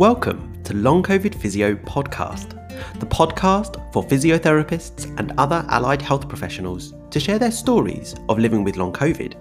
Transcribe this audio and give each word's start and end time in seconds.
Welcome 0.00 0.62
to 0.62 0.72
Long 0.72 1.02
COVID 1.02 1.34
Physio 1.34 1.74
Podcast, 1.74 2.52
the 3.00 3.04
podcast 3.04 3.92
for 3.92 4.02
physiotherapists 4.02 5.14
and 5.18 5.34
other 5.36 5.62
allied 5.68 6.00
health 6.00 6.26
professionals 6.26 6.94
to 7.10 7.20
share 7.20 7.38
their 7.38 7.50
stories 7.50 8.14
of 8.30 8.38
living 8.38 8.64
with 8.64 8.78
long 8.78 8.94
COVID 8.94 9.34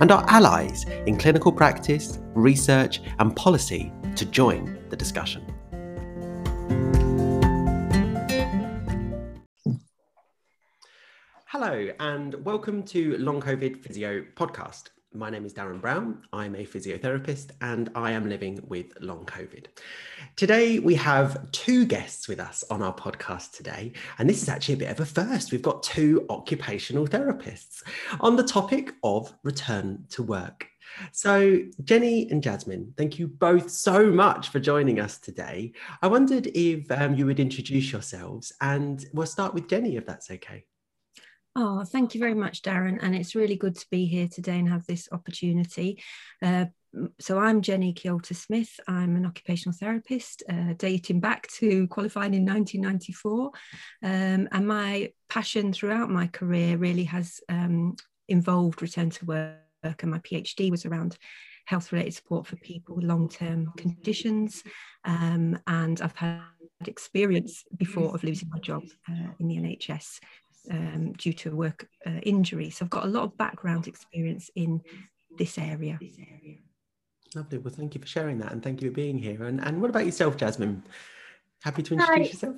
and 0.00 0.10
our 0.10 0.28
allies 0.28 0.84
in 1.06 1.16
clinical 1.16 1.52
practice, 1.52 2.18
research, 2.34 3.02
and 3.20 3.36
policy 3.36 3.92
to 4.16 4.24
join 4.24 4.80
the 4.88 4.96
discussion. 4.96 5.44
Hello, 11.46 11.88
and 12.00 12.34
welcome 12.44 12.82
to 12.82 13.16
Long 13.18 13.40
COVID 13.40 13.80
Physio 13.84 14.24
Podcast. 14.34 14.88
My 15.12 15.28
name 15.28 15.44
is 15.44 15.52
Darren 15.52 15.80
Brown. 15.80 16.22
I'm 16.32 16.54
a 16.54 16.64
physiotherapist 16.64 17.50
and 17.60 17.90
I 17.96 18.12
am 18.12 18.28
living 18.28 18.60
with 18.68 18.92
long 19.00 19.26
COVID. 19.26 19.66
Today, 20.36 20.78
we 20.78 20.94
have 20.94 21.50
two 21.50 21.84
guests 21.84 22.28
with 22.28 22.38
us 22.38 22.62
on 22.70 22.80
our 22.80 22.94
podcast 22.94 23.50
today. 23.50 23.92
And 24.18 24.30
this 24.30 24.40
is 24.40 24.48
actually 24.48 24.74
a 24.74 24.78
bit 24.78 24.90
of 24.90 25.00
a 25.00 25.04
first. 25.04 25.50
We've 25.50 25.62
got 25.62 25.82
two 25.82 26.26
occupational 26.30 27.08
therapists 27.08 27.82
on 28.20 28.36
the 28.36 28.44
topic 28.44 28.94
of 29.02 29.34
return 29.42 30.04
to 30.10 30.22
work. 30.22 30.68
So, 31.10 31.58
Jenny 31.82 32.30
and 32.30 32.40
Jasmine, 32.40 32.94
thank 32.96 33.18
you 33.18 33.26
both 33.26 33.68
so 33.68 34.12
much 34.12 34.50
for 34.50 34.60
joining 34.60 35.00
us 35.00 35.18
today. 35.18 35.72
I 36.02 36.06
wondered 36.06 36.46
if 36.54 36.88
um, 36.92 37.14
you 37.14 37.26
would 37.26 37.40
introduce 37.40 37.90
yourselves, 37.90 38.52
and 38.60 39.04
we'll 39.12 39.26
start 39.26 39.54
with 39.54 39.68
Jenny, 39.68 39.96
if 39.96 40.06
that's 40.06 40.30
okay. 40.30 40.64
Oh, 41.56 41.82
thank 41.84 42.14
you 42.14 42.20
very 42.20 42.34
much, 42.34 42.62
Darren. 42.62 42.98
And 43.02 43.14
it's 43.14 43.34
really 43.34 43.56
good 43.56 43.74
to 43.76 43.86
be 43.90 44.06
here 44.06 44.28
today 44.28 44.58
and 44.58 44.68
have 44.68 44.86
this 44.86 45.08
opportunity. 45.10 46.00
Uh, 46.40 46.66
so 47.18 47.38
I'm 47.38 47.60
Jenny 47.60 47.92
Ceolta-Smith. 47.92 48.78
I'm 48.86 49.16
an 49.16 49.26
occupational 49.26 49.76
therapist, 49.76 50.44
uh, 50.48 50.74
dating 50.76 51.20
back 51.20 51.48
to 51.58 51.88
qualifying 51.88 52.34
in 52.34 52.44
1994. 52.44 53.50
Um, 54.02 54.48
and 54.52 54.66
my 54.66 55.12
passion 55.28 55.72
throughout 55.72 56.08
my 56.08 56.28
career 56.28 56.76
really 56.76 57.04
has 57.04 57.40
um, 57.48 57.96
involved 58.28 58.80
return 58.80 59.10
to 59.10 59.24
work. 59.24 60.02
And 60.02 60.10
my 60.10 60.18
PhD 60.20 60.70
was 60.70 60.86
around 60.86 61.16
health 61.64 61.92
related 61.92 62.14
support 62.14 62.46
for 62.46 62.56
people 62.56 62.96
with 62.96 63.04
long 63.04 63.28
term 63.28 63.72
conditions. 63.76 64.62
Um, 65.04 65.58
and 65.66 66.00
I've 66.00 66.16
had 66.16 66.42
experience 66.86 67.64
before 67.76 68.14
of 68.14 68.22
losing 68.22 68.48
my 68.50 68.60
job 68.60 68.82
uh, 69.08 69.32
in 69.40 69.48
the 69.48 69.56
NHS 69.56 70.20
um, 70.70 71.12
due 71.12 71.32
to 71.32 71.54
work 71.54 71.88
uh, 72.06 72.20
injury. 72.22 72.70
So 72.70 72.84
I've 72.84 72.90
got 72.90 73.04
a 73.04 73.08
lot 73.08 73.24
of 73.24 73.36
background 73.36 73.86
experience 73.86 74.50
in 74.54 74.82
this 75.38 75.58
area. 75.58 75.98
Lovely. 77.34 77.58
Well, 77.58 77.72
thank 77.72 77.94
you 77.94 78.00
for 78.00 78.06
sharing 78.06 78.38
that 78.38 78.52
and 78.52 78.62
thank 78.62 78.82
you 78.82 78.90
for 78.90 78.94
being 78.94 79.18
here. 79.18 79.44
And, 79.44 79.60
and 79.60 79.80
what 79.80 79.90
about 79.90 80.04
yourself, 80.06 80.36
Jasmine? 80.36 80.82
Happy 81.62 81.82
to 81.82 81.94
introduce 81.94 82.26
Hi. 82.28 82.32
yourself? 82.32 82.56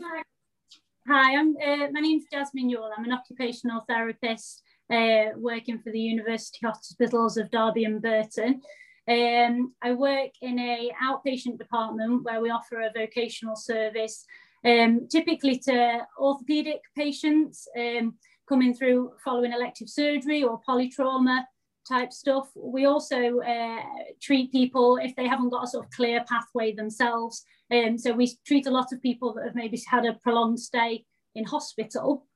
Hi, 1.08 1.36
I'm, 1.36 1.56
uh, 1.56 1.88
my 1.90 2.00
name's 2.00 2.24
Jasmine 2.32 2.70
Yule. 2.70 2.90
I'm 2.96 3.04
an 3.04 3.12
occupational 3.12 3.84
therapist 3.88 4.62
uh, 4.90 5.30
working 5.36 5.78
for 5.80 5.90
the 5.90 6.00
University 6.00 6.64
Hospitals 6.64 7.36
of 7.36 7.50
Derby 7.50 7.84
and 7.84 8.00
Burton. 8.00 8.62
Um, 9.08 9.74
I 9.82 9.92
work 9.92 10.30
in 10.40 10.58
a 10.60 10.92
outpatient 11.02 11.58
department 11.58 12.22
where 12.22 12.40
we 12.40 12.50
offer 12.50 12.80
a 12.80 12.92
vocational 12.96 13.56
service 13.56 14.24
um, 14.64 15.08
typically 15.10 15.58
to 15.58 16.06
orthopedic 16.18 16.80
patients 16.96 17.66
um, 17.78 18.14
coming 18.48 18.74
through 18.74 19.12
following 19.24 19.52
elective 19.52 19.88
surgery 19.88 20.42
or 20.42 20.60
polytrauma 20.68 21.44
type 21.88 22.12
stuff. 22.12 22.48
We 22.54 22.84
also 22.84 23.40
uh, 23.40 23.80
treat 24.20 24.52
people 24.52 24.98
if 25.02 25.16
they 25.16 25.26
haven't 25.26 25.50
got 25.50 25.64
a 25.64 25.68
sort 25.68 25.86
of 25.86 25.90
clear 25.90 26.24
pathway 26.28 26.74
themselves. 26.74 27.44
Um, 27.72 27.98
so 27.98 28.12
we 28.12 28.36
treat 28.46 28.66
a 28.66 28.70
lot 28.70 28.92
of 28.92 29.02
people 29.02 29.34
that 29.34 29.44
have 29.44 29.54
maybe 29.54 29.80
had 29.88 30.04
a 30.04 30.14
prolonged 30.14 30.60
stay 30.60 31.04
in 31.34 31.44
hospital 31.44 32.26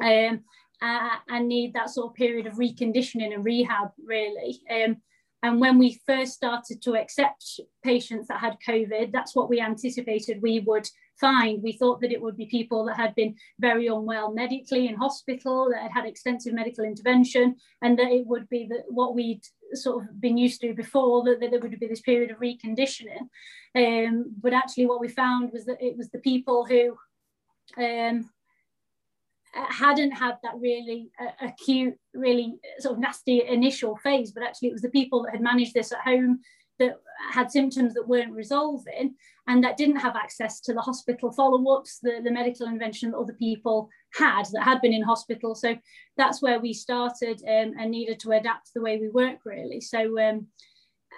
um, 0.00 0.44
uh, 0.80 1.16
and 1.28 1.48
need 1.48 1.74
that 1.74 1.90
sort 1.90 2.08
of 2.08 2.14
period 2.14 2.46
of 2.46 2.54
reconditioning 2.54 3.34
and 3.34 3.44
rehab, 3.44 3.88
really. 4.04 4.60
Um, 4.70 4.98
and 5.42 5.60
when 5.60 5.78
we 5.78 6.00
first 6.06 6.32
started 6.32 6.82
to 6.82 6.96
accept 6.96 7.60
patients 7.84 8.28
that 8.28 8.40
had 8.40 8.56
COVID, 8.66 9.12
that's 9.12 9.34
what 9.34 9.48
we 9.48 9.60
anticipated 9.60 10.42
we 10.42 10.60
would 10.60 10.88
find. 11.20 11.62
We 11.62 11.72
thought 11.72 12.00
that 12.00 12.12
it 12.12 12.20
would 12.20 12.36
be 12.36 12.46
people 12.46 12.84
that 12.86 12.96
had 12.96 13.14
been 13.14 13.36
very 13.58 13.86
unwell 13.86 14.32
medically 14.32 14.86
in 14.86 14.94
hospital, 14.94 15.68
that 15.70 15.82
had 15.82 15.92
had 15.92 16.06
extensive 16.06 16.52
medical 16.52 16.84
intervention, 16.84 17.56
and 17.82 17.98
that 17.98 18.10
it 18.10 18.26
would 18.26 18.48
be 18.48 18.66
the, 18.68 18.82
what 18.88 19.14
we'd 19.14 19.42
sort 19.72 20.04
of 20.04 20.20
been 20.20 20.36
used 20.36 20.60
to 20.60 20.74
before, 20.74 21.24
that, 21.24 21.40
that 21.40 21.50
there 21.50 21.60
would 21.60 21.78
be 21.78 21.86
this 21.86 22.00
period 22.00 22.30
of 22.30 22.38
reconditioning. 22.38 23.28
Um, 23.74 24.34
but 24.40 24.52
actually, 24.52 24.86
what 24.86 25.00
we 25.00 25.08
found 25.08 25.52
was 25.52 25.64
that 25.66 25.80
it 25.80 25.96
was 25.96 26.10
the 26.10 26.18
people 26.20 26.64
who 26.64 26.96
um, 27.82 28.30
hadn't 29.52 30.12
had 30.12 30.36
that 30.42 30.54
really 30.58 31.10
uh, 31.20 31.46
acute, 31.46 31.96
really 32.14 32.54
sort 32.78 32.94
of 32.94 33.00
nasty 33.00 33.42
initial 33.46 33.96
phase, 33.96 34.32
but 34.32 34.42
actually 34.42 34.68
it 34.68 34.72
was 34.72 34.82
the 34.82 34.90
people 34.90 35.22
that 35.22 35.32
had 35.32 35.40
managed 35.40 35.74
this 35.74 35.92
at 35.92 36.00
home 36.00 36.40
that 36.78 37.00
had 37.32 37.50
symptoms 37.50 37.94
that 37.94 38.08
weren't 38.08 38.32
resolving 38.32 39.14
and 39.48 39.64
that 39.64 39.76
didn't 39.76 39.96
have 39.96 40.16
access 40.16 40.60
to 40.60 40.74
the 40.74 40.80
hospital 40.80 41.30
follow-ups, 41.32 42.00
the, 42.02 42.20
the 42.22 42.30
medical 42.30 42.66
intervention 42.66 43.10
that 43.10 43.18
other 43.18 43.32
people 43.34 43.88
had 44.14 44.44
that 44.52 44.64
had 44.64 44.80
been 44.80 44.92
in 44.92 45.02
hospital. 45.02 45.54
So 45.54 45.76
that's 46.16 46.42
where 46.42 46.60
we 46.60 46.72
started 46.72 47.40
um, 47.48 47.74
and 47.78 47.90
needed 47.90 48.20
to 48.20 48.32
adapt 48.32 48.74
the 48.74 48.82
way 48.82 48.98
we 48.98 49.08
work 49.08 49.38
really. 49.44 49.80
So 49.80 50.20
um, 50.20 50.48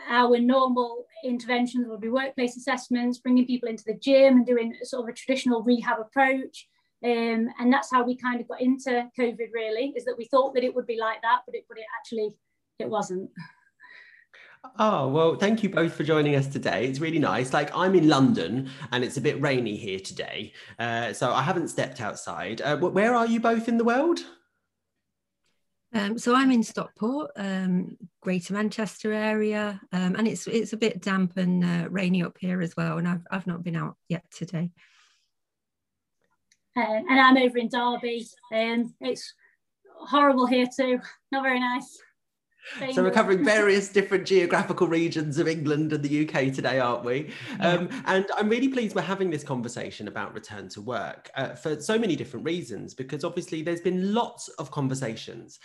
our 0.08 0.38
normal 0.38 1.06
interventions 1.24 1.86
would 1.88 2.00
be 2.00 2.08
workplace 2.08 2.56
assessments, 2.56 3.18
bringing 3.18 3.46
people 3.46 3.68
into 3.68 3.84
the 3.86 3.98
gym 3.98 4.36
and 4.36 4.46
doing 4.46 4.74
sort 4.82 5.02
of 5.04 5.12
a 5.12 5.16
traditional 5.16 5.62
rehab 5.62 5.98
approach. 6.00 6.68
Um, 7.04 7.48
and 7.58 7.72
that's 7.72 7.90
how 7.90 8.04
we 8.04 8.16
kind 8.16 8.40
of 8.40 8.48
got 8.48 8.60
into 8.60 9.08
COVID 9.18 9.48
really, 9.52 9.92
is 9.96 10.04
that 10.04 10.18
we 10.18 10.26
thought 10.26 10.54
that 10.54 10.64
it 10.64 10.74
would 10.74 10.86
be 10.86 10.98
like 10.98 11.22
that, 11.22 11.40
but 11.46 11.54
it, 11.54 11.64
but 11.68 11.78
it 11.78 11.84
actually, 11.98 12.36
it 12.78 12.88
wasn't. 12.88 13.30
Oh, 14.78 15.08
well, 15.08 15.36
thank 15.36 15.62
you 15.62 15.68
both 15.68 15.94
for 15.94 16.04
joining 16.04 16.36
us 16.36 16.46
today. 16.46 16.86
It's 16.86 17.00
really 17.00 17.18
nice. 17.18 17.52
Like, 17.52 17.74
I'm 17.76 17.94
in 17.94 18.08
London 18.08 18.70
and 18.92 19.04
it's 19.04 19.16
a 19.16 19.20
bit 19.20 19.40
rainy 19.40 19.76
here 19.76 20.00
today. 20.00 20.52
Uh, 20.78 21.12
so 21.12 21.32
I 21.32 21.42
haven't 21.42 21.68
stepped 21.68 22.00
outside. 22.00 22.60
Uh, 22.60 22.76
where 22.76 23.14
are 23.14 23.26
you 23.26 23.40
both 23.40 23.68
in 23.68 23.78
the 23.78 23.84
world? 23.84 24.20
Um, 25.94 26.18
so 26.18 26.34
I'm 26.34 26.50
in 26.50 26.62
Stockport, 26.62 27.30
um, 27.36 27.96
Greater 28.20 28.52
Manchester 28.52 29.12
area, 29.12 29.80
um, 29.92 30.16
and 30.16 30.28
it's 30.28 30.46
it's 30.46 30.74
a 30.74 30.76
bit 30.76 31.00
damp 31.00 31.38
and 31.38 31.64
uh, 31.64 31.88
rainy 31.88 32.22
up 32.22 32.36
here 32.38 32.60
as 32.60 32.76
well. 32.76 32.98
And 32.98 33.08
I've 33.08 33.26
I've 33.30 33.46
not 33.46 33.62
been 33.62 33.76
out 33.76 33.96
yet 34.08 34.24
today. 34.30 34.70
Uh, 36.76 37.00
and 37.08 37.18
I'm 37.18 37.38
over 37.38 37.56
in 37.56 37.68
Derby, 37.68 38.26
and 38.52 38.92
it's 39.00 39.32
horrible 39.86 40.46
here 40.46 40.66
too. 40.66 41.00
Not 41.32 41.42
very 41.42 41.58
nice. 41.58 41.98
So 42.92 43.02
we're 43.02 43.10
covering 43.10 43.44
various 43.44 43.88
different 43.88 44.26
geographical 44.26 44.88
regions 44.88 45.38
of 45.38 45.48
England 45.48 45.92
and 45.92 46.02
the 46.02 46.28
UK 46.28 46.52
today, 46.52 46.78
aren't 46.78 47.04
we? 47.04 47.32
Um, 47.60 47.88
and 48.06 48.26
I'm 48.36 48.48
really 48.48 48.68
pleased 48.68 48.94
we're 48.94 49.02
having 49.02 49.30
this 49.30 49.42
conversation 49.42 50.08
about 50.08 50.34
return 50.34 50.68
to 50.70 50.80
work 50.80 51.30
uh, 51.34 51.54
for 51.54 51.80
so 51.80 51.98
many 51.98 52.14
different 52.14 52.44
reasons, 52.44 52.94
because 52.94 53.24
obviously 53.24 53.62
there's 53.62 53.80
been 53.80 54.14
lots 54.14 54.48
of 54.48 54.70
conversations, 54.70 55.58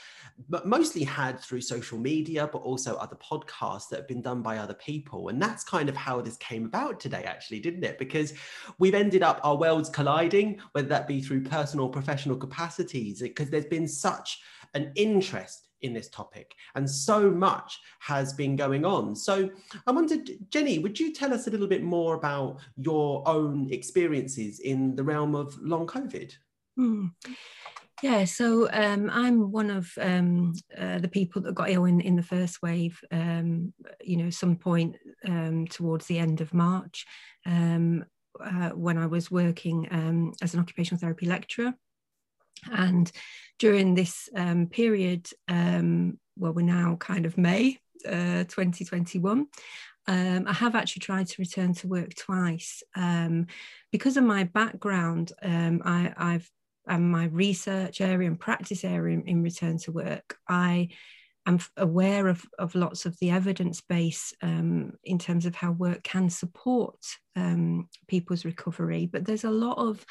but 0.49 0.65
mostly 0.65 1.03
had 1.03 1.39
through 1.39 1.61
social 1.61 1.97
media, 1.97 2.49
but 2.51 2.59
also 2.59 2.95
other 2.95 3.17
podcasts 3.17 3.89
that 3.89 3.97
have 3.97 4.07
been 4.07 4.21
done 4.21 4.41
by 4.41 4.57
other 4.57 4.73
people. 4.73 5.29
And 5.29 5.41
that's 5.41 5.63
kind 5.63 5.89
of 5.89 5.95
how 5.95 6.21
this 6.21 6.37
came 6.37 6.65
about 6.65 6.99
today, 6.99 7.23
actually, 7.23 7.59
didn't 7.59 7.83
it? 7.83 7.99
Because 7.99 8.33
we've 8.79 8.95
ended 8.95 9.23
up 9.23 9.39
our 9.43 9.55
worlds 9.55 9.89
colliding, 9.89 10.59
whether 10.71 10.87
that 10.87 11.07
be 11.07 11.21
through 11.21 11.43
personal 11.43 11.85
or 11.85 11.91
professional 11.91 12.37
capacities, 12.37 13.21
because 13.21 13.49
there's 13.49 13.65
been 13.65 13.87
such 13.87 14.41
an 14.73 14.91
interest 14.95 15.62
in 15.83 15.93
this 15.93 16.09
topic 16.09 16.55
and 16.75 16.89
so 16.89 17.29
much 17.29 17.79
has 17.99 18.33
been 18.33 18.55
going 18.55 18.85
on 18.85 19.15
so 19.15 19.49
i 19.87 19.91
wondered 19.91 20.29
jenny 20.49 20.79
would 20.79 20.99
you 20.99 21.13
tell 21.13 21.33
us 21.33 21.47
a 21.47 21.51
little 21.51 21.67
bit 21.67 21.83
more 21.83 22.15
about 22.15 22.59
your 22.77 23.27
own 23.27 23.71
experiences 23.71 24.59
in 24.59 24.95
the 24.95 25.03
realm 25.03 25.35
of 25.35 25.57
long 25.61 25.85
covid 25.85 26.33
hmm. 26.75 27.07
Yeah, 28.01 28.25
so 28.25 28.69
um, 28.73 29.09
I'm 29.13 29.49
one 29.49 29.69
of 29.69 29.89
um, 30.01 30.53
uh, 30.77 30.99
the 30.99 31.07
people 31.07 31.41
that 31.43 31.55
got 31.55 31.69
ill 31.69 31.85
in, 31.85 32.01
in 32.01 32.17
the 32.17 32.23
first 32.23 32.61
wave, 32.61 32.99
um, 33.11 33.73
you 34.03 34.17
know, 34.17 34.29
some 34.29 34.57
point 34.57 34.97
um, 35.25 35.67
towards 35.67 36.05
the 36.07 36.19
end 36.19 36.41
of 36.41 36.53
March 36.53 37.05
um, 37.45 38.03
uh, 38.43 38.71
when 38.71 38.97
I 38.97 39.05
was 39.05 39.31
working 39.31 39.87
um, 39.91 40.33
as 40.41 40.53
an 40.53 40.59
occupational 40.59 40.99
therapy 40.99 41.27
lecturer. 41.27 41.73
And 42.71 43.11
during 43.59 43.95
this 43.95 44.29
um, 44.35 44.67
period, 44.67 45.29
um, 45.47 46.19
well, 46.37 46.53
we're 46.53 46.63
now 46.63 46.95
kind 46.99 47.25
of 47.25 47.37
May 47.37 47.79
uh, 48.05 48.43
2021. 48.45 49.47
Um, 50.05 50.45
I 50.47 50.53
have 50.53 50.75
actually 50.75 51.01
tried 51.01 51.27
to 51.27 51.35
return 51.41 51.73
to 51.75 51.87
work 51.87 52.13
twice. 52.15 52.83
Um, 52.95 53.47
because 53.91 54.17
of 54.17 54.23
my 54.23 54.43
background, 54.43 55.31
um, 55.41 55.81
I, 55.85 56.13
I've 56.17 56.49
and 56.87 57.09
my 57.09 57.25
research 57.25 58.01
area 58.01 58.27
and 58.27 58.39
practice 58.39 58.83
area 58.83 59.17
in, 59.17 59.23
in 59.23 59.41
return 59.41 59.77
to 59.79 59.91
work, 59.91 60.37
I 60.47 60.89
I'm 61.45 61.59
aware 61.75 62.27
of, 62.27 62.45
of 62.57 62.73
lots 62.73 63.05
of 63.05 63.17
the 63.19 63.31
evidence 63.31 63.81
base 63.81 64.33
um, 64.41 64.93
in 65.03 65.19
terms 65.19 65.45
of 65.45 65.55
how 65.55 65.71
work 65.71 66.01
can 66.03 66.29
support 66.29 66.95
um, 67.35 67.89
people's 68.07 68.45
recovery, 68.45 69.09
but 69.11 69.25
there's 69.25 69.43
a 69.43 69.51
lot 69.51 69.77
of 69.77 70.05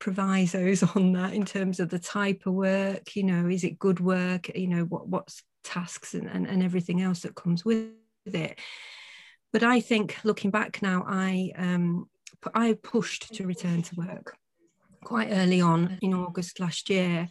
provisos 0.00 0.82
on 0.96 1.12
that 1.12 1.32
in 1.32 1.44
terms 1.44 1.78
of 1.78 1.90
the 1.90 1.98
type 1.98 2.42
of 2.46 2.54
work, 2.54 3.14
you 3.14 3.22
know, 3.22 3.48
is 3.48 3.62
it 3.62 3.78
good 3.78 4.00
work, 4.00 4.48
you 4.56 4.66
know, 4.66 4.82
what 4.84 5.06
what's 5.06 5.42
tasks 5.62 6.14
and, 6.14 6.28
and, 6.28 6.46
and 6.46 6.62
everything 6.62 7.00
else 7.00 7.20
that 7.20 7.34
comes 7.34 7.64
with 7.64 7.90
it. 8.26 8.58
But 9.52 9.62
I 9.62 9.80
think 9.80 10.16
looking 10.24 10.50
back 10.50 10.82
now, 10.82 11.04
I 11.06 11.52
um, 11.56 12.08
I 12.54 12.76
pushed 12.82 13.34
to 13.34 13.46
return 13.46 13.82
to 13.82 13.94
work 13.96 14.36
quite 15.04 15.30
early 15.30 15.60
on 15.60 15.98
in 16.02 16.14
August 16.14 16.60
last 16.60 16.90
year. 16.90 17.28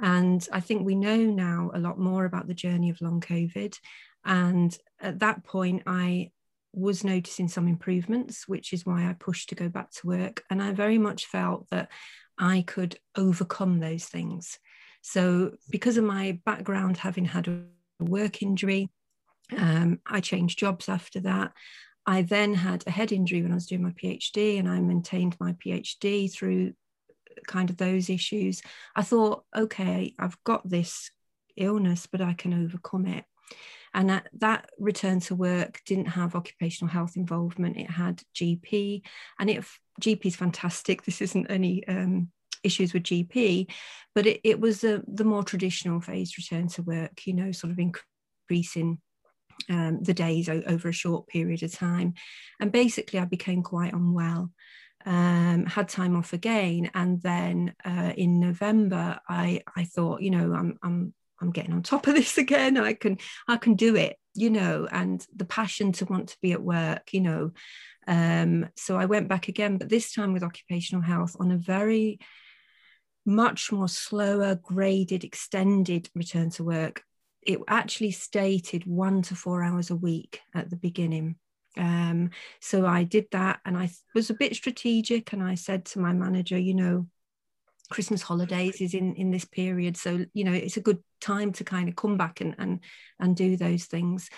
And 0.00 0.46
I 0.52 0.60
think 0.60 0.84
we 0.84 0.94
know 0.94 1.16
now 1.16 1.70
a 1.74 1.78
lot 1.78 1.98
more 1.98 2.24
about 2.24 2.46
the 2.46 2.54
journey 2.54 2.90
of 2.90 3.00
long 3.00 3.20
COVID. 3.20 3.78
And 4.24 4.76
at 5.00 5.20
that 5.20 5.44
point, 5.44 5.82
I 5.86 6.30
was 6.72 7.04
noticing 7.04 7.48
some 7.48 7.68
improvements, 7.68 8.48
which 8.48 8.72
is 8.72 8.86
why 8.86 9.08
I 9.08 9.14
pushed 9.14 9.50
to 9.50 9.54
go 9.54 9.68
back 9.68 9.90
to 9.92 10.06
work. 10.06 10.42
And 10.50 10.62
I 10.62 10.72
very 10.72 10.98
much 10.98 11.26
felt 11.26 11.68
that 11.70 11.90
I 12.38 12.64
could 12.66 12.96
overcome 13.16 13.78
those 13.78 14.04
things. 14.04 14.58
So, 15.02 15.52
because 15.70 15.96
of 15.96 16.04
my 16.04 16.38
background, 16.44 16.96
having 16.96 17.24
had 17.24 17.48
a 17.48 17.64
work 18.00 18.42
injury, 18.42 18.90
um, 19.56 20.00
I 20.06 20.20
changed 20.20 20.58
jobs 20.58 20.88
after 20.88 21.20
that. 21.20 21.52
I 22.06 22.22
then 22.22 22.54
had 22.54 22.84
a 22.86 22.90
head 22.90 23.12
injury 23.12 23.42
when 23.42 23.52
I 23.52 23.56
was 23.56 23.66
doing 23.66 23.82
my 23.82 23.90
PhD, 23.90 24.58
and 24.58 24.68
I 24.68 24.80
maintained 24.80 25.36
my 25.38 25.52
PhD 25.54 26.32
through 26.32 26.72
kind 27.46 27.70
of 27.70 27.76
those 27.76 28.10
issues. 28.10 28.62
I 28.96 29.02
thought, 29.02 29.44
okay, 29.56 30.14
I've 30.18 30.36
got 30.44 30.68
this 30.68 31.10
illness, 31.56 32.06
but 32.06 32.20
I 32.20 32.34
can 32.34 32.64
overcome 32.64 33.06
it. 33.06 33.24
And 33.94 34.10
that, 34.10 34.28
that 34.38 34.70
return 34.78 35.20
to 35.20 35.34
work 35.34 35.80
didn't 35.84 36.06
have 36.06 36.34
occupational 36.34 36.92
health 36.92 37.16
involvement. 37.16 37.76
It 37.76 37.90
had 37.90 38.22
GP, 38.34 39.02
and 39.38 39.50
it 39.50 39.64
GP 40.00 40.26
is 40.26 40.36
fantastic. 40.36 41.02
This 41.02 41.20
isn't 41.20 41.50
any 41.50 41.86
um, 41.86 42.30
issues 42.62 42.92
with 42.92 43.02
GP, 43.02 43.70
but 44.14 44.26
it, 44.26 44.40
it 44.44 44.60
was 44.60 44.84
a, 44.84 45.02
the 45.06 45.24
more 45.24 45.42
traditional 45.44 46.00
phased 46.00 46.38
return 46.38 46.68
to 46.68 46.82
work. 46.82 47.26
You 47.26 47.34
know, 47.34 47.52
sort 47.52 47.72
of 47.72 47.78
increasing 47.78 48.98
um, 49.68 50.02
the 50.02 50.14
days 50.14 50.48
over 50.48 50.88
a 50.88 50.92
short 50.92 51.26
period 51.26 51.62
of 51.62 51.72
time, 51.72 52.14
and 52.60 52.72
basically 52.72 53.18
I 53.18 53.24
became 53.24 53.62
quite 53.62 53.92
unwell. 53.92 54.50
Um, 55.04 55.66
had 55.66 55.88
time 55.88 56.16
off 56.16 56.32
again, 56.32 56.90
and 56.94 57.20
then 57.22 57.74
uh, 57.84 58.12
in 58.16 58.40
November, 58.40 59.18
I 59.28 59.62
I 59.76 59.84
thought, 59.84 60.22
you 60.22 60.30
know, 60.30 60.54
I'm 60.54 60.78
I'm 60.82 61.14
I'm 61.42 61.50
getting 61.50 61.72
on 61.72 61.82
top 61.82 62.06
of 62.06 62.14
this 62.16 62.38
again. 62.38 62.76
I 62.78 62.94
can 62.94 63.18
I 63.48 63.56
can 63.56 63.74
do 63.74 63.96
it, 63.96 64.16
you 64.34 64.50
know, 64.50 64.88
and 64.90 65.26
the 65.34 65.44
passion 65.44 65.92
to 65.92 66.06
want 66.06 66.30
to 66.30 66.36
be 66.40 66.52
at 66.52 66.62
work, 66.62 67.12
you 67.12 67.20
know. 67.20 67.52
Um, 68.06 68.68
so 68.76 68.96
I 68.96 69.06
went 69.06 69.28
back 69.28 69.48
again, 69.48 69.78
but 69.78 69.88
this 69.88 70.12
time 70.12 70.32
with 70.32 70.42
occupational 70.42 71.02
health 71.02 71.36
on 71.38 71.52
a 71.52 71.56
very 71.56 72.18
much 73.24 73.70
more 73.70 73.88
slower, 73.88 74.56
graded, 74.56 75.24
extended 75.24 76.08
return 76.14 76.50
to 76.50 76.64
work. 76.64 77.02
It 77.42 77.60
actually 77.68 78.12
stated 78.12 78.84
one 78.86 79.22
to 79.22 79.34
four 79.34 79.62
hours 79.62 79.90
a 79.90 79.96
week 79.96 80.40
at 80.54 80.70
the 80.70 80.76
beginning. 80.76 81.36
Um, 81.76 82.30
so 82.60 82.86
I 82.86 83.04
did 83.04 83.26
that 83.32 83.60
and 83.64 83.76
I 83.76 83.90
was 84.14 84.30
a 84.30 84.34
bit 84.34 84.54
strategic 84.54 85.32
and 85.32 85.42
I 85.42 85.54
said 85.54 85.84
to 85.86 86.00
my 86.00 86.12
manager, 86.12 86.58
you 86.58 86.74
know, 86.74 87.06
Christmas 87.90 88.22
holidays 88.22 88.80
is 88.80 88.94
in 88.94 89.14
in 89.14 89.30
this 89.30 89.44
period. 89.44 89.96
So 89.96 90.24
you 90.32 90.44
know 90.44 90.52
it's 90.52 90.76
a 90.76 90.82
good 90.82 91.02
time 91.20 91.52
to 91.52 91.64
kind 91.64 91.88
of 91.88 91.96
come 91.96 92.16
back 92.16 92.40
and 92.40 92.54
and 92.58 92.80
and 93.20 93.36
do 93.36 93.56
those 93.56 93.84
things. 93.84 94.28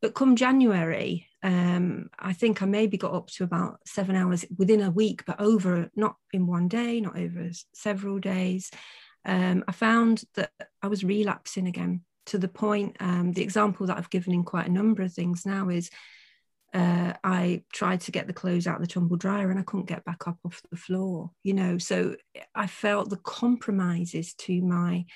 But 0.00 0.14
come 0.14 0.36
January 0.36 1.28
um, 1.42 2.08
I 2.18 2.32
think 2.32 2.62
I 2.62 2.66
maybe 2.66 2.96
got 2.96 3.12
up 3.12 3.28
to 3.32 3.44
about 3.44 3.78
seven 3.86 4.16
hours 4.16 4.46
within 4.56 4.80
a 4.80 4.90
week 4.90 5.24
but 5.26 5.40
over 5.40 5.90
not 5.94 6.16
in 6.32 6.46
one 6.46 6.68
day 6.68 7.00
not 7.00 7.18
over 7.18 7.50
several 7.74 8.18
days. 8.18 8.70
Um, 9.26 9.64
I 9.68 9.72
found 9.72 10.24
that 10.34 10.50
I 10.82 10.88
was 10.88 11.04
relapsing 11.04 11.66
again 11.66 12.02
to 12.26 12.38
the 12.38 12.48
point 12.48 12.96
um, 13.00 13.32
the 13.32 13.42
example 13.42 13.86
that 13.86 13.98
I've 13.98 14.10
given 14.10 14.32
in 14.32 14.44
quite 14.44 14.66
a 14.66 14.72
number 14.72 15.02
of 15.02 15.12
things 15.12 15.44
now 15.44 15.68
is 15.68 15.90
uh, 16.74 17.12
I 17.22 17.62
tried 17.72 18.00
to 18.02 18.10
get 18.10 18.26
the 18.26 18.32
clothes 18.32 18.66
out 18.66 18.76
of 18.76 18.82
the 18.82 18.92
tumble 18.92 19.16
dryer 19.16 19.48
and 19.50 19.60
I 19.60 19.62
couldn't 19.62 19.86
get 19.86 20.04
back 20.04 20.26
up 20.26 20.38
off 20.44 20.60
the 20.70 20.76
floor, 20.76 21.30
you 21.44 21.54
know. 21.54 21.78
So 21.78 22.16
I 22.54 22.66
felt 22.66 23.10
the 23.10 23.16
compromises 23.18 24.34
to 24.34 24.60
my 24.60 25.06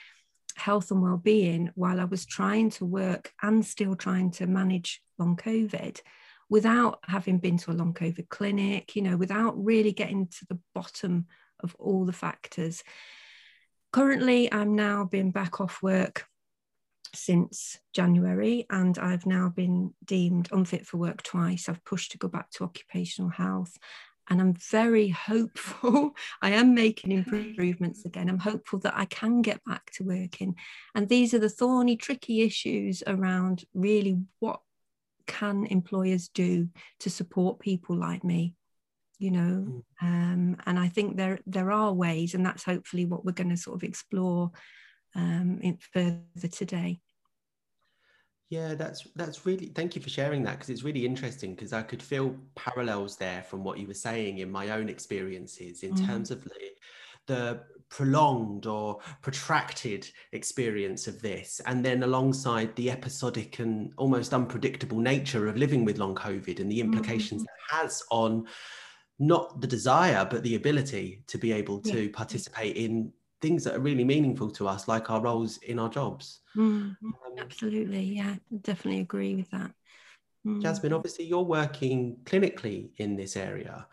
health 0.55 0.93
and 0.93 1.03
well-being 1.03 1.71
while 1.75 2.01
I 2.01 2.05
was 2.05 2.25
trying 2.25 2.71
to 2.71 2.85
work 2.85 3.33
and 3.43 3.67
still 3.67 3.97
trying 3.97 4.31
to 4.33 4.47
manage 4.47 5.03
long 5.19 5.37
COVID 5.37 6.01
without 6.49 7.01
having 7.05 7.39
been 7.39 7.59
to 7.59 7.73
a 7.73 7.73
long 7.73 7.93
COVID 7.93 8.29
clinic, 8.29 8.95
you 8.95 9.03
know, 9.03 9.17
without 9.17 9.63
really 9.63 9.93
getting 9.93 10.29
to 10.29 10.47
the 10.49 10.59
bottom 10.75 11.27
of 11.61 11.75
all 11.81 12.05
the 12.05 12.13
factors. 12.13 12.85
Currently, 13.93 14.53
I'm 14.53 14.77
now 14.77 15.05
been 15.05 15.33
back 15.33 15.61
off 15.61 15.83
work 15.83 16.27
since 17.15 17.79
January, 17.93 18.67
and 18.71 18.99
I've 18.99 19.27
now 19.27 19.49
been 19.49 19.95
deemed 20.05 20.49
unfit 20.53 20.87
for 20.87 20.97
work 20.97 21.23
twice. 21.23 21.69
I've 21.69 21.85
pushed 21.85 22.13
to 22.13 22.19
go 22.19 22.29
back 22.29 22.51
to 22.53 22.65
occupational 22.65 23.31
health, 23.31 23.77
and 24.29 24.41
I'm 24.41 24.55
very 24.55 25.09
hopeful. 25.29 26.13
I 26.43 26.51
am 26.51 26.75
making 26.75 27.13
improvements 27.13 28.05
again. 28.05 28.29
I'm 28.29 28.39
hopeful 28.39 28.79
that 28.81 28.97
I 28.97 29.05
can 29.07 29.43
get 29.43 29.65
back 29.65 29.91
to 29.93 30.05
working. 30.05 30.57
And 30.95 31.09
these 31.09 31.35
are 31.35 31.39
the 31.39 31.49
thorny, 31.49 31.97
tricky 31.97 32.43
issues 32.43 33.03
around 33.07 33.65
really 33.75 34.21
what 34.39 34.61
can 35.27 35.67
employers 35.67 36.29
do 36.29 36.69
to 37.01 37.11
support 37.11 37.61
people 37.61 37.97
like 37.97 38.25
me 38.25 38.55
you 39.19 39.31
know 39.31 39.67
mm. 39.67 39.83
um, 40.01 40.57
and 40.67 40.79
i 40.79 40.89
think 40.89 41.17
there 41.17 41.39
there 41.47 41.71
are 41.71 41.93
ways 41.93 42.35
and 42.35 42.45
that's 42.45 42.65
hopefully 42.65 43.05
what 43.05 43.25
we're 43.25 43.33
going 43.33 43.51
to 43.51 43.57
sort 43.57 43.77
of 43.77 43.83
explore 43.83 44.51
um, 45.19 45.79
further 45.93 46.49
today. 46.51 47.01
Yeah, 48.51 48.75
that's 48.75 49.07
that's 49.15 49.45
really 49.45 49.67
thank 49.67 49.95
you 49.95 50.01
for 50.01 50.09
sharing 50.09 50.43
that 50.45 50.53
because 50.53 50.71
it's 50.71 50.83
really 50.83 51.05
interesting 51.05 51.55
because 51.55 51.75
I 51.75 51.83
could 51.83 52.03
feel 52.03 52.35
parallels 52.55 53.17
there 53.17 53.43
from 53.43 53.63
what 53.63 53.79
you 53.79 53.87
were 53.87 53.95
saying 53.95 54.39
in 54.39 54.51
my 54.51 54.71
own 54.71 54.89
experiences 54.89 55.83
in 55.83 55.93
mm. 55.93 56.07
terms 56.07 56.31
of 56.31 56.43
the, 56.45 56.51
the 57.27 57.61
prolonged 57.91 58.65
or 58.65 59.01
protracted 59.21 60.09
experience 60.33 61.07
of 61.07 61.21
this 61.21 61.61
and 61.67 61.85
then 61.85 62.03
alongside 62.03 62.75
the 62.77 62.91
episodic 62.91 63.59
and 63.59 63.93
almost 63.99 64.33
unpredictable 64.33 64.99
nature 64.99 65.47
of 65.47 65.57
living 65.57 65.85
with 65.87 65.99
long 65.99 66.15
covid 66.15 66.61
and 66.61 66.71
the 66.71 66.81
implications 66.81 67.43
mm. 67.43 67.47
that 67.47 67.77
has 67.79 68.03
on 68.11 68.47
not 69.19 69.59
the 69.63 69.67
desire 69.67 70.27
but 70.31 70.43
the 70.43 70.55
ability 70.55 71.23
to 71.27 71.39
be 71.39 71.51
able 71.51 71.81
to 71.81 72.05
yeah. 72.05 72.11
participate 72.13 72.77
in 72.77 73.11
things 73.41 73.65
that 73.65 73.75
are 73.77 73.81
really 73.81 74.05
meaningful 74.05 74.51
to 74.51 74.69
us, 74.69 74.89
like 74.89 75.11
our 75.11 75.21
roles 75.21 75.59
in 75.59 75.79
our 75.79 75.89
jobs. 75.89 76.41
Mm, 76.57 76.97
um, 77.03 77.15
absolutely. 77.39 78.03
Yeah, 78.03 78.37
definitely 78.63 79.01
agree 79.01 79.35
with 79.37 79.51
that. 79.51 79.71
Mm. 80.47 80.63
Jasmine, 80.63 80.93
obviously, 80.93 81.25
you're 81.25 81.43
working 81.43 82.19
clinically 82.25 82.91
in 82.97 83.17
this 83.17 83.37
area. 83.37 83.87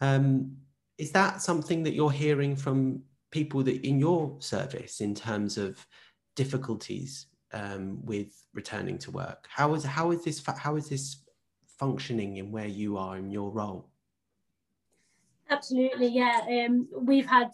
Um, 0.00 0.56
is 0.98 1.12
that 1.12 1.40
something 1.40 1.82
that 1.84 1.94
you're 1.94 2.10
hearing 2.10 2.56
from 2.56 3.02
people 3.30 3.62
that 3.62 3.86
in 3.86 3.98
your 3.98 4.36
service 4.40 5.00
in 5.00 5.14
terms 5.14 5.56
of 5.56 5.86
difficulties 6.36 7.26
um, 7.52 8.04
with 8.04 8.28
returning 8.52 8.98
to 8.98 9.10
work? 9.10 9.46
How 9.48 9.74
is 9.74 9.84
how 9.84 10.10
is 10.10 10.24
this 10.24 10.42
how 10.58 10.76
is 10.76 10.88
this 10.88 11.24
functioning 11.78 12.36
in 12.36 12.52
where 12.52 12.66
you 12.66 12.98
are 12.98 13.16
in 13.16 13.30
your 13.30 13.50
role? 13.50 13.88
Absolutely, 15.48 16.08
yeah. 16.08 16.40
Um, 16.48 16.88
we've 16.94 17.26
had 17.26 17.50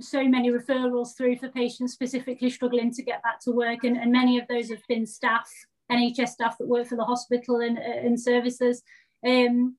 so 0.00 0.26
many 0.26 0.50
referrals 0.50 1.16
through 1.16 1.36
for 1.36 1.48
patients 1.48 1.92
specifically 1.92 2.50
struggling 2.50 2.92
to 2.92 3.02
get 3.02 3.22
back 3.22 3.40
to 3.40 3.50
work, 3.50 3.84
and, 3.84 3.96
and 3.96 4.12
many 4.12 4.38
of 4.38 4.48
those 4.48 4.70
have 4.70 4.82
been 4.88 5.06
staff, 5.06 5.50
NHS 5.90 6.28
staff 6.28 6.56
that 6.58 6.68
work 6.68 6.86
for 6.86 6.96
the 6.96 7.04
hospital 7.04 7.60
and, 7.60 7.78
and 7.78 8.20
services. 8.20 8.82
Um, 9.26 9.76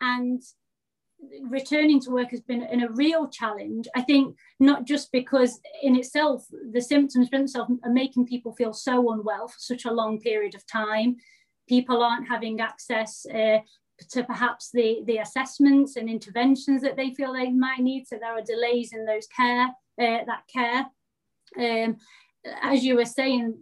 and 0.00 0.42
returning 1.42 2.00
to 2.00 2.10
work 2.10 2.30
has 2.30 2.40
been 2.40 2.62
a 2.62 2.90
real 2.90 3.28
challenge. 3.28 3.86
I 3.94 4.02
think 4.02 4.36
not 4.58 4.84
just 4.84 5.12
because 5.12 5.60
in 5.82 5.96
itself 5.96 6.44
the 6.72 6.80
symptoms 6.80 7.30
themselves 7.30 7.72
are 7.84 7.92
making 7.92 8.26
people 8.26 8.54
feel 8.54 8.72
so 8.72 9.12
unwell 9.12 9.48
for 9.48 9.58
such 9.58 9.84
a 9.84 9.92
long 9.92 10.20
period 10.20 10.54
of 10.54 10.66
time. 10.66 11.16
People 11.68 12.02
aren't 12.02 12.28
having 12.28 12.60
access 12.60 13.24
uh, 13.26 13.58
to 14.10 14.24
perhaps 14.24 14.70
the, 14.72 15.02
the 15.06 15.18
assessments 15.18 15.96
and 15.96 16.08
interventions 16.08 16.82
that 16.82 16.96
they 16.96 17.12
feel 17.14 17.32
they 17.32 17.50
might 17.50 17.80
need. 17.80 18.06
So 18.06 18.16
there 18.20 18.36
are 18.36 18.42
delays 18.42 18.92
in 18.92 19.04
those 19.04 19.26
care, 19.26 19.66
uh, 19.66 20.24
that 20.26 20.42
care. 20.52 20.86
Um, 21.58 21.96
as 22.62 22.84
you 22.84 22.96
were 22.96 23.04
saying, 23.04 23.54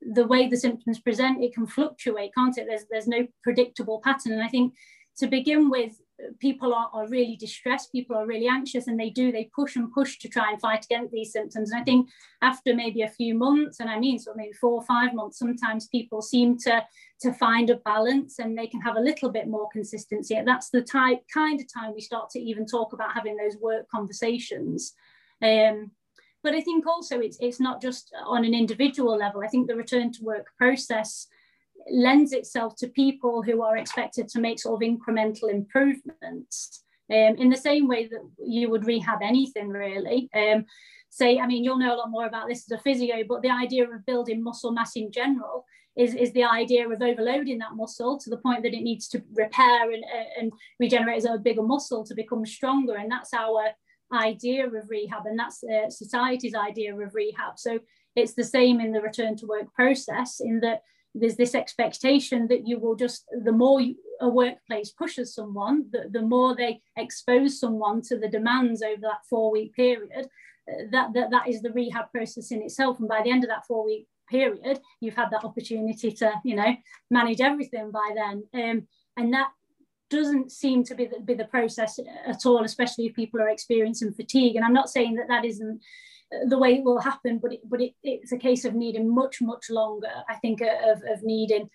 the 0.00 0.26
way 0.26 0.48
the 0.48 0.56
symptoms 0.56 1.00
present, 1.00 1.42
it 1.42 1.54
can 1.54 1.66
fluctuate, 1.66 2.32
can't 2.34 2.56
it? 2.56 2.66
There's, 2.66 2.86
there's 2.90 3.08
no 3.08 3.26
predictable 3.42 4.00
pattern. 4.02 4.32
And 4.32 4.42
I 4.42 4.48
think 4.48 4.74
to 5.18 5.26
begin 5.26 5.70
with, 5.70 6.00
people 6.38 6.72
are, 6.74 6.88
are 6.92 7.08
really 7.08 7.36
distressed, 7.36 7.92
people 7.92 8.16
are 8.16 8.26
really 8.26 8.46
anxious, 8.46 8.86
and 8.86 8.98
they 8.98 9.10
do, 9.10 9.32
they 9.32 9.50
push 9.54 9.76
and 9.76 9.92
push 9.92 10.18
to 10.18 10.28
try 10.28 10.50
and 10.50 10.60
fight 10.60 10.84
against 10.84 11.12
these 11.12 11.32
symptoms. 11.32 11.70
And 11.70 11.80
I 11.80 11.84
think 11.84 12.08
after 12.42 12.74
maybe 12.74 13.02
a 13.02 13.08
few 13.08 13.34
months, 13.34 13.80
and 13.80 13.90
I 13.90 13.98
mean, 13.98 14.18
so 14.18 14.32
maybe 14.36 14.52
four 14.52 14.72
or 14.72 14.84
five 14.84 15.14
months, 15.14 15.38
sometimes 15.38 15.88
people 15.88 16.22
seem 16.22 16.56
to, 16.58 16.84
to 17.20 17.32
find 17.32 17.70
a 17.70 17.76
balance 17.76 18.38
and 18.38 18.56
they 18.56 18.66
can 18.66 18.80
have 18.80 18.96
a 18.96 19.00
little 19.00 19.30
bit 19.30 19.48
more 19.48 19.68
consistency. 19.72 20.34
And 20.36 20.46
that's 20.46 20.70
the 20.70 20.82
type 20.82 21.22
kind 21.32 21.60
of 21.60 21.66
time 21.72 21.94
we 21.94 22.00
start 22.00 22.30
to 22.30 22.40
even 22.40 22.66
talk 22.66 22.92
about 22.92 23.14
having 23.14 23.36
those 23.36 23.56
work 23.60 23.88
conversations. 23.88 24.92
Um, 25.42 25.90
but 26.42 26.54
I 26.54 26.60
think 26.60 26.86
also 26.86 27.20
it's, 27.20 27.38
it's 27.40 27.60
not 27.60 27.80
just 27.80 28.14
on 28.26 28.44
an 28.44 28.54
individual 28.54 29.16
level. 29.16 29.42
I 29.42 29.48
think 29.48 29.66
the 29.66 29.76
return 29.76 30.12
to 30.12 30.22
work 30.22 30.46
process 30.58 31.26
lends 31.90 32.32
itself 32.32 32.76
to 32.76 32.88
people 32.88 33.42
who 33.42 33.62
are 33.62 33.76
expected 33.76 34.28
to 34.28 34.40
make 34.40 34.58
sort 34.58 34.82
of 34.82 34.88
incremental 34.88 35.50
improvements 35.50 36.84
um, 37.10 37.36
in 37.36 37.50
the 37.50 37.56
same 37.56 37.86
way 37.88 38.06
that 38.06 38.22
you 38.38 38.70
would 38.70 38.86
rehab 38.86 39.20
anything 39.22 39.68
really. 39.68 40.28
Um, 40.34 40.64
say, 41.10 41.38
I 41.38 41.46
mean, 41.46 41.62
you'll 41.62 41.78
know 41.78 41.94
a 41.94 41.98
lot 41.98 42.10
more 42.10 42.26
about 42.26 42.48
this 42.48 42.64
as 42.70 42.78
a 42.78 42.82
physio, 42.82 43.22
but 43.28 43.42
the 43.42 43.50
idea 43.50 43.84
of 43.84 44.06
building 44.06 44.42
muscle 44.42 44.72
mass 44.72 44.96
in 44.96 45.12
general 45.12 45.64
is, 45.96 46.14
is 46.14 46.32
the 46.32 46.42
idea 46.44 46.88
of 46.88 47.00
overloading 47.00 47.58
that 47.58 47.76
muscle 47.76 48.18
to 48.18 48.30
the 48.30 48.38
point 48.38 48.64
that 48.64 48.74
it 48.74 48.82
needs 48.82 49.06
to 49.08 49.22
repair 49.32 49.92
and, 49.92 50.04
and 50.40 50.52
regenerate 50.80 51.18
as 51.18 51.24
a 51.24 51.38
bigger 51.38 51.62
muscle 51.62 52.04
to 52.04 52.14
become 52.14 52.44
stronger. 52.44 52.96
And 52.96 53.10
that's 53.10 53.32
our 53.32 53.68
idea 54.12 54.66
of 54.66 54.72
rehab, 54.88 55.26
and 55.26 55.38
that's 55.38 55.62
uh, 55.62 55.88
society's 55.90 56.54
idea 56.54 56.94
of 56.94 57.14
rehab. 57.14 57.58
So 57.58 57.78
it's 58.16 58.34
the 58.34 58.44
same 58.44 58.80
in 58.80 58.92
the 58.92 59.00
return 59.00 59.36
to 59.36 59.46
work 59.46 59.72
process, 59.72 60.40
in 60.40 60.60
that 60.60 60.82
there's 61.14 61.36
this 61.36 61.54
expectation 61.54 62.48
that 62.48 62.66
you 62.66 62.78
will 62.78 62.96
just 62.96 63.24
the 63.44 63.52
more 63.52 63.80
you, 63.80 63.94
a 64.20 64.28
workplace 64.28 64.90
pushes 64.90 65.34
someone 65.34 65.84
the, 65.92 66.08
the 66.10 66.22
more 66.22 66.54
they 66.54 66.80
expose 66.96 67.60
someone 67.60 68.02
to 68.02 68.18
the 68.18 68.28
demands 68.28 68.82
over 68.82 69.00
that 69.02 69.24
four 69.28 69.50
week 69.50 69.74
period 69.74 70.26
uh, 70.68 70.84
that, 70.90 71.12
that 71.14 71.30
that 71.30 71.48
is 71.48 71.62
the 71.62 71.72
rehab 71.72 72.10
process 72.10 72.50
in 72.50 72.62
itself. 72.62 72.98
And 72.98 73.08
by 73.08 73.22
the 73.22 73.30
end 73.30 73.44
of 73.44 73.50
that 73.50 73.66
four 73.66 73.84
week 73.84 74.08
period 74.28 74.80
you've 75.00 75.14
had 75.14 75.30
that 75.30 75.44
opportunity 75.44 76.10
to 76.10 76.32
you 76.44 76.56
know 76.56 76.74
manage 77.10 77.40
everything 77.40 77.90
by 77.90 78.14
then. 78.14 78.44
Um, 78.54 78.86
and 79.16 79.32
that 79.32 79.50
doesn't 80.10 80.52
seem 80.52 80.84
to 80.84 80.94
be 80.94 81.06
the, 81.06 81.20
be 81.20 81.34
the 81.34 81.44
process 81.44 81.98
at 82.26 82.46
all 82.46 82.62
especially 82.64 83.06
if 83.06 83.14
people 83.14 83.40
are 83.40 83.48
experiencing 83.48 84.12
fatigue. 84.12 84.56
And 84.56 84.64
i'm 84.64 84.72
not 84.72 84.88
saying 84.88 85.14
that 85.16 85.28
that 85.28 85.44
isn't 85.44 85.80
the 86.48 86.58
way 86.58 86.74
it 86.74 86.84
will 86.84 87.00
happen, 87.00 87.38
but 87.38 87.52
it, 87.52 87.60
but 87.68 87.80
it, 87.80 87.92
it's 88.02 88.32
a 88.32 88.38
case 88.38 88.64
of 88.64 88.74
needing 88.74 89.14
much 89.14 89.40
much 89.40 89.70
longer. 89.70 90.12
I 90.28 90.36
think 90.36 90.60
of, 90.60 91.02
of 91.08 91.22
needing 91.22 91.68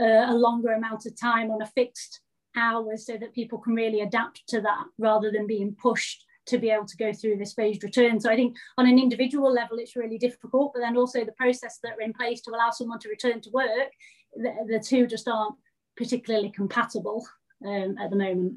a, 0.00 0.26
a 0.28 0.34
longer 0.34 0.72
amount 0.72 1.06
of 1.06 1.18
time 1.18 1.50
on 1.50 1.62
a 1.62 1.66
fixed 1.66 2.20
hours 2.56 3.06
so 3.06 3.16
that 3.16 3.34
people 3.34 3.58
can 3.58 3.74
really 3.74 4.00
adapt 4.00 4.46
to 4.48 4.60
that 4.60 4.84
rather 4.98 5.30
than 5.30 5.46
being 5.46 5.74
pushed 5.74 6.24
to 6.46 6.58
be 6.58 6.70
able 6.70 6.86
to 6.86 6.96
go 6.96 7.12
through 7.12 7.36
this 7.36 7.54
phased 7.54 7.82
return. 7.82 8.20
So 8.20 8.30
I 8.30 8.36
think 8.36 8.56
on 8.76 8.86
an 8.86 8.98
individual 8.98 9.52
level, 9.52 9.78
it's 9.78 9.96
really 9.96 10.18
difficult, 10.18 10.72
but 10.74 10.80
then 10.80 10.96
also 10.96 11.24
the 11.24 11.32
process 11.32 11.78
that 11.82 11.94
are 11.94 12.02
in 12.02 12.12
place 12.12 12.42
to 12.42 12.50
allow 12.50 12.70
someone 12.70 12.98
to 13.00 13.08
return 13.08 13.40
to 13.40 13.50
work, 13.50 13.90
the, 14.34 14.52
the 14.68 14.80
two 14.80 15.06
just 15.06 15.26
aren't 15.26 15.54
particularly 15.96 16.50
compatible 16.50 17.26
um, 17.66 17.96
at 17.98 18.10
the 18.10 18.16
moment. 18.16 18.54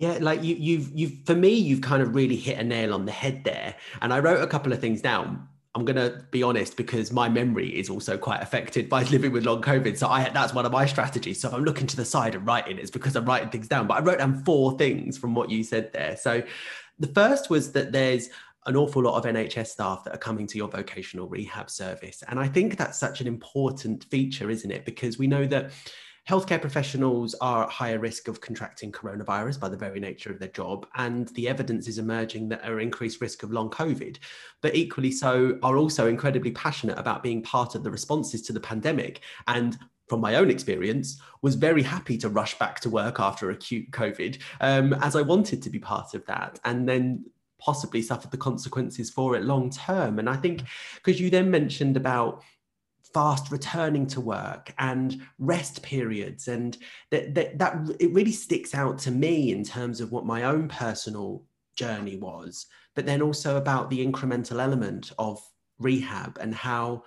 Yeah, 0.00 0.16
like 0.18 0.42
you, 0.42 0.56
you've, 0.56 0.90
you've, 0.94 1.12
for 1.26 1.34
me, 1.34 1.50
you've 1.50 1.82
kind 1.82 2.02
of 2.02 2.14
really 2.14 2.36
hit 2.36 2.58
a 2.58 2.64
nail 2.64 2.94
on 2.94 3.04
the 3.04 3.12
head 3.12 3.44
there. 3.44 3.74
And 4.00 4.14
I 4.14 4.20
wrote 4.20 4.42
a 4.42 4.46
couple 4.46 4.72
of 4.72 4.80
things 4.80 5.02
down. 5.02 5.46
I'm 5.74 5.84
gonna 5.84 6.24
be 6.30 6.42
honest 6.42 6.78
because 6.78 7.12
my 7.12 7.28
memory 7.28 7.68
is 7.68 7.90
also 7.90 8.16
quite 8.16 8.42
affected 8.42 8.88
by 8.88 9.02
living 9.10 9.30
with 9.30 9.44
long 9.44 9.60
COVID. 9.60 9.98
So 9.98 10.08
I 10.08 10.28
that's 10.30 10.54
one 10.54 10.64
of 10.64 10.72
my 10.72 10.86
strategies. 10.86 11.40
So 11.40 11.48
if 11.48 11.54
I'm 11.54 11.64
looking 11.64 11.86
to 11.86 11.96
the 11.96 12.04
side 12.06 12.34
and 12.34 12.46
writing, 12.46 12.78
it's 12.78 12.90
because 12.90 13.14
I'm 13.14 13.26
writing 13.26 13.50
things 13.50 13.68
down. 13.68 13.86
But 13.86 13.98
I 13.98 14.00
wrote 14.00 14.18
down 14.18 14.42
four 14.42 14.76
things 14.78 15.18
from 15.18 15.34
what 15.34 15.50
you 15.50 15.62
said 15.62 15.92
there. 15.92 16.16
So 16.16 16.42
the 16.98 17.06
first 17.08 17.50
was 17.50 17.72
that 17.72 17.92
there's 17.92 18.30
an 18.66 18.76
awful 18.76 19.02
lot 19.02 19.18
of 19.18 19.30
NHS 19.30 19.66
staff 19.66 20.02
that 20.04 20.14
are 20.14 20.18
coming 20.18 20.46
to 20.46 20.56
your 20.56 20.68
vocational 20.68 21.28
rehab 21.28 21.70
service. 21.70 22.24
And 22.26 22.40
I 22.40 22.48
think 22.48 22.76
that's 22.76 22.98
such 22.98 23.20
an 23.20 23.26
important 23.26 24.04
feature, 24.04 24.50
isn't 24.50 24.70
it? 24.70 24.84
Because 24.86 25.18
we 25.18 25.26
know 25.26 25.46
that 25.46 25.72
Healthcare 26.28 26.60
professionals 26.60 27.34
are 27.40 27.64
at 27.64 27.70
higher 27.70 27.98
risk 27.98 28.28
of 28.28 28.40
contracting 28.40 28.92
coronavirus 28.92 29.58
by 29.58 29.68
the 29.68 29.76
very 29.76 30.00
nature 30.00 30.30
of 30.30 30.38
their 30.38 30.48
job, 30.48 30.86
and 30.94 31.28
the 31.28 31.48
evidence 31.48 31.88
is 31.88 31.98
emerging 31.98 32.48
that 32.50 32.64
are 32.64 32.80
increased 32.80 33.20
risk 33.20 33.42
of 33.42 33.50
long 33.50 33.70
COVID, 33.70 34.18
but 34.60 34.74
equally 34.74 35.10
so 35.10 35.58
are 35.62 35.76
also 35.76 36.06
incredibly 36.06 36.52
passionate 36.52 36.98
about 36.98 37.22
being 37.22 37.42
part 37.42 37.74
of 37.74 37.82
the 37.82 37.90
responses 37.90 38.42
to 38.42 38.52
the 38.52 38.60
pandemic. 38.60 39.22
And 39.48 39.78
from 40.08 40.20
my 40.20 40.34
own 40.34 40.50
experience, 40.50 41.20
was 41.40 41.54
very 41.54 41.82
happy 41.82 42.18
to 42.18 42.28
rush 42.28 42.58
back 42.58 42.80
to 42.80 42.90
work 42.90 43.20
after 43.20 43.50
acute 43.50 43.90
COVID, 43.92 44.40
um, 44.60 44.92
as 44.94 45.16
I 45.16 45.22
wanted 45.22 45.62
to 45.62 45.70
be 45.70 45.78
part 45.78 46.14
of 46.14 46.26
that, 46.26 46.58
and 46.64 46.88
then 46.88 47.24
possibly 47.60 48.02
suffered 48.02 48.30
the 48.30 48.36
consequences 48.36 49.08
for 49.10 49.36
it 49.36 49.44
long 49.44 49.70
term. 49.70 50.18
And 50.18 50.28
I 50.28 50.36
think 50.36 50.62
because 50.96 51.20
you 51.20 51.30
then 51.30 51.50
mentioned 51.50 51.96
about 51.96 52.42
fast 53.12 53.50
returning 53.50 54.06
to 54.06 54.20
work 54.20 54.72
and 54.78 55.20
rest 55.38 55.82
periods. 55.82 56.48
And 56.48 56.76
that, 57.10 57.34
that 57.34 57.58
that 57.58 57.96
it 57.98 58.12
really 58.12 58.32
sticks 58.32 58.74
out 58.74 58.98
to 59.00 59.10
me 59.10 59.52
in 59.52 59.64
terms 59.64 60.00
of 60.00 60.12
what 60.12 60.26
my 60.26 60.44
own 60.44 60.68
personal 60.68 61.42
journey 61.76 62.16
was 62.16 62.66
but 62.94 63.06
then 63.06 63.22
also 63.22 63.56
about 63.56 63.90
the 63.90 64.04
incremental 64.04 64.60
element 64.60 65.12
of 65.18 65.40
rehab 65.78 66.36
and 66.40 66.54
how 66.54 67.02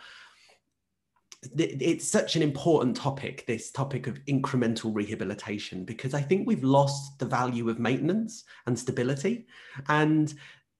it's 1.58 2.08
such 2.08 2.38
an 2.38 2.42
important 2.42 2.96
topic 2.96 3.46
this 3.48 3.70
topic 3.70 4.08
of 4.08 4.24
incremental 4.26 4.96
rehabilitation 4.96 5.84
because 5.84 6.14
i 6.14 6.22
think 6.22 6.48
we've 6.48 6.64
lost 6.64 7.20
the 7.20 7.26
value 7.26 7.70
of 7.70 7.80
maintenance 7.80 8.46
and 8.66 8.80
stability. 8.80 9.46
And 9.90 10.34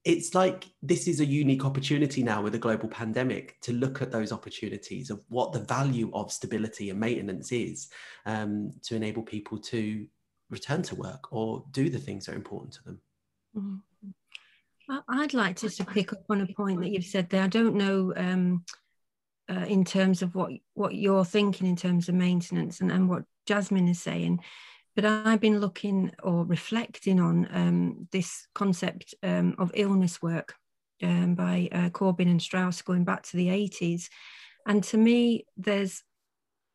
it's 0.06 0.36
like 0.36 0.66
this 0.82 1.08
is 1.08 1.22
a 1.22 1.26
unique 1.26 1.64
opportunity 1.64 2.24
now 2.24 2.42
with 2.42 2.56
a 2.56 2.60
global 2.60 2.90
pandemic 2.90 3.60
to 3.62 3.72
look 3.72 4.02
at 4.02 4.12
those 4.12 4.34
opportunities 4.34 5.10
of 5.10 5.22
what 5.30 5.54
the 5.54 5.60
value 5.60 6.12
of 6.14 6.32
stability 6.32 6.90
and 6.90 7.00
maintenance 7.00 7.52
is 7.52 7.90
um, 8.26 8.72
to 8.84 8.96
enable 8.96 9.24
people 9.24 9.58
to 9.58 10.06
return 10.50 10.82
to 10.84 10.96
work 10.96 11.32
or 11.32 11.64
do 11.72 11.90
the 11.90 12.00
things 12.00 12.26
that 12.26 12.34
are 12.34 12.38
important 12.38 12.74
to 12.74 12.84
them. 12.84 13.02
Mm-hmm. 13.56 15.00
I'd 15.08 15.34
like 15.34 15.56
to, 15.58 15.70
to 15.70 15.86
pick 15.86 16.12
up 16.12 16.24
on 16.30 16.42
a 16.42 16.54
point 16.54 16.82
that 16.82 16.90
you've 16.90 17.06
said 17.06 17.30
there. 17.30 17.44
I 17.44 17.48
don't 17.48 17.76
know 17.76 18.14
um, 18.18 18.66
uh, 19.50 19.66
in 19.66 19.86
terms 19.86 20.22
of 20.22 20.36
what 20.36 20.52
what 20.74 20.96
you're 20.96 21.26
thinking 21.26 21.68
in 21.68 21.78
terms 21.78 22.10
of 22.10 22.16
maintenance 22.16 22.82
and, 22.82 22.92
and 22.92 23.10
what 23.10 23.24
Jasmine 23.46 23.88
is 23.88 24.02
saying 24.02 24.42
but 24.96 25.06
I've 25.06 25.40
been 25.40 25.60
looking 25.60 26.12
or 26.22 26.46
reflecting 26.46 27.20
on 27.20 27.48
um, 27.52 28.08
this 28.12 28.48
concept 28.54 29.16
um, 29.24 29.56
of 29.58 29.72
illness 29.74 30.22
work 30.22 30.56
um, 31.02 31.36
by 31.36 31.70
uh, 31.72 31.90
Corbin 31.90 32.28
and 32.28 32.42
Strauss 32.42 32.82
going 32.82 33.04
back 33.04 33.24
to 33.24 33.38
the 33.38 33.48
80s. 33.48 34.10
And 34.68 34.84
to 34.86 34.98
me, 34.98 35.46
there's 35.58 36.04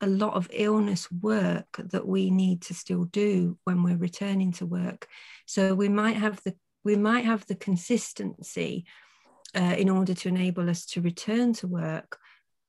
a 0.01 0.07
lot 0.07 0.35
of 0.35 0.49
illness 0.53 1.11
work 1.11 1.81
that 1.91 2.07
we 2.07 2.31
need 2.31 2.63
to 2.63 2.75
still 2.75 3.05
do 3.05 3.59
when 3.65 3.83
we're 3.83 3.97
returning 3.97 4.53
to 4.53 4.67
work. 4.67 5.09
So 5.47 5.75
we 5.75 5.89
might 5.89 6.17
have 6.17 6.41
the 6.45 6.55
we 6.85 6.97
might 6.97 7.25
have 7.25 7.45
the 7.47 7.57
consistency 7.57 8.87
uh, 9.55 9.75
in 9.77 9.91
order 9.91 10.15
to 10.15 10.29
enable 10.29 10.71
us 10.71 10.87
to 10.87 11.03
return 11.03 11.53
to 11.55 11.67
work, 11.67 12.19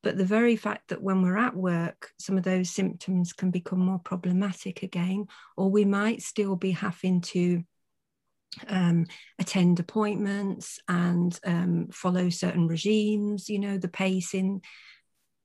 but 0.01 0.17
the 0.17 0.25
very 0.25 0.55
fact 0.55 0.89
that 0.89 1.01
when 1.01 1.21
we're 1.21 1.37
at 1.37 1.55
work, 1.55 2.11
some 2.17 2.37
of 2.37 2.43
those 2.43 2.69
symptoms 2.69 3.33
can 3.33 3.51
become 3.51 3.79
more 3.79 3.99
problematic 3.99 4.83
again, 4.83 5.25
or 5.57 5.69
we 5.69 5.85
might 5.85 6.21
still 6.21 6.55
be 6.55 6.71
having 6.71 7.21
to 7.21 7.63
um, 8.67 9.05
attend 9.39 9.79
appointments 9.79 10.79
and 10.87 11.37
um, 11.45 11.87
follow 11.91 12.29
certain 12.29 12.67
regimes, 12.67 13.49
you 13.49 13.59
know, 13.59 13.77
the 13.77 13.87
pacing. 13.87 14.61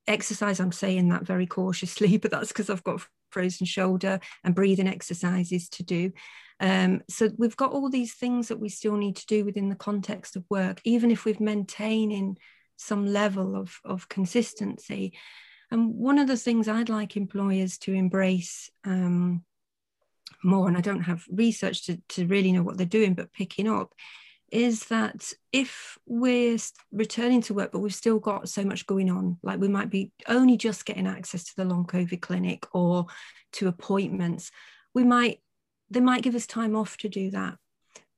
Exercise, 0.07 0.59
I'm 0.59 0.71
saying 0.71 1.09
that 1.09 1.25
very 1.25 1.47
cautiously, 1.47 2.17
but 2.19 2.31
that's 2.31 2.49
because 2.49 2.69
I've 2.69 2.83
got 2.83 3.05
frozen 3.31 3.65
shoulder 3.65 4.19
and 4.43 4.55
breathing 4.55 4.87
exercises 4.87 5.67
to 5.69 5.83
do. 5.83 6.11
Um, 6.61 7.01
so 7.09 7.29
we've 7.37 7.57
got 7.57 7.73
all 7.73 7.89
these 7.89 8.13
things 8.13 8.47
that 8.47 8.59
we 8.59 8.69
still 8.69 8.95
need 8.95 9.17
to 9.17 9.25
do 9.25 9.43
within 9.43 9.67
the 9.67 9.75
context 9.75 10.37
of 10.37 10.45
work, 10.49 10.79
even 10.85 11.11
if 11.11 11.25
we've 11.25 11.41
maintaining 11.41 12.37
some 12.77 13.05
level 13.05 13.55
of, 13.55 13.79
of 13.83 14.09
consistency. 14.09 15.13
And 15.71 15.95
one 15.95 16.19
of 16.19 16.27
the 16.27 16.37
things 16.37 16.67
I'd 16.67 16.89
like 16.89 17.17
employers 17.17 17.77
to 17.79 17.93
embrace 17.93 18.69
um, 18.83 19.43
more, 20.43 20.67
and 20.67 20.77
I 20.77 20.81
don't 20.81 21.01
have 21.01 21.25
research 21.31 21.85
to, 21.85 22.01
to 22.09 22.27
really 22.27 22.51
know 22.51 22.63
what 22.63 22.77
they're 22.77 22.85
doing, 22.85 23.13
but 23.13 23.33
picking 23.33 23.67
up, 23.67 23.93
is 24.51 24.85
that 24.85 25.33
if 25.51 25.97
we're 26.05 26.57
returning 26.91 27.41
to 27.41 27.53
work, 27.53 27.71
but 27.71 27.79
we've 27.79 27.95
still 27.95 28.19
got 28.19 28.47
so 28.47 28.63
much 28.63 28.85
going 28.85 29.09
on, 29.09 29.37
like 29.41 29.59
we 29.59 29.67
might 29.67 29.89
be 29.89 30.11
only 30.27 30.55
just 30.55 30.85
getting 30.85 31.07
access 31.07 31.45
to 31.45 31.55
the 31.57 31.65
long 31.65 31.85
COVID 31.85 32.21
clinic 32.21 32.65
or 32.73 33.07
to 33.53 33.67
appointments, 33.67 34.51
we 34.93 35.03
might, 35.03 35.41
they 35.89 35.99
might 35.99 36.21
give 36.21 36.35
us 36.35 36.45
time 36.45 36.75
off 36.75 36.95
to 36.97 37.09
do 37.09 37.31
that. 37.31 37.57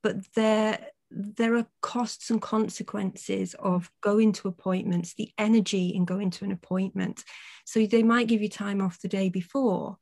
But 0.04 0.18
there 0.36 0.80
there 1.10 1.56
are 1.56 1.68
costs 1.82 2.30
and 2.30 2.42
consequences 2.42 3.56
of 3.60 3.90
going 4.02 4.34
to 4.34 4.48
appointments, 4.48 5.14
the 5.14 5.32
energy 5.38 5.90
in 5.90 6.06
going 6.06 6.32
to 6.32 6.46
an 6.46 6.52
appointment. 6.52 7.24
So 7.66 7.86
they 7.86 8.04
might 8.04 8.28
give 8.28 8.42
you 8.42 8.50
time 8.50 8.82
off 8.82 9.00
the 9.02 9.08
day 9.08 9.30
before, 9.30 9.98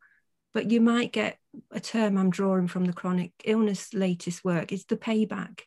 but 0.54 0.72
you 0.72 0.82
might 0.82 1.12
get 1.12 1.38
a 1.72 1.80
term 1.80 2.18
I'm 2.18 2.30
drawing 2.30 2.68
from 2.68 2.86
the 2.86 2.94
chronic 2.94 3.32
illness 3.44 3.94
latest 3.94 4.44
work 4.44 4.72
is 4.72 4.86
the 4.86 4.98
payback. 4.98 5.62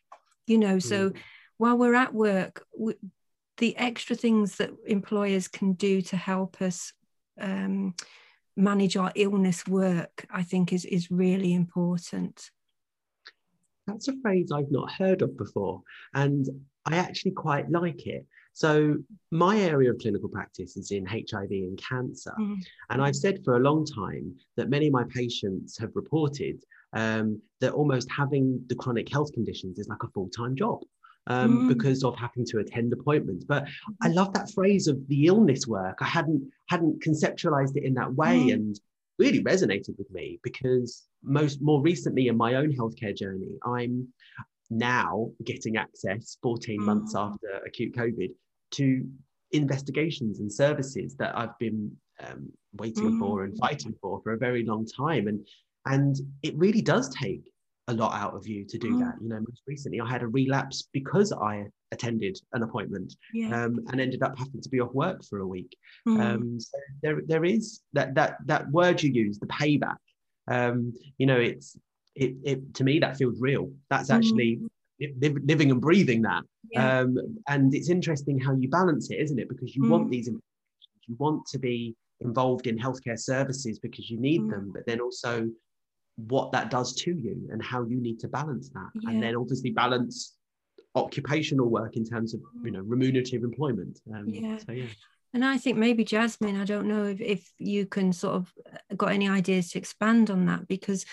You 0.45 0.57
know, 0.57 0.79
so 0.79 1.11
mm. 1.11 1.15
while 1.57 1.77
we're 1.77 1.95
at 1.95 2.13
work, 2.13 2.65
we, 2.77 2.95
the 3.57 3.77
extra 3.77 4.15
things 4.15 4.57
that 4.57 4.71
employers 4.87 5.47
can 5.47 5.73
do 5.73 6.01
to 6.01 6.17
help 6.17 6.61
us 6.61 6.93
um, 7.39 7.93
manage 8.57 8.97
our 8.97 9.11
illness 9.15 9.65
work, 9.67 10.25
I 10.29 10.43
think 10.43 10.73
is, 10.73 10.85
is 10.85 11.11
really 11.11 11.53
important. 11.53 12.49
That's 13.89 14.07
a 14.07 14.19
phrase 14.21 14.51
I've 14.51 14.71
not 14.71 14.91
heard 14.91 15.21
of 15.21 15.37
before. 15.37 15.81
And 16.13 16.47
I 16.85 16.97
actually 16.97 17.31
quite 17.31 17.69
like 17.69 18.07
it. 18.07 18.25
So, 18.53 18.95
my 19.31 19.57
area 19.57 19.91
of 19.91 19.99
clinical 19.99 20.27
practice 20.27 20.75
is 20.75 20.91
in 20.91 21.05
HIV 21.05 21.51
and 21.51 21.81
cancer. 21.81 22.33
Mm. 22.39 22.57
And 22.89 23.01
I've 23.01 23.15
said 23.15 23.43
for 23.45 23.55
a 23.55 23.59
long 23.59 23.85
time 23.85 24.35
that 24.57 24.69
many 24.69 24.87
of 24.87 24.93
my 24.93 25.05
patients 25.05 25.77
have 25.77 25.91
reported 25.93 26.63
um, 26.93 27.41
that 27.61 27.73
almost 27.73 28.09
having 28.11 28.61
the 28.67 28.75
chronic 28.75 29.09
health 29.09 29.31
conditions 29.33 29.79
is 29.79 29.87
like 29.87 30.03
a 30.03 30.09
full 30.09 30.29
time 30.29 30.55
job. 30.55 30.81
Um, 31.27 31.65
mm. 31.65 31.67
because 31.67 32.03
of 32.03 32.15
having 32.15 32.43
to 32.47 32.57
attend 32.57 32.91
appointments. 32.91 33.45
But 33.45 33.63
I 34.01 34.07
mm-hmm. 34.07 34.15
love 34.15 34.33
that 34.33 34.51
phrase 34.51 34.87
of 34.87 35.07
the 35.09 35.27
illness 35.27 35.67
work. 35.67 35.99
I 36.01 36.05
hadn't 36.05 36.49
hadn't 36.69 37.03
conceptualized 37.03 37.77
it 37.77 37.83
in 37.83 37.93
that 37.95 38.11
way, 38.15 38.45
mm. 38.45 38.53
and 38.53 38.79
really 39.19 39.43
resonated 39.43 39.97
with 39.97 40.09
me 40.11 40.39
because 40.43 41.03
most 41.21 41.61
more 41.61 41.81
recently 41.81 42.27
in 42.27 42.37
my 42.37 42.55
own 42.55 42.71
healthcare 42.75 43.15
journey, 43.15 43.57
I'm 43.63 44.07
now 44.69 45.31
getting 45.43 45.77
access 45.77 46.37
14 46.41 46.79
mm. 46.79 46.85
months 46.85 47.15
after 47.15 47.47
acute 47.65 47.93
COVID 47.95 48.31
to 48.71 49.05
investigations 49.51 50.39
and 50.39 50.51
services 50.51 51.15
that 51.17 51.37
I've 51.37 51.57
been 51.59 51.91
um, 52.25 52.49
waiting 52.73 53.11
mm. 53.11 53.19
for 53.19 53.43
and 53.43 53.57
fighting 53.57 53.95
for 54.01 54.21
for 54.21 54.33
a 54.33 54.37
very 54.37 54.63
long 54.63 54.85
time. 54.85 55.27
And 55.27 55.45
and 55.85 56.15
it 56.43 56.55
really 56.57 56.81
does 56.81 57.09
take 57.09 57.51
a 57.89 57.93
lot 57.93 58.13
out 58.13 58.35
of 58.35 58.47
you 58.47 58.65
to 58.65 58.77
do 58.77 58.93
mm. 58.93 58.99
that. 58.99 59.15
You 59.21 59.29
know, 59.29 59.39
most 59.39 59.63
recently 59.67 59.99
I 59.99 60.07
had 60.07 60.21
a 60.21 60.27
relapse 60.27 60.87
because 60.93 61.33
I 61.33 61.65
attended 61.91 62.39
an 62.53 62.63
appointment 62.63 63.15
yeah. 63.33 63.65
um, 63.65 63.79
and 63.89 63.99
ended 63.99 64.21
up 64.21 64.37
having 64.37 64.61
to 64.61 64.69
be 64.69 64.79
off 64.79 64.93
work 64.93 65.23
for 65.25 65.39
a 65.39 65.47
week. 65.47 65.75
Mm. 66.07 66.21
Um, 66.21 66.59
so 66.59 66.77
there, 67.01 67.21
there 67.25 67.43
is 67.43 67.81
that 67.93 68.15
that 68.15 68.37
that 68.45 68.69
word 68.71 69.01
you 69.01 69.11
use, 69.11 69.39
the 69.39 69.47
payback. 69.47 69.97
Um, 70.47 70.93
you 71.17 71.25
know, 71.25 71.37
it's 71.37 71.77
it, 72.15 72.35
it 72.43 72.73
to 72.75 72.83
me 72.83 72.99
that 72.99 73.17
feels 73.17 73.41
real. 73.41 73.71
That's 73.89 74.11
actually 74.11 74.59
mm. 75.01 75.47
living 75.47 75.71
and 75.71 75.81
breathing 75.81 76.21
that. 76.23 76.43
Yeah. 76.71 76.99
Um, 76.99 77.39
and 77.47 77.73
it's 77.73 77.89
interesting 77.89 78.39
how 78.39 78.53
you 78.55 78.69
balance 78.69 79.09
it, 79.09 79.19
isn't 79.19 79.39
it? 79.39 79.49
Because 79.49 79.75
you 79.75 79.89
want 79.89 80.07
mm. 80.07 80.11
these, 80.11 80.27
you 80.27 81.15
want 81.17 81.45
to 81.47 81.57
be 81.57 81.95
involved 82.21 82.67
in 82.67 82.77
healthcare 82.77 83.17
services 83.17 83.79
because 83.79 84.09
you 84.09 84.19
need 84.19 84.41
mm. 84.41 84.51
them, 84.51 84.71
but 84.73 84.85
then 84.85 84.99
also 84.99 85.49
what 86.27 86.51
that 86.51 86.69
does 86.69 86.93
to 86.93 87.11
you 87.11 87.47
and 87.51 87.63
how 87.63 87.83
you 87.83 87.99
need 87.99 88.19
to 88.19 88.27
balance 88.27 88.69
that 88.69 88.89
yeah. 88.95 89.09
and 89.09 89.23
then 89.23 89.35
obviously 89.35 89.71
balance 89.71 90.35
occupational 90.95 91.69
work 91.69 91.95
in 91.95 92.05
terms 92.05 92.33
of 92.33 92.41
you 92.63 92.71
know 92.71 92.81
remunerative 92.81 93.43
employment 93.43 93.99
um, 94.13 94.27
yeah. 94.27 94.57
so 94.57 94.71
yeah 94.71 94.85
and 95.33 95.45
I 95.45 95.57
think 95.57 95.77
maybe 95.77 96.03
Jasmine, 96.03 96.59
I 96.59 96.65
don't 96.65 96.87
know 96.87 97.03
if, 97.03 97.21
if 97.21 97.51
you 97.59 97.85
can 97.85 98.13
sort 98.13 98.35
of 98.35 98.53
uh, 98.65 98.95
got 98.95 99.11
any 99.11 99.29
ideas 99.29 99.69
to 99.71 99.77
expand 99.77 100.31
on 100.31 100.45
that 100.47 100.67
because 100.67 101.05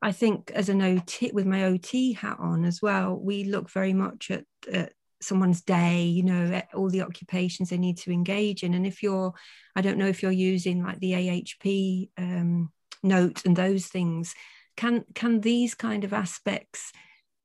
I 0.00 0.12
think 0.12 0.52
as 0.52 0.68
an 0.68 0.80
OT 0.80 1.32
with 1.32 1.46
my 1.46 1.64
OT 1.64 2.12
hat 2.12 2.36
on 2.38 2.64
as 2.64 2.80
well, 2.80 3.16
we 3.16 3.44
look 3.44 3.70
very 3.70 3.92
much 3.92 4.30
at, 4.30 4.44
at 4.72 4.92
someone's 5.20 5.62
day, 5.62 6.04
you 6.04 6.22
know, 6.22 6.62
all 6.74 6.88
the 6.88 7.02
occupations 7.02 7.70
they 7.70 7.78
need 7.78 7.98
to 7.98 8.12
engage 8.12 8.62
in. 8.62 8.74
And 8.74 8.86
if 8.86 9.02
you're, 9.02 9.34
I 9.74 9.80
don't 9.80 9.98
know 9.98 10.06
if 10.06 10.22
you're 10.22 10.30
using 10.30 10.84
like 10.84 11.00
the 11.00 11.12
AHP 11.12 12.10
um, 12.16 12.70
note 13.02 13.44
and 13.44 13.56
those 13.56 13.86
things 13.86 14.34
can 14.76 15.04
can 15.14 15.40
these 15.40 15.74
kind 15.74 16.04
of 16.04 16.12
aspects 16.12 16.92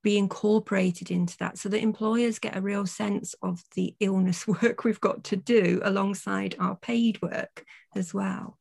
be 0.03 0.17
incorporated 0.17 1.09
into 1.09 1.37
that 1.37 1.57
so 1.57 1.69
that 1.69 1.81
employers 1.81 2.37
get 2.37 2.57
a 2.57 2.61
real 2.61 2.85
sense 2.85 3.33
of 3.41 3.63
the 3.75 3.95
illness 3.99 4.45
work 4.61 4.83
we've 4.83 5.01
got 5.01 5.23
to 5.23 5.35
do 5.35 5.81
alongside 5.83 6.55
our 6.59 6.75
paid 6.75 7.21
work 7.21 7.65
as 7.95 8.13
well 8.13 8.57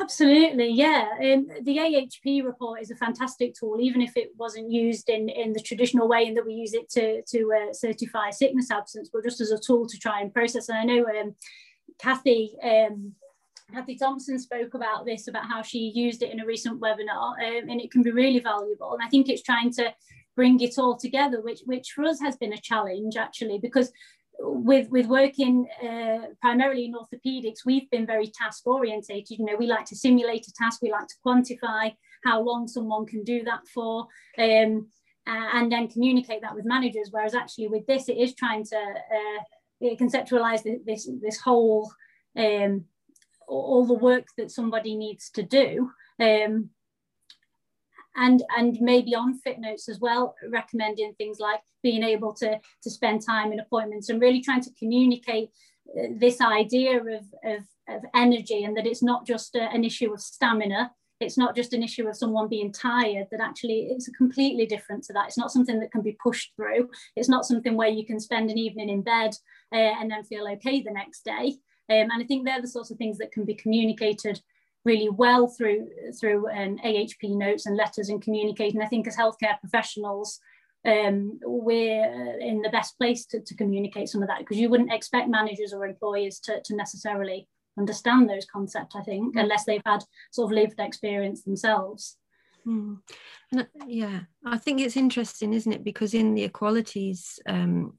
Absolutely, 0.00 0.70
yeah. 0.70 1.06
Um, 1.20 1.46
the 1.62 1.78
AHP 1.78 2.44
report 2.44 2.82
is 2.82 2.90
a 2.90 2.96
fantastic 2.96 3.54
tool, 3.54 3.78
even 3.80 4.02
if 4.02 4.16
it 4.16 4.30
wasn't 4.36 4.70
used 4.70 5.08
in, 5.08 5.28
in 5.28 5.52
the 5.52 5.60
traditional 5.60 6.08
way 6.08 6.26
in 6.26 6.34
that 6.34 6.44
we 6.44 6.54
use 6.54 6.74
it 6.74 6.90
to, 6.90 7.22
to 7.22 7.52
uh, 7.52 7.72
certify 7.72 8.30
sickness 8.30 8.72
absence, 8.72 9.08
but 9.12 9.22
just 9.22 9.40
as 9.40 9.52
a 9.52 9.58
tool 9.58 9.86
to 9.86 9.98
try 9.98 10.20
and 10.20 10.34
process. 10.34 10.68
And 10.68 10.78
I 10.78 10.84
know 10.84 11.06
um, 11.06 11.36
Kathy 12.00 12.56
um, 12.62 13.12
Kathy 13.72 13.96
Thompson 13.96 14.38
spoke 14.38 14.74
about 14.74 15.04
this, 15.04 15.28
about 15.28 15.46
how 15.46 15.62
she 15.62 15.92
used 15.94 16.22
it 16.22 16.30
in 16.30 16.40
a 16.40 16.46
recent 16.46 16.80
webinar, 16.80 17.32
um, 17.38 17.68
and 17.68 17.80
it 17.80 17.90
can 17.90 18.02
be 18.02 18.10
really 18.10 18.40
valuable. 18.40 18.92
And 18.92 19.02
I 19.02 19.08
think 19.08 19.28
it's 19.28 19.42
trying 19.42 19.72
to 19.72 19.92
bring 20.36 20.60
it 20.60 20.78
all 20.78 20.96
together, 20.96 21.40
which, 21.40 21.60
which 21.64 21.92
for 21.92 22.04
us 22.04 22.20
has 22.20 22.36
been 22.36 22.52
a 22.52 22.60
challenge 22.60 23.16
actually, 23.16 23.58
because 23.58 23.92
with 24.40 24.88
with 24.90 25.06
working 25.06 25.66
uh, 25.82 26.26
primarily 26.40 26.86
in 26.86 26.94
orthopedics, 26.94 27.64
we've 27.64 27.88
been 27.90 28.06
very 28.06 28.26
task 28.26 28.66
orientated. 28.66 29.38
You 29.38 29.44
know, 29.44 29.56
we 29.56 29.66
like 29.66 29.86
to 29.86 29.96
simulate 29.96 30.46
a 30.48 30.52
task, 30.52 30.82
we 30.82 30.90
like 30.90 31.06
to 31.06 31.14
quantify 31.24 31.94
how 32.24 32.42
long 32.42 32.66
someone 32.66 33.06
can 33.06 33.22
do 33.22 33.44
that 33.44 33.60
for, 33.72 34.06
um, 34.38 34.88
and 35.26 35.70
then 35.70 35.88
communicate 35.88 36.42
that 36.42 36.54
with 36.54 36.64
managers. 36.64 37.08
Whereas 37.10 37.34
actually 37.34 37.68
with 37.68 37.86
this, 37.86 38.08
it 38.08 38.18
is 38.18 38.34
trying 38.34 38.64
to 38.64 38.76
uh, 38.76 39.94
conceptualize 39.96 40.62
this 40.84 41.08
this 41.22 41.40
whole 41.40 41.92
um, 42.36 42.84
all 43.48 43.86
the 43.86 43.94
work 43.94 44.26
that 44.36 44.50
somebody 44.50 44.96
needs 44.96 45.30
to 45.30 45.42
do. 45.42 45.90
Um, 46.20 46.70
and 48.16 48.42
and 48.56 48.78
maybe 48.80 49.14
on 49.14 49.38
fit 49.38 49.58
notes 49.58 49.88
as 49.88 49.98
well 50.00 50.34
recommending 50.48 51.12
things 51.14 51.38
like 51.40 51.60
being 51.82 52.02
able 52.02 52.32
to 52.32 52.58
to 52.82 52.90
spend 52.90 53.24
time 53.24 53.52
in 53.52 53.60
appointments 53.60 54.08
and 54.08 54.20
really 54.20 54.40
trying 54.40 54.62
to 54.62 54.70
communicate 54.78 55.50
uh, 55.98 56.06
this 56.18 56.40
idea 56.40 56.98
of, 56.98 57.24
of, 57.44 57.62
of 57.88 58.02
energy 58.14 58.64
and 58.64 58.76
that 58.76 58.86
it's 58.86 59.02
not 59.02 59.26
just 59.26 59.54
a, 59.54 59.62
an 59.62 59.84
issue 59.84 60.12
of 60.12 60.20
stamina. 60.20 60.90
It's 61.20 61.38
not 61.38 61.54
just 61.54 61.72
an 61.72 61.82
issue 61.82 62.08
of 62.08 62.16
someone 62.16 62.48
being 62.48 62.72
tired 62.72 63.28
that 63.30 63.40
actually 63.40 63.88
it's 63.90 64.08
completely 64.16 64.66
different 64.66 65.04
to 65.04 65.12
that. 65.12 65.28
It's 65.28 65.38
not 65.38 65.52
something 65.52 65.78
that 65.80 65.92
can 65.92 66.02
be 66.02 66.18
pushed 66.22 66.52
through. 66.56 66.90
It's 67.16 67.28
not 67.28 67.44
something 67.44 67.76
where 67.76 67.88
you 67.88 68.04
can 68.04 68.18
spend 68.18 68.50
an 68.50 68.58
evening 68.58 68.88
in 68.88 69.02
bed 69.02 69.34
uh, 69.72 69.76
and 70.00 70.10
then 70.10 70.24
feel 70.24 70.48
okay 70.48 70.82
the 70.82 70.90
next 70.90 71.24
day 71.24 71.58
um, 71.90 72.10
and 72.10 72.22
I 72.22 72.24
think 72.24 72.44
they're 72.44 72.62
the 72.62 72.68
sorts 72.68 72.90
of 72.90 72.98
things 72.98 73.18
that 73.18 73.32
can 73.32 73.44
be 73.44 73.54
communicated 73.54 74.40
really 74.84 75.08
well 75.08 75.46
through 75.46 75.88
through 76.20 76.48
um, 76.50 76.78
AHP 76.84 77.36
notes 77.36 77.66
and 77.66 77.76
letters 77.76 78.08
and 78.08 78.22
communicating. 78.22 78.82
I 78.82 78.86
think 78.86 79.06
as 79.06 79.16
healthcare 79.16 79.58
professionals, 79.60 80.40
um, 80.86 81.38
we're 81.42 82.38
in 82.40 82.60
the 82.62 82.68
best 82.70 82.98
place 82.98 83.24
to, 83.26 83.40
to 83.40 83.54
communicate 83.54 84.08
some 84.08 84.22
of 84.22 84.28
that 84.28 84.40
because 84.40 84.58
you 84.58 84.68
wouldn't 84.68 84.92
expect 84.92 85.28
managers 85.28 85.72
or 85.72 85.86
employers 85.86 86.38
to, 86.40 86.60
to 86.64 86.76
necessarily 86.76 87.48
understand 87.78 88.28
those 88.28 88.46
concepts, 88.46 88.94
I 88.94 89.02
think, 89.02 89.34
mm. 89.34 89.40
unless 89.40 89.64
they've 89.64 89.82
had 89.86 90.04
sort 90.30 90.50
of 90.50 90.54
lived 90.54 90.78
experience 90.78 91.42
themselves. 91.42 92.16
Mm. 92.66 92.98
And, 93.52 93.66
yeah, 93.86 94.20
I 94.44 94.58
think 94.58 94.80
it's 94.80 94.96
interesting, 94.96 95.52
isn't 95.54 95.72
it? 95.72 95.84
Because 95.84 96.14
in 96.14 96.34
the 96.34 96.44
equalities 96.44 97.38
um, 97.46 97.94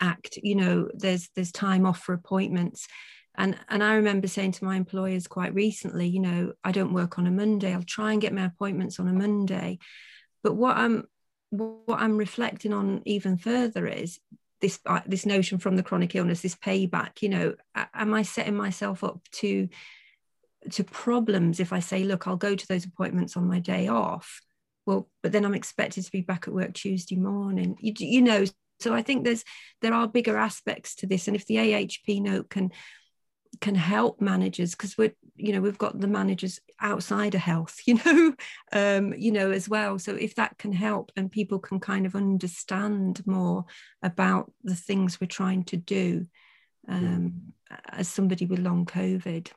act 0.00 0.38
you 0.42 0.54
know 0.54 0.88
there's 0.94 1.28
there's 1.34 1.52
time 1.52 1.86
off 1.86 2.00
for 2.00 2.12
appointments. 2.12 2.88
And 3.38 3.58
and 3.68 3.84
i 3.84 3.94
remember 3.94 4.28
saying 4.28 4.52
to 4.52 4.64
my 4.64 4.76
employers 4.76 5.26
quite 5.26 5.52
recently 5.52 6.08
you 6.08 6.20
know 6.20 6.54
i 6.64 6.72
don't 6.72 6.94
work 6.94 7.18
on 7.18 7.26
a 7.26 7.30
monday. 7.30 7.74
I'll 7.74 7.82
try 7.82 8.12
and 8.12 8.20
get 8.20 8.32
my 8.32 8.46
appointments 8.46 8.98
on 8.98 9.08
a 9.08 9.12
monday. 9.12 9.78
But 10.42 10.54
what 10.54 10.76
i'm 10.76 11.04
what 11.50 12.00
i'm 12.00 12.16
reflecting 12.16 12.72
on 12.72 13.02
even 13.04 13.36
further 13.36 13.86
is 13.86 14.18
this 14.60 14.80
uh, 14.86 15.00
this 15.06 15.26
notion 15.26 15.58
from 15.58 15.76
the 15.76 15.82
chronic 15.82 16.14
illness 16.14 16.40
this 16.40 16.56
payback 16.56 17.22
you 17.22 17.28
know 17.28 17.54
am 17.94 18.14
i 18.14 18.22
setting 18.22 18.56
myself 18.56 19.04
up 19.04 19.20
to 19.30 19.68
to 20.70 20.82
problems 20.84 21.60
if 21.60 21.72
i 21.72 21.80
say 21.80 22.04
look 22.04 22.26
i'll 22.26 22.36
go 22.36 22.54
to 22.54 22.66
those 22.66 22.84
appointments 22.84 23.36
on 23.36 23.46
my 23.46 23.58
day 23.58 23.88
off. 23.88 24.40
Well 24.84 25.08
but 25.22 25.32
then 25.32 25.44
i'm 25.44 25.54
expected 25.54 26.04
to 26.04 26.10
be 26.10 26.22
back 26.22 26.48
at 26.48 26.54
work 26.54 26.72
tuesday 26.74 27.16
morning. 27.16 27.76
You, 27.80 27.92
you 27.98 28.22
know 28.22 28.44
so 28.80 28.94
I 28.94 29.02
think 29.02 29.24
there's 29.24 29.44
there 29.82 29.94
are 29.94 30.08
bigger 30.08 30.36
aspects 30.36 30.96
to 30.96 31.06
this, 31.06 31.26
and 31.28 31.36
if 31.36 31.46
the 31.46 31.56
AHP 31.56 32.22
note 32.22 32.50
can 32.50 32.72
can 33.60 33.74
help 33.74 34.20
managers 34.20 34.72
because 34.72 34.98
we're 34.98 35.14
you 35.34 35.52
know 35.52 35.60
we've 35.60 35.78
got 35.78 35.98
the 35.98 36.08
managers 36.08 36.60
outside 36.80 37.34
of 37.34 37.40
health 37.40 37.78
you 37.86 37.98
know 38.04 38.34
um 38.72 39.14
you 39.14 39.32
know 39.32 39.50
as 39.50 39.68
well. 39.68 39.98
So 39.98 40.14
if 40.14 40.34
that 40.36 40.58
can 40.58 40.72
help 40.72 41.12
and 41.16 41.30
people 41.30 41.58
can 41.58 41.80
kind 41.80 42.06
of 42.06 42.14
understand 42.14 43.26
more 43.26 43.64
about 44.02 44.52
the 44.62 44.74
things 44.74 45.20
we're 45.20 45.26
trying 45.26 45.64
to 45.64 45.76
do 45.76 46.26
um 46.88 47.52
as 47.88 48.08
somebody 48.08 48.46
with 48.46 48.60
long 48.60 48.84
covid 48.84 49.50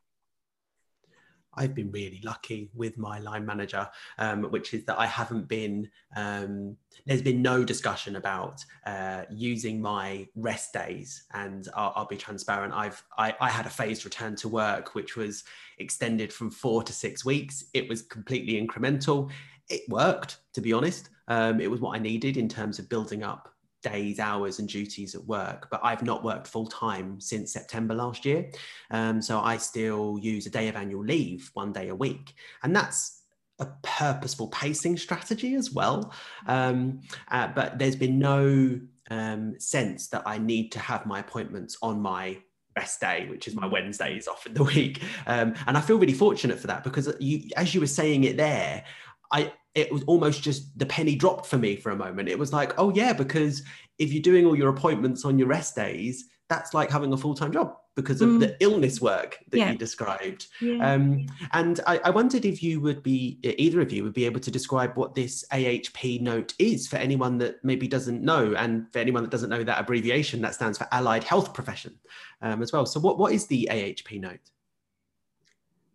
I've 1.60 1.76
been 1.76 1.92
really 1.92 2.22
lucky 2.24 2.72
with 2.74 2.98
my 2.98 3.20
line 3.20 3.46
manager, 3.46 3.88
um, 4.18 4.44
which 4.44 4.74
is 4.74 4.86
that 4.86 4.98
I 4.98 5.06
haven't 5.06 5.50
been, 5.50 5.90
um, 6.16 6.78
there's 7.06 7.22
been 7.22 7.42
no 7.42 7.66
discussion 7.66 8.16
about 8.16 8.64
uh, 8.86 9.24
using 9.30 9.82
my 9.82 10.26
rest 10.36 10.72
days. 10.72 11.26
And 11.34 11.68
I'll, 11.76 11.92
I'll 11.98 12.08
be 12.08 12.16
transparent. 12.16 12.74
I've, 12.74 13.04
I, 13.18 13.36
I, 13.42 13.50
had 13.50 13.66
a 13.66 13.70
phased 13.70 14.06
return 14.06 14.38
to 14.38 14.48
work, 14.48 14.96
which 14.96 15.18
was 15.18 15.44
extended 15.80 16.32
from 16.32 16.50
four 16.50 16.82
to 16.84 16.94
six 16.94 17.26
weeks. 17.26 17.66
It 17.74 17.90
was 17.90 18.04
completely 18.04 18.66
incremental. 18.66 19.30
It 19.70 19.82
worked, 19.90 20.40
to 20.54 20.62
be 20.62 20.72
honest. 20.72 21.10
Um, 21.28 21.60
it 21.60 21.70
was 21.70 21.82
what 21.82 21.96
I 21.96 22.00
needed 22.00 22.38
in 22.38 22.48
terms 22.48 22.80
of 22.80 22.88
building 22.88 23.22
up 23.22 23.54
days, 23.82 24.20
hours, 24.20 24.60
and 24.60 24.68
duties 24.68 25.16
at 25.16 25.26
work, 25.26 25.68
but 25.72 25.80
I've 25.84 26.04
not 26.04 26.24
worked 26.24 26.48
full 26.48 26.68
time 26.68 27.20
since 27.20 27.54
September 27.54 27.94
last 27.94 28.26
year. 28.26 28.52
Um, 28.92 29.22
so 29.22 29.40
I 29.40 29.58
still 29.58 30.18
use 30.22 30.46
a 30.46 30.50
day 30.50 30.68
of 30.68 30.76
annual 30.76 31.04
leave 31.04 31.50
one 31.54 31.72
day 31.72 31.90
a 31.90 31.96
week. 31.96 32.34
And 32.64 32.76
that's 32.76 33.24
a 33.60 33.68
purposeful 33.82 34.48
pacing 34.48 34.98
strategy 34.98 35.56
as 35.56 35.72
well. 35.72 36.14
Um, 36.48 37.02
uh, 37.30 37.48
but 37.48 37.78
there's 37.78 37.96
been 37.96 38.20
no 38.20 38.80
um, 39.12 39.60
sense 39.60 40.08
that 40.10 40.24
I 40.26 40.38
need 40.38 40.72
to 40.74 40.80
have 40.80 41.06
my 41.06 41.20
appointments 41.20 41.78
on 41.82 42.02
my 42.02 42.38
rest 42.76 43.02
day, 43.02 43.28
which 43.30 43.48
is 43.48 43.56
my 43.56 43.66
Wednesdays 43.66 44.28
off 44.28 44.46
in 44.46 44.54
the 44.54 44.64
week. 44.76 45.02
Um, 45.28 45.54
and 45.68 45.78
I 45.78 45.82
feel 45.82 45.98
really 45.98 46.14
fortunate 46.14 46.60
for 46.60 46.68
that 46.68 46.84
because 46.84 47.14
you, 47.20 47.50
as 47.56 47.74
you 47.74 47.82
were 47.82 47.88
saying 47.88 48.24
it 48.24 48.38
there, 48.38 48.84
I 49.32 49.54
it 49.76 49.92
was 49.92 50.04
almost 50.04 50.44
just 50.44 50.78
the 50.78 50.86
penny 50.86 51.16
dropped 51.16 51.46
for 51.46 51.58
me 51.58 51.76
for 51.76 51.92
a 51.92 51.96
moment. 51.96 52.30
It 52.30 52.40
was 52.40 52.52
like, 52.52 52.74
oh 52.78 52.90
yeah, 52.94 53.14
because 53.14 53.64
if 53.98 54.12
you're 54.12 54.22
doing 54.22 54.46
all 54.46 54.56
your 54.56 54.70
appointments 54.70 55.26
on 55.26 55.38
your 55.38 55.48
rest 55.48 55.76
days, 55.76 56.26
that's 56.50 56.74
like 56.74 56.90
having 56.90 57.14
a 57.14 57.18
full-time 57.18 57.52
job 57.52 57.76
because 57.96 58.22
of 58.22 58.30
mm. 58.30 58.40
the 58.40 58.56
illness 58.60 59.02
work 59.02 59.38
that 59.50 59.58
yeah. 59.58 59.72
you 59.72 59.78
described. 59.78 60.48
Yeah. 60.62 60.94
Um, 60.94 61.28
and 61.54 61.80
I, 61.86 62.00
I, 62.06 62.10
wondered 62.10 62.46
if 62.46 62.64
you 62.64 62.80
would 62.82 63.04
be, 63.04 63.40
either 63.44 63.82
of 63.82 63.92
you 63.92 64.04
would 64.04 64.14
be 64.14 64.26
able 64.26 64.40
to 64.40 64.50
describe 64.50 64.96
what 64.96 65.16
this 65.16 65.46
AHP 65.52 66.22
note 66.22 66.54
is 66.58 66.88
for 66.88 66.96
anyone 66.96 67.38
that 67.40 67.64
maybe 67.64 67.88
doesn't 67.88 68.24
know, 68.24 68.54
and 68.56 68.92
for 68.94 69.00
anyone 69.00 69.24
that 69.24 69.32
doesn't 69.32 69.50
know 69.50 69.64
that 69.64 69.80
abbreviation, 69.80 70.42
that 70.42 70.56
stands 70.56 70.78
for 70.78 70.88
Allied 70.92 71.24
Health 71.24 71.54
Profession 71.54 72.00
um, 72.42 72.64
as 72.64 72.72
well. 72.72 72.86
So 72.86 73.00
what, 73.00 73.20
what 73.20 73.34
is 73.34 73.48
the 73.48 73.68
AHP 73.70 74.20
note? 74.20 74.50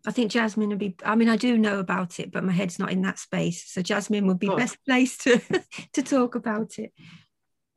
I 0.07 0.11
think 0.11 0.31
Jasmine 0.31 0.69
would 0.69 0.79
be. 0.79 0.97
I 1.05 1.15
mean, 1.15 1.29
I 1.29 1.37
do 1.37 1.57
know 1.57 1.79
about 1.79 2.21
it, 2.21 2.31
but 2.31 2.45
my 2.45 2.53
head's 2.53 2.79
not 2.79 2.93
in 2.93 3.03
that 3.03 3.19
space. 3.19 3.65
So 3.67 3.81
Jasmine 3.83 4.27
would 4.27 4.39
be 4.39 4.49
oh. 4.49 4.57
best 4.57 4.77
placed 4.87 5.23
to 5.23 5.41
to 5.93 6.03
talk 6.03 6.35
about 6.35 6.79
it. 6.79 6.93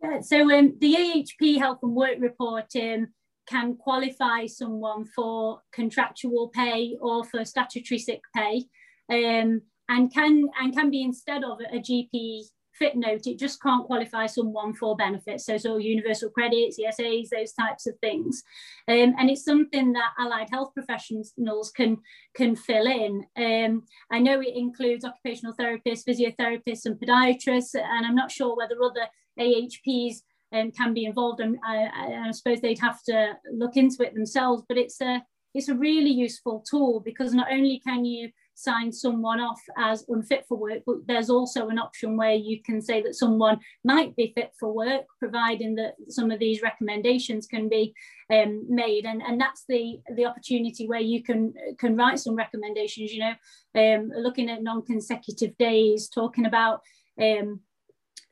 Yeah, 0.02 0.22
so 0.22 0.52
um, 0.56 0.76
the 0.80 0.96
AHP 0.96 1.58
Health 1.58 1.80
and 1.82 1.96
Work 1.96 2.18
Report 2.20 2.66
um, 2.76 3.08
can 3.48 3.76
qualify 3.76 4.46
someone 4.46 5.06
for 5.06 5.62
contractual 5.72 6.50
pay 6.50 6.98
or 7.02 7.24
for 7.24 7.44
statutory 7.46 7.98
sick 7.98 8.22
pay, 8.36 8.66
um, 9.10 9.62
and 9.90 10.14
can 10.14 10.48
and 10.60 10.76
can 10.76 10.92
be 10.92 11.02
instead 11.02 11.44
of 11.44 11.60
a 11.72 11.80
GP 11.80 12.44
fit 12.78 12.96
note, 12.96 13.28
it 13.28 13.40
just 13.40 13.62
can't 13.62 13.86
qualify 13.86 14.26
someone 14.26 14.74
for 14.74 14.96
benefits. 14.96 15.46
So, 15.46 15.58
so 15.58 15.78
universal 15.78 16.30
credits, 16.30 16.80
ESAs, 16.80 17.30
those 17.30 17.54
types 17.54 17.88
of 17.88 17.98
things. 18.00 18.44
Um, 18.88 19.16
and 19.18 19.30
it's 19.30 19.46
something 19.46 19.94
that 19.94 20.14
allied 20.20 20.50
health 20.52 20.74
professionals 20.74 21.72
can, 21.72 21.98
can 22.36 22.56
fill 22.56 22.88
in. 22.88 23.26
Um, 23.36 23.84
I 24.12 24.20
know 24.20 24.40
it 24.42 24.56
includes 24.56 25.06
occupational 25.06 25.56
therapists, 25.56 26.06
physiotherapists, 26.08 26.86
and 26.86 27.00
podiatrists, 27.00 27.76
and 27.76 28.06
I'm 28.06 28.16
not 28.16 28.32
sure 28.32 28.56
whether 28.56 28.76
other 28.82 29.08
AHPs 29.40 30.18
um, 30.54 30.72
can 30.72 30.94
be 30.94 31.06
involved. 31.06 31.40
And 31.40 31.58
I, 31.66 32.28
I 32.28 32.32
suppose 32.32 32.62
they'd 32.62 32.80
have 32.80 33.04
to 33.04 33.34
look 33.52 33.78
into 33.78 34.04
it 34.04 34.14
themselves, 34.14 34.64
but 34.68 34.78
it's 34.78 35.02
a, 35.02 35.22
it's 35.54 35.70
a 35.70 35.76
really 35.76 36.12
useful 36.12 36.64
tool 36.70 37.00
because 37.00 37.34
not 37.34 37.52
only 37.52 37.82
can 37.86 38.06
you 38.06 38.30
sign 38.58 38.92
someone 38.92 39.40
off 39.40 39.62
as 39.78 40.04
unfit 40.10 40.44
for 40.48 40.58
work, 40.58 40.82
but 40.88 40.96
there's 41.06 41.30
also 41.30 41.70
an 41.70 41.78
option 41.78 42.18
where 42.18 42.34
you 42.34 42.60
can 42.64 42.82
say 42.82 43.04
that 43.04 43.14
someone 43.14 43.60
might 43.84 44.16
be 44.16 44.34
fit 44.34 44.52
for 44.60 44.74
work, 44.74 45.06
providing 45.20 45.76
that 45.76 45.94
some 46.10 46.32
of 46.32 46.40
these 46.40 46.64
recommendations 46.64 47.46
can 47.46 47.70
be 47.70 47.94
um, 48.34 48.66
made. 48.68 49.06
And, 49.06 49.22
and 49.22 49.40
that's 49.40 49.64
the, 49.70 50.00
the 50.16 50.26
opportunity 50.26 50.88
where 50.88 51.00
you 51.00 51.22
can, 51.22 51.54
can 51.78 51.96
write 51.96 52.20
some 52.20 52.36
recommendations, 52.36 53.14
you 53.14 53.20
know, 53.20 53.36
um, 53.80 54.10
looking 54.18 54.50
at 54.50 54.64
non-consecutive 54.64 55.56
days, 55.60 56.10
talking 56.10 56.48
about 56.48 56.82
um, 57.22 57.60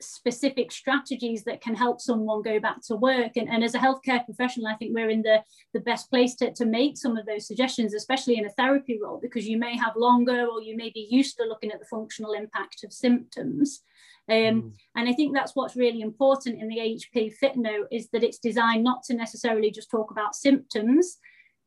specific 0.00 0.70
strategies 0.70 1.44
that 1.44 1.60
can 1.60 1.74
help 1.74 2.00
someone 2.00 2.42
go 2.42 2.60
back 2.60 2.82
to 2.86 2.96
work. 2.96 3.36
And, 3.36 3.48
and 3.48 3.64
as 3.64 3.74
a 3.74 3.78
healthcare 3.78 4.24
professional, 4.24 4.66
I 4.66 4.74
think 4.74 4.94
we're 4.94 5.10
in 5.10 5.22
the, 5.22 5.42
the 5.72 5.80
best 5.80 6.10
place 6.10 6.34
to, 6.36 6.52
to 6.52 6.66
make 6.66 6.96
some 6.96 7.16
of 7.16 7.26
those 7.26 7.46
suggestions, 7.46 7.94
especially 7.94 8.38
in 8.38 8.46
a 8.46 8.50
therapy 8.50 8.98
role, 9.02 9.18
because 9.20 9.48
you 9.48 9.58
may 9.58 9.76
have 9.76 9.96
longer 9.96 10.46
or 10.46 10.62
you 10.62 10.76
may 10.76 10.90
be 10.90 11.06
used 11.10 11.36
to 11.38 11.44
looking 11.44 11.72
at 11.72 11.80
the 11.80 11.86
functional 11.86 12.32
impact 12.32 12.84
of 12.84 12.92
symptoms. 12.92 13.82
Um, 14.28 14.36
mm. 14.36 14.72
And 14.96 15.08
I 15.08 15.12
think 15.12 15.34
that's 15.34 15.54
what's 15.54 15.76
really 15.76 16.00
important 16.00 16.60
in 16.60 16.68
the 16.68 16.78
AHP 16.78 17.34
Fit 17.34 17.56
Note 17.56 17.86
is 17.90 18.08
that 18.10 18.24
it's 18.24 18.38
designed 18.38 18.84
not 18.84 19.02
to 19.04 19.14
necessarily 19.14 19.70
just 19.70 19.90
talk 19.90 20.10
about 20.10 20.34
symptoms, 20.34 21.18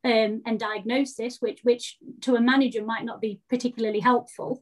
um, 0.04 0.42
and 0.46 0.60
diagnosis, 0.60 1.38
which 1.40 1.60
which 1.64 1.98
to 2.22 2.36
a 2.36 2.42
manager 2.42 2.84
might 2.84 3.04
not 3.04 3.20
be 3.20 3.42
particularly 3.50 4.00
helpful, 4.00 4.62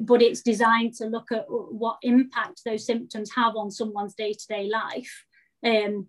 but 0.00 0.22
it's 0.22 0.42
designed 0.42 0.94
to 0.94 1.06
look 1.06 1.30
at 1.30 1.44
what 1.48 1.98
impact 2.02 2.62
those 2.64 2.84
symptoms 2.84 3.30
have 3.36 3.54
on 3.56 3.70
someone's 3.70 4.14
day-to-day 4.14 4.68
life, 4.68 5.24
um, 5.64 6.06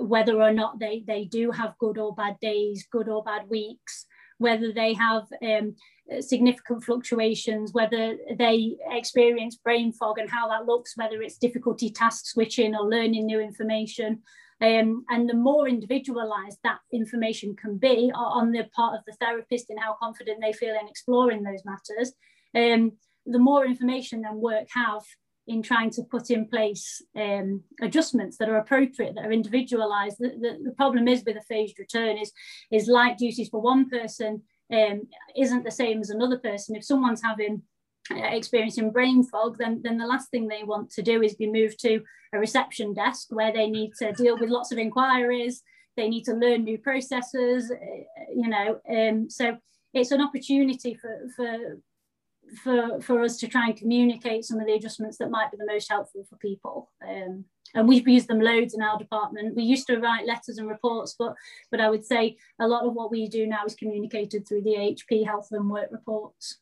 whether 0.00 0.40
or 0.40 0.52
not 0.52 0.78
they 0.78 1.02
they 1.06 1.24
do 1.24 1.50
have 1.50 1.78
good 1.78 1.98
or 1.98 2.14
bad 2.14 2.36
days, 2.40 2.86
good 2.92 3.08
or 3.08 3.22
bad 3.22 3.48
weeks, 3.48 4.04
whether 4.36 4.72
they 4.72 4.92
have 4.94 5.24
um, 5.42 5.74
significant 6.20 6.84
fluctuations, 6.84 7.72
whether 7.72 8.16
they 8.36 8.76
experience 8.90 9.56
brain 9.56 9.92
fog 9.92 10.18
and 10.18 10.30
how 10.30 10.48
that 10.48 10.66
looks, 10.66 10.96
whether 10.96 11.22
it's 11.22 11.38
difficulty 11.38 11.88
task 11.88 12.26
switching 12.26 12.74
or 12.74 12.88
learning 12.88 13.24
new 13.24 13.40
information. 13.40 14.22
Um, 14.62 15.04
and 15.08 15.28
the 15.28 15.34
more 15.34 15.66
individualized 15.68 16.58
that 16.64 16.80
information 16.92 17.56
can 17.56 17.78
be 17.78 18.12
on 18.14 18.52
the 18.52 18.64
part 18.74 18.94
of 18.94 19.04
the 19.06 19.14
therapist 19.14 19.70
and 19.70 19.80
how 19.80 19.96
confident 19.98 20.38
they 20.40 20.52
feel 20.52 20.74
in 20.74 20.88
exploring 20.88 21.42
those 21.42 21.64
matters, 21.64 22.12
um, 22.54 22.92
the 23.24 23.38
more 23.38 23.64
information 23.64 24.22
then 24.22 24.40
work 24.40 24.68
have 24.74 25.02
in 25.46 25.62
trying 25.62 25.90
to 25.90 26.02
put 26.02 26.30
in 26.30 26.46
place 26.46 27.02
um, 27.16 27.62
adjustments 27.80 28.36
that 28.36 28.48
are 28.48 28.58
appropriate, 28.58 29.14
that 29.14 29.24
are 29.24 29.32
individualized. 29.32 30.16
The, 30.18 30.28
the, 30.28 30.58
the, 30.64 30.74
problem 30.76 31.08
is 31.08 31.24
with 31.24 31.36
a 31.36 31.42
phased 31.42 31.78
return 31.78 32.18
is, 32.18 32.30
is 32.70 32.86
light 32.86 33.18
duties 33.18 33.48
for 33.48 33.60
one 33.60 33.88
person 33.88 34.42
um, 34.72 35.02
isn't 35.36 35.64
the 35.64 35.70
same 35.70 36.00
as 36.00 36.10
another 36.10 36.38
person. 36.38 36.76
If 36.76 36.84
someone's 36.84 37.22
having 37.22 37.62
experiencing 38.10 38.90
brain 38.90 39.22
fog, 39.24 39.56
then, 39.58 39.80
then 39.82 39.98
the 39.98 40.06
last 40.06 40.30
thing 40.30 40.48
they 40.48 40.64
want 40.64 40.90
to 40.90 41.02
do 41.02 41.22
is 41.22 41.34
be 41.34 41.50
moved 41.50 41.80
to 41.80 42.02
a 42.32 42.38
reception 42.38 42.94
desk 42.94 43.28
where 43.30 43.52
they 43.52 43.68
need 43.68 43.92
to 43.98 44.12
deal 44.12 44.38
with 44.38 44.50
lots 44.50 44.72
of 44.72 44.78
inquiries, 44.78 45.62
they 45.96 46.08
need 46.08 46.24
to 46.24 46.34
learn 46.34 46.64
new 46.64 46.78
processes, 46.78 47.70
eh, 47.70 48.02
you 48.34 48.48
know. 48.48 48.80
Um, 48.88 49.28
so 49.28 49.58
it's 49.92 50.12
an 50.12 50.20
opportunity 50.20 50.94
for, 50.94 51.28
for, 51.36 51.78
for, 52.62 53.00
for 53.00 53.22
us 53.22 53.36
to 53.38 53.48
try 53.48 53.66
and 53.66 53.76
communicate 53.76 54.44
some 54.44 54.60
of 54.60 54.66
the 54.66 54.74
adjustments 54.74 55.18
that 55.18 55.30
might 55.30 55.50
be 55.50 55.56
the 55.56 55.66
most 55.66 55.90
helpful 55.90 56.24
for 56.28 56.36
people. 56.36 56.90
Um, 57.06 57.44
and 57.74 57.86
we've 57.86 58.08
used 58.08 58.28
them 58.28 58.40
loads 58.40 58.74
in 58.74 58.82
our 58.82 58.98
department. 58.98 59.54
We 59.54 59.62
used 59.62 59.86
to 59.86 59.98
write 59.98 60.26
letters 60.26 60.58
and 60.58 60.68
reports, 60.68 61.14
but 61.18 61.34
but 61.70 61.80
I 61.80 61.88
would 61.88 62.04
say 62.04 62.36
a 62.58 62.66
lot 62.66 62.84
of 62.84 62.94
what 62.94 63.10
we 63.10 63.28
do 63.28 63.46
now 63.46 63.64
is 63.64 63.76
communicated 63.76 64.46
through 64.46 64.62
the 64.62 64.74
AHP 64.74 65.24
health 65.24 65.48
and 65.52 65.70
work 65.70 65.88
reports. 65.92 66.58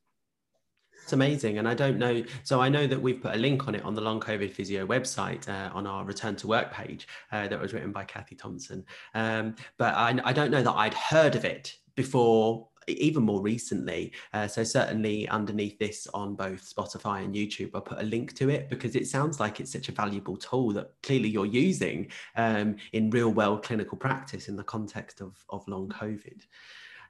It's 1.08 1.14
amazing. 1.14 1.56
And 1.56 1.66
I 1.66 1.72
don't 1.72 1.96
know. 1.96 2.22
So 2.42 2.60
I 2.60 2.68
know 2.68 2.86
that 2.86 3.00
we've 3.00 3.22
put 3.22 3.34
a 3.34 3.38
link 3.38 3.66
on 3.66 3.74
it 3.74 3.82
on 3.82 3.94
the 3.94 4.00
Long 4.02 4.20
COVID 4.20 4.52
Physio 4.52 4.86
website 4.86 5.48
uh, 5.48 5.70
on 5.72 5.86
our 5.86 6.04
return 6.04 6.36
to 6.36 6.46
work 6.46 6.70
page 6.70 7.08
uh, 7.32 7.48
that 7.48 7.58
was 7.58 7.72
written 7.72 7.92
by 7.92 8.04
Kathy 8.04 8.34
Thompson. 8.34 8.84
Um, 9.14 9.56
but 9.78 9.94
I, 9.94 10.20
I, 10.22 10.34
don't 10.34 10.50
know 10.50 10.62
that 10.62 10.74
I'd 10.74 10.92
heard 10.92 11.34
of 11.34 11.46
it 11.46 11.78
before 11.94 12.68
even 12.88 13.22
more 13.22 13.40
recently. 13.40 14.12
Uh, 14.34 14.46
so 14.46 14.62
certainly 14.62 15.26
underneath 15.30 15.78
this 15.78 16.06
on 16.12 16.34
both 16.34 16.74
Spotify 16.76 17.24
and 17.24 17.34
YouTube, 17.34 17.70
I'll 17.72 17.80
put 17.80 18.02
a 18.02 18.04
link 18.04 18.34
to 18.34 18.50
it 18.50 18.68
because 18.68 18.94
it 18.94 19.06
sounds 19.06 19.40
like 19.40 19.60
it's 19.60 19.72
such 19.72 19.88
a 19.88 19.92
valuable 19.92 20.36
tool 20.36 20.72
that 20.72 20.92
clearly 21.02 21.30
you're 21.30 21.46
using 21.46 22.08
um, 22.36 22.76
in 22.92 23.08
real 23.08 23.30
world 23.30 23.62
clinical 23.64 23.96
practice 23.96 24.48
in 24.48 24.56
the 24.56 24.62
context 24.62 25.22
of, 25.22 25.42
of 25.48 25.66
long 25.68 25.88
COVID. 25.88 26.42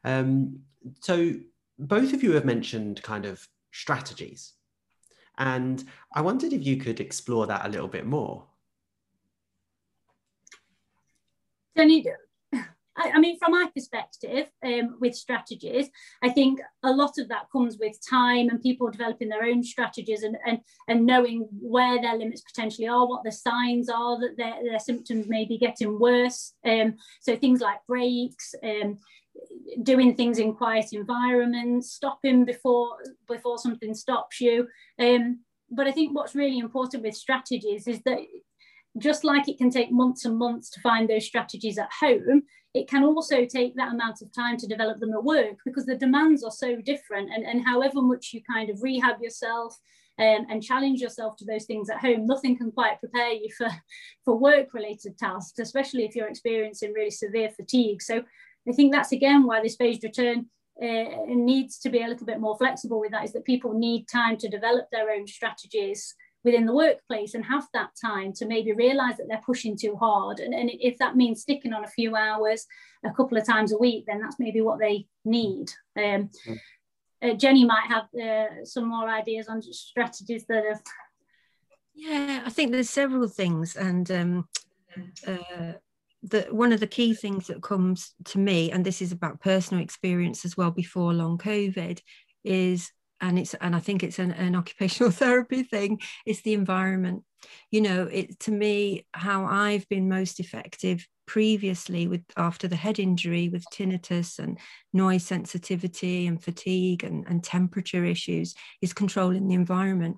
Um, 0.04 0.60
so 1.00 1.32
both 1.80 2.12
of 2.12 2.22
you 2.22 2.30
have 2.34 2.44
mentioned 2.44 3.02
kind 3.02 3.26
of 3.26 3.48
strategies. 3.72 4.54
And 5.38 5.84
I 6.14 6.20
wondered 6.20 6.52
if 6.52 6.66
you 6.66 6.76
could 6.76 7.00
explore 7.00 7.46
that 7.46 7.64
a 7.64 7.68
little 7.68 7.88
bit 7.88 8.06
more. 8.06 8.46
I 12.96 13.20
mean, 13.20 13.38
from 13.38 13.52
my 13.52 13.70
perspective, 13.72 14.50
um, 14.64 14.96
with 15.00 15.14
strategies, 15.14 15.88
I 16.24 16.30
think 16.30 16.60
a 16.82 16.90
lot 16.90 17.18
of 17.18 17.28
that 17.28 17.46
comes 17.52 17.78
with 17.78 17.96
time 18.04 18.48
and 18.48 18.60
people 18.60 18.90
developing 18.90 19.28
their 19.28 19.44
own 19.44 19.62
strategies 19.62 20.24
and, 20.24 20.36
and, 20.44 20.58
and 20.88 21.06
knowing 21.06 21.48
where 21.60 22.02
their 22.02 22.16
limits 22.16 22.40
potentially 22.40 22.88
are, 22.88 23.06
what 23.06 23.22
the 23.22 23.30
signs 23.30 23.88
are 23.88 24.18
that 24.18 24.36
their, 24.36 24.54
their 24.68 24.80
symptoms 24.80 25.28
may 25.28 25.44
be 25.44 25.56
getting 25.56 26.00
worse. 26.00 26.54
Um, 26.66 26.96
so 27.20 27.36
things 27.36 27.60
like 27.60 27.78
breaks, 27.86 28.56
um, 28.64 28.98
doing 29.82 30.14
things 30.14 30.38
in 30.38 30.54
quiet 30.54 30.92
environments, 30.92 31.92
stopping 31.92 32.44
before 32.44 32.98
before 33.26 33.58
something 33.58 33.94
stops 33.94 34.40
you. 34.40 34.68
Um, 34.98 35.40
but 35.70 35.86
I 35.86 35.92
think 35.92 36.14
what's 36.14 36.34
really 36.34 36.58
important 36.58 37.02
with 37.02 37.14
strategies 37.14 37.86
is 37.86 38.00
that 38.04 38.20
just 38.96 39.24
like 39.24 39.48
it 39.48 39.58
can 39.58 39.70
take 39.70 39.92
months 39.92 40.24
and 40.24 40.36
months 40.36 40.70
to 40.70 40.80
find 40.80 41.08
those 41.08 41.26
strategies 41.26 41.78
at 41.78 41.90
home, 42.00 42.42
it 42.74 42.88
can 42.88 43.04
also 43.04 43.44
take 43.44 43.74
that 43.76 43.92
amount 43.92 44.22
of 44.22 44.32
time 44.32 44.56
to 44.56 44.66
develop 44.66 44.98
them 45.00 45.12
at 45.12 45.24
work 45.24 45.56
because 45.64 45.86
the 45.86 45.96
demands 45.96 46.42
are 46.42 46.50
so 46.50 46.76
different. 46.80 47.30
And, 47.32 47.44
and 47.44 47.64
however 47.64 48.02
much 48.02 48.30
you 48.32 48.40
kind 48.50 48.70
of 48.70 48.82
rehab 48.82 49.20
yourself 49.20 49.78
um, 50.18 50.46
and 50.50 50.62
challenge 50.62 51.00
yourself 51.00 51.36
to 51.36 51.44
those 51.44 51.64
things 51.64 51.88
at 51.90 52.00
home, 52.00 52.26
nothing 52.26 52.56
can 52.56 52.72
quite 52.72 52.98
prepare 53.00 53.32
you 53.32 53.48
for, 53.56 53.68
for 54.24 54.36
work 54.36 54.74
related 54.74 55.16
tasks, 55.18 55.58
especially 55.58 56.04
if 56.04 56.16
you're 56.16 56.28
experiencing 56.28 56.92
really 56.92 57.10
severe 57.10 57.50
fatigue. 57.50 58.02
So 58.02 58.22
I 58.68 58.72
think 58.72 58.92
that's 58.92 59.12
again 59.12 59.46
why 59.46 59.62
this 59.62 59.76
phased 59.76 60.04
return 60.04 60.46
uh, 60.82 61.04
needs 61.26 61.78
to 61.80 61.90
be 61.90 62.02
a 62.02 62.06
little 62.06 62.26
bit 62.26 62.40
more 62.40 62.56
flexible 62.56 63.00
with 63.00 63.10
that 63.12 63.24
is 63.24 63.32
that 63.32 63.44
people 63.44 63.72
need 63.72 64.06
time 64.06 64.36
to 64.38 64.48
develop 64.48 64.86
their 64.90 65.10
own 65.10 65.26
strategies 65.26 66.14
within 66.44 66.66
the 66.66 66.74
workplace 66.74 67.34
and 67.34 67.44
have 67.44 67.66
that 67.74 67.90
time 68.00 68.32
to 68.32 68.46
maybe 68.46 68.72
realize 68.72 69.16
that 69.16 69.26
they're 69.28 69.42
pushing 69.44 69.76
too 69.76 69.96
hard. 69.96 70.38
And, 70.38 70.54
and 70.54 70.70
if 70.72 70.96
that 70.98 71.16
means 71.16 71.42
sticking 71.42 71.72
on 71.72 71.84
a 71.84 71.88
few 71.88 72.14
hours 72.14 72.64
a 73.04 73.10
couple 73.10 73.36
of 73.36 73.44
times 73.44 73.72
a 73.72 73.78
week, 73.78 74.04
then 74.06 74.20
that's 74.20 74.38
maybe 74.38 74.60
what 74.60 74.78
they 74.78 75.06
need. 75.24 75.70
Um, 75.96 76.30
uh, 77.20 77.34
Jenny 77.34 77.64
might 77.64 77.88
have 77.88 78.04
uh, 78.14 78.64
some 78.64 78.88
more 78.88 79.08
ideas 79.08 79.48
on 79.48 79.60
strategies 79.62 80.46
that 80.46 80.64
have. 80.64 80.80
Yeah, 81.92 82.42
I 82.46 82.50
think 82.50 82.70
there's 82.70 82.90
several 82.90 83.26
things, 83.26 83.74
and 83.74 84.08
um, 84.12 84.48
uh, 85.26 85.72
the 86.22 86.46
one 86.50 86.72
of 86.72 86.80
the 86.80 86.86
key 86.86 87.14
things 87.14 87.46
that 87.46 87.62
comes 87.62 88.12
to 88.26 88.38
me, 88.38 88.70
and 88.70 88.84
this 88.84 89.00
is 89.00 89.12
about 89.12 89.40
personal 89.40 89.82
experience 89.82 90.44
as 90.44 90.56
well 90.56 90.70
before 90.70 91.12
long 91.12 91.38
COVID, 91.38 92.00
is 92.44 92.90
and 93.20 93.38
it's 93.38 93.54
and 93.54 93.74
I 93.74 93.80
think 93.80 94.02
it's 94.02 94.18
an, 94.18 94.32
an 94.32 94.54
occupational 94.54 95.10
therapy 95.12 95.62
thing, 95.62 96.00
it's 96.26 96.42
the 96.42 96.54
environment. 96.54 97.24
You 97.70 97.82
know, 97.82 98.02
it 98.04 98.38
to 98.40 98.50
me, 98.50 99.06
how 99.12 99.44
I've 99.44 99.88
been 99.88 100.08
most 100.08 100.40
effective 100.40 101.06
previously 101.26 102.08
with 102.08 102.22
after 102.36 102.66
the 102.66 102.76
head 102.76 102.98
injury 102.98 103.48
with 103.50 103.64
tinnitus 103.72 104.38
and 104.38 104.58
noise 104.92 105.24
sensitivity 105.24 106.26
and 106.26 106.42
fatigue 106.42 107.04
and, 107.04 107.24
and 107.28 107.44
temperature 107.44 108.04
issues 108.04 108.54
is 108.80 108.94
controlling 108.94 109.46
the 109.46 109.54
environment. 109.54 110.16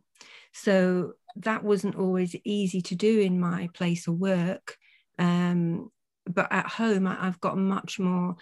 So 0.52 1.14
that 1.36 1.64
wasn't 1.64 1.96
always 1.96 2.34
easy 2.44 2.80
to 2.82 2.94
do 2.94 3.20
in 3.20 3.40
my 3.40 3.68
place 3.74 4.06
of 4.06 4.14
work. 4.14 4.76
Um, 5.20 5.90
but 6.26 6.48
at 6.50 6.66
home, 6.66 7.06
I, 7.06 7.26
I've 7.26 7.40
got 7.40 7.56
much 7.56 7.98
more 7.98 8.36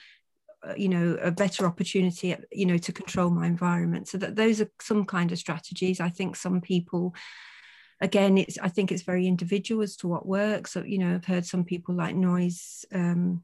uh, 0.66 0.74
you 0.76 0.88
know 0.88 1.16
a 1.22 1.30
better 1.30 1.66
opportunity 1.66 2.34
you 2.50 2.66
know 2.66 2.78
to 2.78 2.92
control 2.92 3.30
my 3.30 3.46
environment. 3.46 4.08
So 4.08 4.18
that 4.18 4.36
those 4.36 4.60
are 4.60 4.70
some 4.80 5.04
kind 5.04 5.30
of 5.30 5.38
strategies. 5.38 6.00
I 6.00 6.08
think 6.08 6.36
some 6.36 6.60
people 6.60 7.14
again 8.00 8.38
it's 8.38 8.56
i 8.62 8.68
think 8.68 8.92
it's 8.92 9.02
very 9.02 9.26
individual 9.26 9.82
as 9.82 9.96
to 9.96 10.08
what 10.08 10.26
works. 10.26 10.72
So 10.72 10.82
you 10.82 10.98
know 10.98 11.14
i've 11.14 11.24
heard 11.24 11.44
some 11.44 11.64
people 11.64 11.94
like 11.94 12.14
noise 12.14 12.84
um 12.92 13.42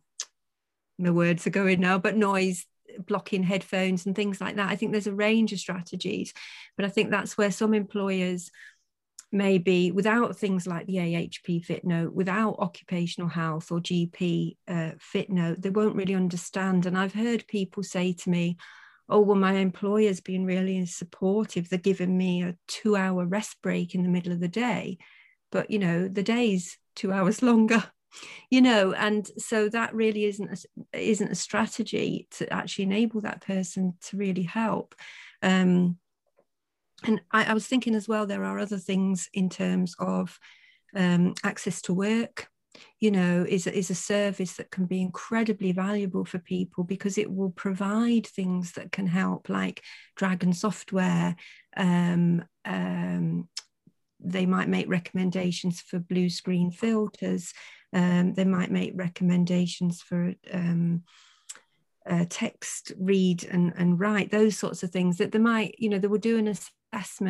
my 0.98 1.10
words 1.10 1.46
are 1.46 1.50
going 1.50 1.80
now 1.80 1.98
but 1.98 2.16
noise 2.16 2.66
blocking 3.06 3.42
headphones 3.42 4.06
and 4.06 4.14
things 4.14 4.40
like 4.40 4.54
that. 4.54 4.70
I 4.70 4.76
think 4.76 4.92
there's 4.92 5.08
a 5.08 5.14
range 5.14 5.52
of 5.52 5.58
strategies 5.58 6.32
but 6.76 6.84
i 6.84 6.88
think 6.88 7.10
that's 7.10 7.36
where 7.36 7.50
some 7.50 7.74
employers 7.74 8.50
maybe 9.34 9.90
without 9.90 10.36
things 10.36 10.66
like 10.66 10.86
the 10.86 10.96
AHP 10.96 11.64
fit 11.64 11.84
note, 11.84 12.14
without 12.14 12.56
occupational 12.60 13.28
health 13.28 13.72
or 13.72 13.80
GP 13.80 14.56
uh, 14.68 14.92
fit 15.00 15.28
note, 15.28 15.60
they 15.60 15.70
won't 15.70 15.96
really 15.96 16.14
understand. 16.14 16.86
And 16.86 16.96
I've 16.96 17.12
heard 17.12 17.48
people 17.48 17.82
say 17.82 18.12
to 18.12 18.30
me, 18.30 18.56
oh, 19.08 19.20
well, 19.20 19.36
my 19.36 19.54
employer's 19.54 20.20
been 20.20 20.46
really 20.46 20.86
supportive. 20.86 21.68
They're 21.68 21.78
giving 21.80 22.16
me 22.16 22.44
a 22.44 22.54
two 22.68 22.94
hour 22.94 23.26
rest 23.26 23.56
break 23.60 23.94
in 23.94 24.04
the 24.04 24.08
middle 24.08 24.32
of 24.32 24.40
the 24.40 24.48
day. 24.48 24.98
But, 25.50 25.68
you 25.68 25.80
know, 25.80 26.06
the 26.06 26.22
day's 26.22 26.78
two 26.94 27.12
hours 27.12 27.42
longer. 27.42 27.82
You 28.48 28.62
know, 28.62 28.92
and 28.92 29.28
so 29.38 29.68
that 29.70 29.92
really 29.92 30.26
isn't 30.26 30.64
a, 30.92 30.98
isn't 31.10 31.32
a 31.32 31.34
strategy 31.34 32.28
to 32.36 32.50
actually 32.52 32.84
enable 32.84 33.22
that 33.22 33.44
person 33.44 33.94
to 34.02 34.16
really 34.16 34.44
help. 34.44 34.94
Um, 35.42 35.98
and 37.04 37.20
I, 37.30 37.44
I, 37.44 37.54
was 37.54 37.66
thinking 37.66 37.94
as 37.94 38.08
well, 38.08 38.26
there 38.26 38.44
are 38.44 38.58
other 38.58 38.78
things 38.78 39.28
in 39.32 39.48
terms 39.48 39.94
of 39.98 40.38
um, 40.94 41.34
access 41.44 41.82
to 41.82 41.94
work. 41.94 42.48
You 42.98 43.12
know, 43.12 43.46
is 43.48 43.68
is 43.68 43.90
a 43.90 43.94
service 43.94 44.54
that 44.54 44.72
can 44.72 44.86
be 44.86 45.00
incredibly 45.00 45.70
valuable 45.70 46.24
for 46.24 46.40
people 46.40 46.82
because 46.82 47.18
it 47.18 47.30
will 47.30 47.50
provide 47.50 48.26
things 48.26 48.72
that 48.72 48.90
can 48.90 49.06
help, 49.06 49.48
like 49.48 49.82
Dragon 50.16 50.52
software. 50.52 51.36
Um, 51.76 52.44
um, 52.64 53.48
they 54.18 54.46
might 54.46 54.68
make 54.68 54.88
recommendations 54.88 55.82
for 55.82 56.00
blue 56.00 56.28
screen 56.28 56.72
filters. 56.72 57.52
Um, 57.92 58.34
they 58.34 58.44
might 58.44 58.72
make 58.72 58.92
recommendations 58.96 60.02
for 60.02 60.34
um, 60.52 61.04
uh, 62.08 62.24
text 62.28 62.92
read 62.98 63.44
and, 63.44 63.72
and 63.76 64.00
write 64.00 64.30
those 64.30 64.58
sorts 64.58 64.82
of 64.82 64.90
things 64.90 65.16
that 65.16 65.32
they 65.32 65.38
might 65.38 65.74
you 65.78 65.88
know 65.88 65.98
they 65.98 66.06
were 66.06 66.18
doing 66.18 66.46
a 66.48 66.50
assessment 66.50 66.70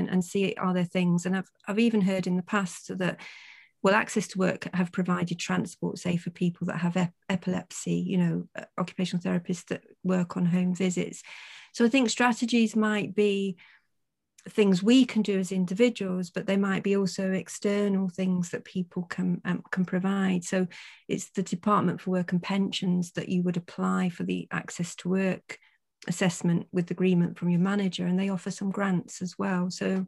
and 0.09 0.25
see 0.25 0.55
are 0.59 0.75
there 0.75 0.85
things. 0.85 1.27
And 1.27 1.37
I've, 1.37 1.51
I've 1.67 1.79
even 1.79 2.01
heard 2.01 2.27
in 2.27 2.37
the 2.37 2.43
past 2.43 2.97
that 2.99 3.21
well 3.85 3.95
access 3.95 4.27
to 4.29 4.39
work 4.39 4.67
have 4.75 4.91
provided 4.91 5.39
transport 5.39 5.99
say 5.99 6.17
for 6.17 6.31
people 6.31 6.67
that 6.67 6.79
have 6.79 6.97
ep- 6.97 7.13
epilepsy 7.29 7.95
you 7.95 8.17
know 8.17 8.49
uh, 8.57 8.65
occupational 8.79 9.23
therapists 9.23 9.67
that 9.67 9.85
work 10.03 10.37
on 10.37 10.47
home 10.47 10.75
visits. 10.75 11.23
So 11.73 11.85
i 11.85 11.89
think 11.89 12.09
strategies 12.11 12.75
might 12.75 13.15
be 13.15 13.57
things 14.49 14.83
we 14.83 15.07
can 15.07 15.23
do 15.23 15.39
as 15.39 15.53
individuals 15.53 16.31
but 16.31 16.47
they 16.47 16.57
might 16.57 16.83
be 16.83 16.97
also 16.97 17.33
external 17.33 18.09
things 18.09 18.51
that 18.51 18.65
people 18.65 19.05
can 19.05 19.41
um, 19.45 19.63
can 19.71 19.85
provide. 19.85 20.45
So 20.45 20.67
it's 21.09 21.31
the 21.31 21.43
department 21.43 22.01
for 22.01 22.11
work 22.11 22.33
and 22.33 22.43
pensions 22.43 23.13
that 23.13 23.29
you 23.29 23.43
would 23.43 23.57
apply 23.57 24.09
for 24.09 24.25
the 24.25 24.49
access 24.51 24.95
to 24.97 25.09
work 25.09 25.59
assessment 26.09 26.67
with 26.73 26.91
agreement 26.91 27.39
from 27.39 27.51
your 27.51 27.61
manager 27.61 28.07
and 28.07 28.19
they 28.19 28.29
offer 28.29 28.51
some 28.51 28.71
grants 28.71 29.23
as 29.23 29.39
well. 29.39 29.71
So 29.71 30.07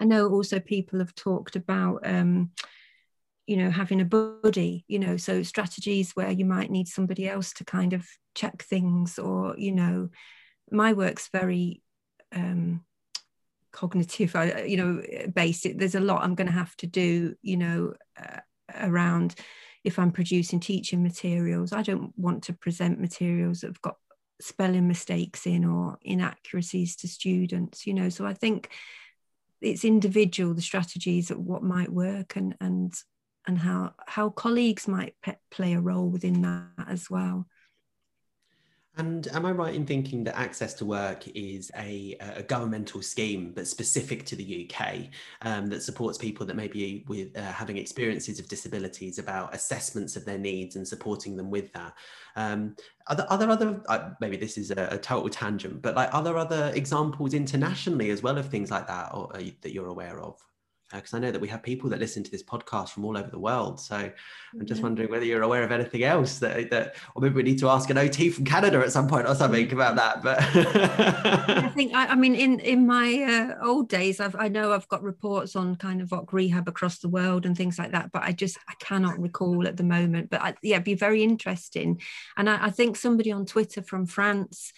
i 0.00 0.04
know 0.04 0.28
also 0.28 0.58
people 0.58 0.98
have 0.98 1.14
talked 1.14 1.56
about 1.56 2.00
um, 2.04 2.50
you 3.46 3.56
know 3.56 3.70
having 3.70 4.00
a 4.00 4.04
buddy 4.04 4.84
you 4.88 4.98
know 4.98 5.16
so 5.16 5.42
strategies 5.42 6.12
where 6.12 6.30
you 6.30 6.44
might 6.44 6.70
need 6.70 6.88
somebody 6.88 7.28
else 7.28 7.52
to 7.52 7.64
kind 7.64 7.92
of 7.92 8.06
check 8.34 8.62
things 8.62 9.18
or 9.18 9.54
you 9.58 9.72
know 9.72 10.08
my 10.70 10.92
work's 10.92 11.28
very 11.32 11.82
um, 12.32 12.84
cognitive 13.72 14.34
you 14.66 14.76
know 14.76 15.02
based 15.34 15.66
there's 15.76 15.94
a 15.94 16.00
lot 16.00 16.22
i'm 16.22 16.34
going 16.34 16.46
to 16.46 16.52
have 16.52 16.74
to 16.76 16.86
do 16.86 17.34
you 17.42 17.56
know 17.56 17.92
uh, 18.20 18.40
around 18.80 19.34
if 19.82 19.98
i'm 19.98 20.12
producing 20.12 20.60
teaching 20.60 21.02
materials. 21.02 21.72
I 21.72 21.82
don't 21.82 22.12
want 22.16 22.44
to 22.44 22.52
present 22.52 23.00
materials 23.00 23.60
that 23.60 23.68
have 23.68 23.80
got 23.80 23.96
spelling 24.40 24.88
mistakes 24.88 25.46
in 25.46 25.64
or 25.64 25.98
inaccuracies 26.02 26.96
to 26.96 27.08
students 27.08 27.86
you 27.86 27.94
know 27.94 28.08
so 28.08 28.26
i 28.26 28.34
think 28.34 28.70
it's 29.60 29.84
individual 29.84 30.54
the 30.54 30.62
strategies 30.62 31.30
of 31.30 31.38
what 31.38 31.62
might 31.62 31.92
work 31.92 32.36
and 32.36 32.56
and 32.60 32.94
and 33.46 33.58
how 33.58 33.92
how 34.06 34.30
colleagues 34.30 34.88
might 34.88 35.14
pe- 35.22 35.36
play 35.50 35.74
a 35.74 35.80
role 35.80 36.08
within 36.08 36.42
that 36.42 36.88
as 36.88 37.10
well 37.10 37.46
and 38.96 39.28
am 39.28 39.46
I 39.46 39.52
right 39.52 39.74
in 39.74 39.86
thinking 39.86 40.24
that 40.24 40.36
Access 40.36 40.74
to 40.74 40.84
Work 40.84 41.28
is 41.28 41.70
a, 41.76 42.16
a 42.20 42.42
governmental 42.42 43.02
scheme 43.02 43.52
but 43.54 43.66
specific 43.66 44.26
to 44.26 44.36
the 44.36 44.68
UK 44.68 45.08
um, 45.42 45.68
that 45.68 45.82
supports 45.82 46.18
people 46.18 46.44
that 46.46 46.56
may 46.56 46.66
be 46.66 47.04
with 47.06 47.36
uh, 47.38 47.40
having 47.40 47.78
experiences 47.78 48.40
of 48.40 48.48
disabilities 48.48 49.18
about 49.18 49.54
assessments 49.54 50.16
of 50.16 50.24
their 50.24 50.38
needs 50.38 50.74
and 50.74 50.86
supporting 50.86 51.36
them 51.36 51.50
with 51.50 51.72
that? 51.72 51.94
Um, 52.34 52.74
are, 53.06 53.16
there, 53.16 53.32
are 53.32 53.38
there 53.38 53.50
other, 53.50 53.80
uh, 53.88 54.10
maybe 54.20 54.36
this 54.36 54.58
is 54.58 54.72
a, 54.72 54.88
a, 54.90 54.98
total 54.98 55.28
tangent, 55.28 55.82
but 55.82 55.94
like 55.94 56.12
are 56.12 56.22
there 56.22 56.36
other 56.36 56.72
examples 56.74 57.32
internationally 57.32 58.10
as 58.10 58.22
well 58.22 58.38
of 58.38 58.48
things 58.48 58.70
like 58.70 58.88
that 58.88 59.14
or, 59.14 59.34
uh, 59.36 59.42
that 59.62 59.72
you're 59.72 59.88
aware 59.88 60.20
of? 60.20 60.40
Because 60.92 61.14
uh, 61.14 61.16
I 61.16 61.20
know 61.20 61.30
that 61.30 61.40
we 61.40 61.48
have 61.48 61.62
people 61.62 61.90
that 61.90 61.98
listen 61.98 62.22
to 62.22 62.30
this 62.30 62.42
podcast 62.42 62.90
from 62.90 63.04
all 63.04 63.16
over 63.16 63.30
the 63.30 63.38
world. 63.38 63.80
So 63.80 63.96
I'm 63.96 64.66
just 64.66 64.82
wondering 64.82 65.10
whether 65.10 65.24
you're 65.24 65.42
aware 65.42 65.62
of 65.62 65.70
anything 65.70 66.02
else 66.02 66.38
that, 66.38 66.70
that 66.70 66.96
or 67.14 67.22
maybe 67.22 67.34
we 67.34 67.42
need 67.42 67.58
to 67.60 67.68
ask 67.68 67.90
an 67.90 67.98
OT 67.98 68.30
from 68.30 68.44
Canada 68.44 68.78
at 68.80 68.92
some 68.92 69.08
point 69.08 69.28
or 69.28 69.34
something 69.34 69.72
about 69.72 69.96
that. 69.96 70.22
But 70.22 70.38
I 70.40 71.68
think 71.74 71.94
I, 71.94 72.08
I, 72.08 72.14
mean 72.14 72.34
in 72.34 72.60
in 72.60 72.86
my 72.86 73.22
uh, 73.22 73.64
old 73.64 73.88
days, 73.88 74.20
I've, 74.20 74.36
I 74.36 74.48
know 74.48 74.72
I've 74.72 74.88
got 74.88 75.02
reports 75.02 75.54
on 75.56 75.76
kind 75.76 76.00
of 76.00 76.10
what 76.10 76.32
rehab 76.32 76.68
across 76.68 76.98
the 76.98 77.08
world 77.08 77.46
and 77.46 77.56
things 77.56 77.78
like 77.78 77.92
that, 77.92 78.10
but 78.12 78.22
I 78.22 78.32
just 78.32 78.58
I 78.68 78.74
cannot 78.80 79.18
recall 79.18 79.66
at 79.66 79.76
the 79.76 79.84
moment. 79.84 80.30
But 80.30 80.42
I, 80.42 80.54
yeah, 80.62 80.76
it'd 80.76 80.84
be 80.84 80.94
very 80.94 81.22
interesting. 81.22 82.00
And 82.36 82.50
I, 82.50 82.66
I 82.66 82.70
think 82.70 82.96
somebody 82.96 83.32
on 83.32 83.46
Twitter 83.46 83.82
from 83.82 84.06
France. 84.06 84.72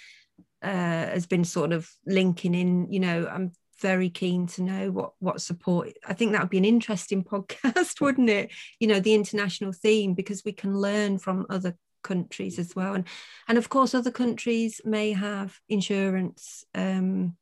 Uh, 0.64 1.10
has 1.10 1.26
been 1.26 1.42
sort 1.42 1.72
of 1.72 1.90
linking 2.06 2.54
in, 2.54 2.86
you 2.88 3.00
know, 3.00 3.26
I'm 3.26 3.50
very 3.82 4.08
keen 4.08 4.46
to 4.46 4.62
know 4.62 4.90
what 4.90 5.12
what 5.18 5.42
support 5.42 5.92
i 6.06 6.14
think 6.14 6.32
that 6.32 6.40
would 6.40 6.50
be 6.50 6.58
an 6.58 6.64
interesting 6.64 7.22
podcast 7.32 8.00
wouldn't 8.00 8.30
it? 8.30 8.50
You 8.80 8.88
know 8.88 9.00
the 9.00 9.14
international 9.14 9.72
theme 9.72 10.14
because 10.14 10.44
we 10.44 10.52
can 10.52 10.78
learn 10.78 11.18
from 11.18 11.46
other 11.50 11.76
countries 12.02 12.58
as 12.58 12.74
well. 12.74 12.94
And 12.94 13.04
and 13.48 13.58
of 13.58 13.68
course 13.68 13.94
other 13.94 14.10
countries 14.10 14.80
may 14.84 15.12
have 15.12 15.58
insurance 15.68 16.64
um, 16.74 17.36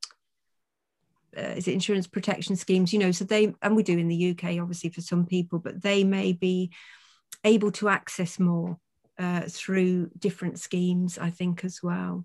uh, 1.36 1.54
is 1.56 1.68
it 1.68 1.74
insurance 1.74 2.08
protection 2.08 2.56
schemes 2.56 2.92
you 2.92 2.98
know 2.98 3.12
so 3.12 3.24
they 3.24 3.54
and 3.62 3.76
we 3.76 3.84
do 3.84 3.96
in 3.96 4.08
the 4.08 4.30
uk 4.30 4.44
obviously 4.44 4.90
for 4.90 5.00
some 5.00 5.24
people 5.24 5.60
but 5.60 5.80
they 5.80 6.02
may 6.02 6.32
be 6.32 6.72
able 7.44 7.70
to 7.70 7.88
access 7.88 8.40
more 8.40 8.76
uh, 9.16 9.42
through 9.42 10.10
different 10.18 10.58
schemes 10.58 11.18
i 11.18 11.30
think 11.30 11.64
as 11.64 11.80
well. 11.84 12.24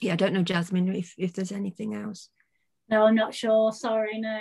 Yeah 0.00 0.14
i 0.14 0.16
don't 0.16 0.32
know 0.32 0.42
jasmine 0.42 0.92
if, 0.92 1.14
if 1.16 1.34
there's 1.34 1.52
anything 1.52 1.94
else 1.94 2.30
no 2.88 3.04
i'm 3.04 3.14
not 3.14 3.34
sure 3.34 3.72
sorry 3.72 4.18
no 4.18 4.40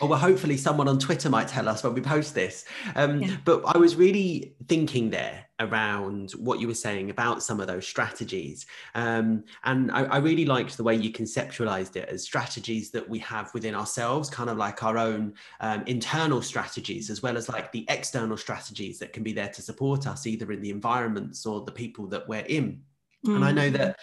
Oh, 0.00 0.06
well, 0.06 0.18
hopefully 0.18 0.56
someone 0.56 0.88
on 0.88 0.98
Twitter 0.98 1.28
might 1.28 1.46
tell 1.46 1.68
us 1.68 1.84
when 1.84 1.94
we 1.94 2.00
post 2.00 2.34
this. 2.34 2.64
Um, 2.96 3.22
yeah. 3.22 3.36
But 3.44 3.62
I 3.66 3.78
was 3.78 3.96
really 3.96 4.56
thinking 4.66 5.10
there 5.10 5.46
around 5.60 6.32
what 6.32 6.58
you 6.58 6.66
were 6.66 6.74
saying 6.74 7.10
about 7.10 7.42
some 7.42 7.60
of 7.60 7.68
those 7.68 7.86
strategies. 7.86 8.66
Um, 8.94 9.44
and 9.62 9.92
I, 9.92 10.04
I, 10.04 10.16
really 10.18 10.46
liked 10.46 10.76
the 10.76 10.82
way 10.82 10.96
you 10.96 11.12
conceptualized 11.12 11.94
it 11.94 12.08
as 12.08 12.24
strategies 12.24 12.90
that 12.90 13.08
we 13.08 13.20
have 13.20 13.54
within 13.54 13.74
ourselves, 13.74 14.28
kind 14.28 14.50
of 14.50 14.56
like 14.56 14.82
our 14.82 14.98
own 14.98 15.34
um, 15.60 15.84
internal 15.86 16.42
strategies, 16.42 17.08
as 17.08 17.22
well 17.22 17.36
as 17.36 17.48
like 17.48 17.70
the 17.70 17.86
external 17.88 18.36
strategies 18.36 18.98
that 18.98 19.12
can 19.12 19.22
be 19.22 19.32
there 19.32 19.50
to 19.50 19.62
support 19.62 20.08
us, 20.08 20.26
either 20.26 20.50
in 20.50 20.60
the 20.60 20.70
environments 20.70 21.46
or 21.46 21.64
the 21.64 21.72
people 21.72 22.08
that 22.08 22.28
we're 22.28 22.46
in. 22.46 22.82
Mm. 23.24 23.36
And 23.36 23.44
I 23.44 23.52
know 23.52 23.70
that 23.70 23.96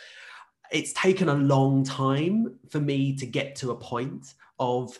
it's 0.71 0.93
taken 0.93 1.29
a 1.29 1.35
long 1.35 1.83
time 1.83 2.57
for 2.69 2.79
me 2.79 3.15
to 3.17 3.25
get 3.25 3.55
to 3.57 3.71
a 3.71 3.75
point 3.75 4.33
of 4.59 4.97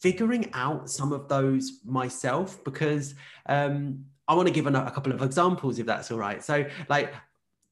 figuring 0.00 0.50
out 0.52 0.90
some 0.90 1.12
of 1.12 1.28
those 1.28 1.80
myself 1.84 2.62
because 2.64 3.14
um, 3.46 4.04
I 4.28 4.34
want 4.34 4.48
to 4.48 4.54
give 4.54 4.66
a, 4.66 4.70
a 4.70 4.90
couple 4.90 5.12
of 5.12 5.22
examples 5.22 5.78
if 5.78 5.86
that's 5.86 6.10
all 6.10 6.18
right. 6.18 6.42
So, 6.42 6.64
like 6.88 7.12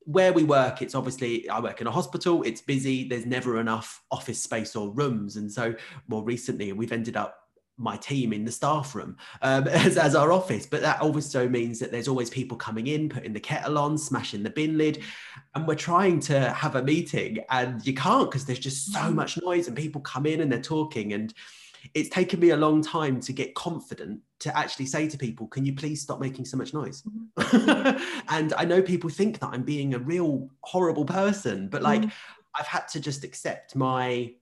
where 0.05 0.33
we 0.33 0.45
work, 0.45 0.83
it's 0.83 0.95
obviously 0.95 1.49
I 1.49 1.61
work 1.61 1.81
in 1.81 1.87
a 1.87 1.91
hospital. 1.91 2.43
It's 2.43 2.61
busy. 2.61 3.09
There's 3.09 3.27
never 3.27 3.61
enough 3.61 4.03
office 4.11 4.43
space 4.43 4.75
or 4.75 4.91
rooms, 4.91 5.37
and 5.37 5.51
so 5.51 5.75
more 6.09 6.25
recently 6.25 6.73
we've 6.73 6.93
ended 6.93 7.17
up 7.17 7.40
my 7.81 7.97
team 7.97 8.33
in 8.33 8.45
the 8.45 8.53
staff 8.53 8.95
room 8.95 9.17
um, 9.43 9.67
as, 9.69 9.97
as 9.97 10.15
our 10.15 10.33
office. 10.33 10.67
But 10.67 10.83
that 10.83 11.01
also 11.01 11.49
means 11.49 11.79
that 11.79 11.91
there's 11.91 12.09
always 12.09 12.31
people 12.31 12.57
coming 12.57 12.87
in, 12.87 13.09
putting 13.09 13.33
the 13.33 13.41
kettle 13.41 13.79
on, 13.79 13.97
smashing 13.99 14.43
the 14.43 14.51
bin 14.51 14.79
lid. 14.79 15.03
And 15.55 15.67
we're 15.67 15.75
trying 15.75 16.21
to 16.21 16.51
have 16.51 16.77
a 16.77 16.83
meeting 16.83 17.39
and 17.51 17.85
you 17.87 17.95
can't 17.95 18.31
because 18.31 18.45
there's 18.45 18.59
just 18.59 18.93
so 18.93 19.01
mm. 19.01 19.15
much 19.15 19.41
noise 19.43 19.67
and 19.67 19.77
people 19.77 20.01
come 20.03 20.27
in 20.27 20.41
and 20.41 20.53
they're 20.53 20.61
talking. 20.61 21.15
And 21.15 21.35
it's 21.95 22.11
taken 22.11 22.39
me 22.41 22.51
a 22.51 22.57
long 22.57 22.83
time 22.83 23.21
to 23.21 23.33
get 23.33 23.55
confident 23.55 24.21
to 24.41 24.57
actually 24.57 24.87
say 24.87 25.09
to 25.09 25.19
people, 25.19 25.47
can 25.47 25.65
you 25.65 25.75
please 25.75 26.03
stop 26.03 26.21
making 26.21 26.45
so 26.45 26.57
much 26.57 26.75
noise? 26.75 27.03
Mm-hmm. 27.03 28.25
and 28.29 28.53
I 28.55 28.65
know 28.65 28.83
people 28.83 29.11
think 29.11 29.39
that 29.41 29.49
I'm 29.53 29.63
being 29.63 29.95
a 29.95 29.99
real 29.99 30.51
horrible 30.61 31.05
person, 31.05 31.69
but 31.69 31.83
like 31.83 32.03
mm. 32.03 32.13
I've 32.55 32.67
had 32.67 32.87
to 32.89 33.01
just 33.01 33.25
accept 33.25 33.75
my 33.75 34.35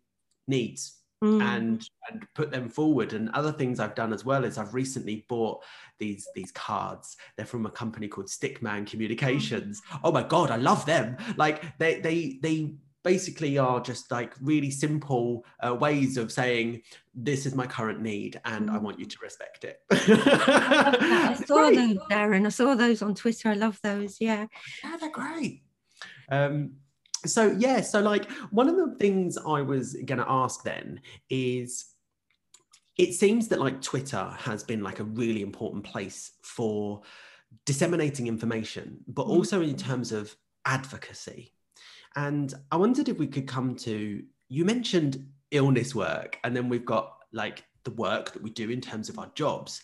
needs 0.46 0.97
Mm. 1.20 1.42
and 1.42 1.90
and 2.08 2.26
put 2.36 2.52
them 2.52 2.68
forward 2.68 3.12
and 3.12 3.28
other 3.30 3.50
things 3.50 3.80
i've 3.80 3.96
done 3.96 4.12
as 4.12 4.24
well 4.24 4.44
is 4.44 4.56
i've 4.56 4.72
recently 4.72 5.26
bought 5.28 5.64
these 5.98 6.28
these 6.36 6.52
cards 6.52 7.16
they're 7.36 7.44
from 7.44 7.66
a 7.66 7.70
company 7.72 8.06
called 8.06 8.28
stickman 8.28 8.86
communications 8.86 9.82
mm. 9.90 10.00
oh 10.04 10.12
my 10.12 10.22
god 10.22 10.52
i 10.52 10.56
love 10.56 10.86
them 10.86 11.16
like 11.36 11.76
they 11.78 11.98
they 11.98 12.38
they 12.40 12.72
basically 13.08 13.56
are 13.58 13.80
just 13.80 14.10
like 14.10 14.34
really 14.40 14.70
simple 14.70 15.44
uh, 15.66 15.74
ways 15.74 16.16
of 16.16 16.30
saying 16.30 16.82
this 17.14 17.46
is 17.46 17.54
my 17.54 17.66
current 17.66 18.02
need 18.02 18.40
and 18.44 18.70
I 18.70 18.76
mm. 18.76 18.82
want 18.82 18.98
you 18.98 19.06
to 19.06 19.16
respect 19.22 19.64
it. 19.64 19.80
I, 19.90 21.36
I 21.38 21.44
saw 21.46 21.70
those, 21.70 21.96
Darren. 22.10 22.44
I 22.44 22.50
saw 22.50 22.74
those 22.74 23.00
on 23.00 23.14
Twitter. 23.14 23.48
I 23.48 23.54
love 23.54 23.78
those. 23.82 24.20
Yeah. 24.20 24.46
Yeah, 24.84 24.96
they're 25.00 25.10
great. 25.10 25.62
Um, 26.30 26.72
so 27.26 27.54
yeah, 27.58 27.80
so 27.80 28.00
like 28.00 28.30
one 28.50 28.68
of 28.68 28.76
the 28.76 28.96
things 28.98 29.36
I 29.38 29.62
was 29.62 29.96
gonna 30.04 30.26
ask 30.28 30.62
then 30.62 31.00
is 31.30 31.86
it 32.96 33.14
seems 33.14 33.48
that 33.48 33.60
like 33.60 33.80
Twitter 33.80 34.34
has 34.38 34.64
been 34.64 34.82
like 34.82 35.00
a 35.00 35.04
really 35.04 35.42
important 35.42 35.84
place 35.84 36.32
for 36.42 37.02
disseminating 37.64 38.26
information, 38.26 38.98
but 39.06 39.26
mm. 39.26 39.30
also 39.30 39.62
in 39.62 39.76
terms 39.76 40.12
of 40.12 40.34
advocacy. 40.64 41.52
And 42.16 42.52
I 42.72 42.76
wondered 42.76 43.08
if 43.08 43.18
we 43.18 43.28
could 43.28 43.46
come 43.46 43.76
to 43.76 44.22
you 44.48 44.64
mentioned 44.64 45.26
illness 45.50 45.94
work, 45.94 46.38
and 46.44 46.56
then 46.56 46.68
we've 46.68 46.84
got 46.84 47.16
like 47.32 47.64
the 47.84 47.90
work 47.92 48.32
that 48.32 48.42
we 48.42 48.50
do 48.50 48.70
in 48.70 48.80
terms 48.80 49.08
of 49.08 49.18
our 49.18 49.30
jobs. 49.34 49.82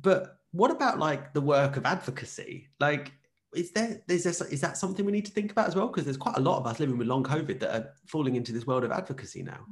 But 0.00 0.38
what 0.52 0.70
about 0.70 0.98
like 0.98 1.34
the 1.34 1.40
work 1.40 1.76
of 1.76 1.86
advocacy? 1.86 2.68
Like, 2.80 3.12
is 3.54 3.70
there 3.72 4.00
is 4.08 4.24
there 4.24 4.48
is 4.48 4.60
that 4.60 4.76
something 4.76 5.04
we 5.04 5.12
need 5.12 5.26
to 5.26 5.32
think 5.32 5.52
about 5.52 5.68
as 5.68 5.76
well? 5.76 5.88
Because 5.88 6.04
there's 6.04 6.16
quite 6.16 6.36
a 6.36 6.40
lot 6.40 6.58
of 6.58 6.66
us 6.66 6.80
living 6.80 6.98
with 6.98 7.08
long 7.08 7.24
COVID 7.24 7.60
that 7.60 7.74
are 7.74 7.92
falling 8.06 8.36
into 8.36 8.52
this 8.52 8.66
world 8.66 8.84
of 8.84 8.92
advocacy 8.92 9.42
now. 9.42 9.66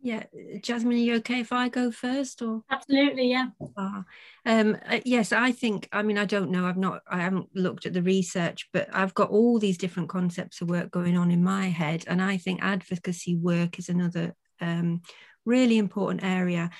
Yeah, 0.00 0.22
Jasmine, 0.62 0.96
are 0.96 1.00
you 1.00 1.14
okay 1.16 1.40
if 1.40 1.52
I 1.52 1.68
go 1.68 1.90
first 1.90 2.40
or? 2.40 2.62
Absolutely, 2.70 3.30
yeah. 3.30 3.48
Ah, 3.76 4.04
um, 4.46 4.76
uh, 4.86 5.00
yes, 5.04 5.32
I 5.32 5.50
think. 5.50 5.88
I 5.90 6.02
mean, 6.02 6.16
I 6.16 6.24
don't 6.24 6.50
know. 6.50 6.66
I've 6.66 6.76
not. 6.76 7.02
I 7.10 7.18
haven't 7.18 7.48
looked 7.54 7.84
at 7.84 7.94
the 7.94 8.02
research, 8.02 8.68
but 8.72 8.88
I've 8.92 9.14
got 9.14 9.30
all 9.30 9.58
these 9.58 9.76
different 9.76 10.08
concepts 10.08 10.60
of 10.60 10.70
work 10.70 10.92
going 10.92 11.18
on 11.18 11.32
in 11.32 11.42
my 11.42 11.66
head, 11.66 12.04
and 12.06 12.22
I 12.22 12.36
think 12.36 12.62
advocacy 12.62 13.36
work 13.36 13.78
is 13.80 13.88
another 13.88 14.34
um, 14.60 15.02
really 15.44 15.78
important 15.78 16.22
area, 16.22 16.70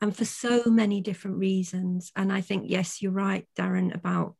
and 0.00 0.16
for 0.16 0.24
so 0.24 0.64
many 0.66 1.00
different 1.00 1.38
reasons. 1.38 2.12
And 2.14 2.32
I 2.32 2.42
think, 2.42 2.64
yes, 2.68 3.02
you're 3.02 3.10
right, 3.10 3.44
Darren, 3.58 3.92
about 3.92 4.36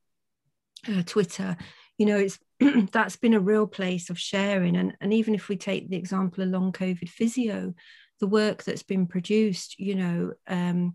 uh, 0.88 1.02
Twitter. 1.04 1.56
You 1.98 2.06
know, 2.06 2.16
it's 2.16 2.38
that's 2.92 3.16
been 3.16 3.34
a 3.34 3.40
real 3.40 3.66
place 3.66 4.10
of 4.10 4.18
sharing, 4.18 4.76
and 4.76 4.96
and 5.00 5.12
even 5.12 5.34
if 5.34 5.48
we 5.48 5.56
take 5.56 5.88
the 5.88 5.96
example 5.96 6.44
of 6.44 6.50
long 6.50 6.72
COVID 6.72 7.08
physio 7.08 7.74
the 8.20 8.26
work 8.26 8.64
that's 8.64 8.82
been 8.82 9.06
produced 9.06 9.78
you 9.78 9.94
know 9.94 10.32
um, 10.46 10.94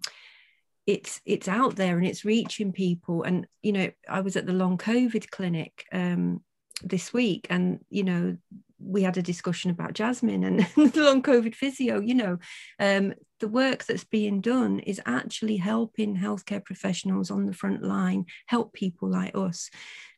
it's 0.86 1.22
it's 1.26 1.48
out 1.48 1.76
there 1.76 1.98
and 1.98 2.06
it's 2.06 2.26
reaching 2.26 2.72
people 2.72 3.24
and 3.24 3.48
you 3.62 3.72
know 3.72 3.90
i 4.10 4.20
was 4.20 4.36
at 4.36 4.46
the 4.46 4.54
long 4.54 4.78
covid 4.78 5.30
clinic 5.30 5.86
um, 5.94 6.42
this 6.84 7.14
week 7.14 7.48
and 7.50 7.80
you 7.90 8.04
know 8.04 8.38
we 8.84 9.04
had 9.04 9.18
a 9.18 9.22
discussion 9.22 9.72
about 9.72 9.94
jasmine 9.94 10.44
and 10.44 10.60
the 10.94 11.04
long 11.04 11.22
covid 11.22 11.56
physio 11.56 12.00
you 12.00 12.14
know 12.14 12.38
um, 12.80 13.14
the 13.40 13.48
work 13.48 13.84
that's 13.86 14.04
being 14.06 14.42
done 14.42 14.80
is 14.80 15.02
actually 15.06 15.58
helping 15.58 16.16
healthcare 16.16 16.64
professionals 16.64 17.30
on 17.30 17.46
the 17.46 17.54
front 17.54 17.84
line 17.84 18.26
help 18.46 18.72
people 18.74 19.10
like 19.10 19.36
us. 19.36 19.70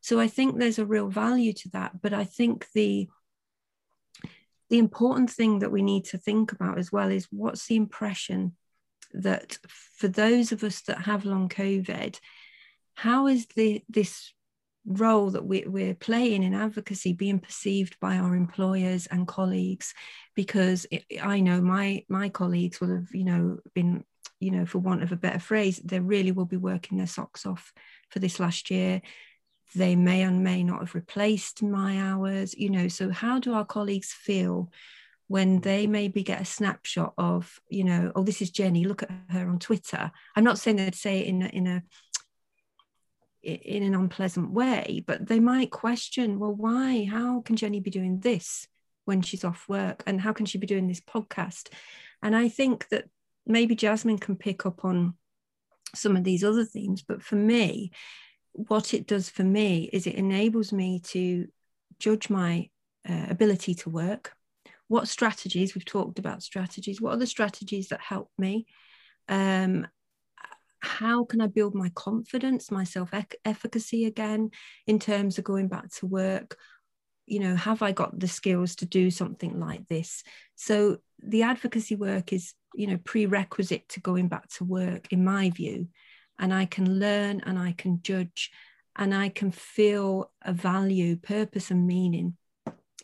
So 0.01 0.19
i 0.19 0.27
think 0.27 0.57
there's 0.57 0.79
a 0.79 0.85
real 0.85 1.09
value 1.09 1.53
to 1.53 1.69
that 1.69 2.01
but 2.01 2.13
i 2.13 2.23
think 2.23 2.67
the 2.73 3.07
the 4.69 4.77
important 4.79 5.29
thing 5.29 5.59
that 5.59 5.71
we 5.71 5.81
need 5.81 6.05
to 6.05 6.17
think 6.17 6.51
about 6.51 6.77
as 6.77 6.91
well 6.91 7.11
is 7.11 7.27
what's 7.31 7.67
the 7.67 7.75
impression 7.75 8.55
that 9.13 9.57
for 9.69 10.07
those 10.07 10.51
of 10.51 10.63
us 10.63 10.81
that 10.81 11.01
have 11.01 11.25
long 11.25 11.49
COVID, 11.49 12.19
how 12.95 13.27
is 13.27 13.45
the 13.55 13.83
this 13.89 14.33
role 14.85 15.31
that 15.31 15.45
we, 15.45 15.63
we're 15.65 15.95
playing 15.95 16.43
in 16.43 16.53
advocacy 16.53 17.13
being 17.13 17.39
perceived 17.39 17.99
by 17.99 18.17
our 18.17 18.35
employers 18.35 19.07
and 19.07 19.27
colleagues? 19.27 19.93
Because 20.35 20.85
it, 20.91 21.05
I 21.21 21.39
know 21.39 21.61
my 21.61 22.03
my 22.09 22.29
colleagues 22.29 22.79
will 22.79 22.89
have 22.89 23.13
you 23.13 23.23
know 23.23 23.57
been 23.73 24.03
you 24.39 24.51
know 24.51 24.65
for 24.65 24.79
want 24.79 25.03
of 25.03 25.11
a 25.11 25.17
better 25.17 25.39
phrase, 25.39 25.79
they 25.83 25.99
really 25.99 26.31
will 26.31 26.45
be 26.45 26.57
working 26.57 26.97
their 26.97 27.07
socks 27.07 27.45
off 27.45 27.73
for 28.09 28.19
this 28.19 28.39
last 28.39 28.69
year. 28.69 29.01
They 29.73 29.95
may 29.95 30.21
and 30.21 30.43
may 30.43 30.63
not 30.63 30.81
have 30.81 30.95
replaced 30.95 31.63
my 31.63 31.99
hours 31.99 32.53
you 32.55 32.69
know. 32.69 32.87
So 32.87 33.09
how 33.09 33.39
do 33.39 33.53
our 33.53 33.65
colleagues 33.65 34.13
feel 34.13 34.71
when 35.27 35.59
they 35.61 35.87
maybe 35.87 36.21
get 36.21 36.39
a 36.39 36.45
snapshot 36.45 37.11
of 37.17 37.59
you 37.67 37.83
know 37.83 38.11
oh 38.15 38.21
this 38.21 38.43
is 38.43 38.51
jenny 38.51 38.85
look 38.85 39.01
at 39.01 39.11
her 39.29 39.49
on 39.49 39.59
twitter? 39.59 40.11
I'm 40.35 40.43
not 40.43 40.59
saying 40.59 40.77
they'd 40.77 40.95
say 40.95 41.21
it 41.21 41.27
in 41.27 41.41
a, 41.41 41.47
in 41.47 41.67
a 41.67 41.83
in 43.45 43.83
an 43.83 43.95
unpleasant 43.95 44.51
way 44.51 45.03
but 45.05 45.27
they 45.27 45.39
might 45.39 45.71
question 45.71 46.39
well 46.39 46.53
why? 46.53 47.05
How 47.09 47.41
can 47.41 47.55
jenny 47.55 47.79
be 47.79 47.91
doing 47.91 48.19
this 48.19 48.67
when 49.05 49.21
she's 49.21 49.43
off 49.43 49.67
work? 49.69 50.03
And 50.07 50.19
how 50.19 50.33
can 50.33 50.45
she 50.45 50.57
be 50.57 50.67
doing 50.67 50.87
this 50.87 51.01
podcast? 51.01 51.69
And 52.21 52.35
i 52.35 52.49
think 52.49 52.87
that 52.89 53.05
maybe 53.45 53.75
jasmine 53.75 54.17
can 54.17 54.35
pick 54.35 54.65
up 54.65 54.83
on 54.83 55.15
some 55.93 56.17
of 56.17 56.23
these 56.23 56.43
other 56.43 56.65
themes 56.65 57.03
but 57.07 57.21
for 57.21 57.35
me 57.35 57.91
what 58.55 58.93
it 58.93 59.05
does 59.05 59.29
for 59.29 59.43
me 59.43 59.89
is 59.91 60.07
it 60.07 60.15
enables 60.15 60.71
me 60.71 60.99
to 60.99 61.47
judge 61.99 62.29
my 62.29 62.69
uh, 63.07 63.25
ability 63.29 63.75
to 63.75 63.89
work. 63.89 64.33
What 64.87 65.07
strategies 65.07 65.75
we've 65.75 65.85
talked 65.85 66.19
about 66.19 66.43
strategies 66.43 67.01
what 67.01 67.13
are 67.13 67.17
the 67.17 67.27
strategies 67.27 67.89
that 67.89 68.01
help 68.01 68.29
me? 68.37 68.67
Um, 69.27 69.87
how 70.79 71.23
can 71.23 71.41
i 71.41 71.47
build 71.47 71.73
my 71.73 71.89
confidence 71.95 72.71
my 72.71 72.83
self 72.83 73.11
efficacy 73.43 74.05
again 74.05 74.51
in 74.87 74.99
terms 74.99 75.37
of 75.37 75.43
going 75.43 75.67
back 75.67 75.89
to 75.89 76.05
work? 76.05 76.57
You 77.25 77.39
know 77.39 77.55
have 77.55 77.81
i 77.81 77.91
got 77.91 78.19
the 78.19 78.27
skills 78.27 78.75
to 78.77 78.85
do 78.85 79.09
something 79.11 79.59
like 79.59 79.87
this? 79.87 80.23
So 80.55 80.97
the 81.23 81.43
advocacy 81.43 81.95
work 81.95 82.33
is 82.33 82.53
you 82.75 82.87
know 82.87 82.97
prerequisite 83.03 83.89
to 83.89 83.99
going 83.99 84.27
back 84.27 84.47
to 84.49 84.63
work 84.63 85.11
in 85.11 85.23
my 85.23 85.49
view. 85.49 85.87
And 86.37 86.53
I 86.53 86.65
can 86.65 86.99
learn 86.99 87.41
and 87.45 87.57
I 87.57 87.71
can 87.71 88.01
judge 88.01 88.51
and 88.95 89.13
I 89.13 89.29
can 89.29 89.51
feel 89.51 90.31
a 90.41 90.53
value, 90.53 91.15
purpose, 91.15 91.71
and 91.71 91.87
meaning 91.87 92.37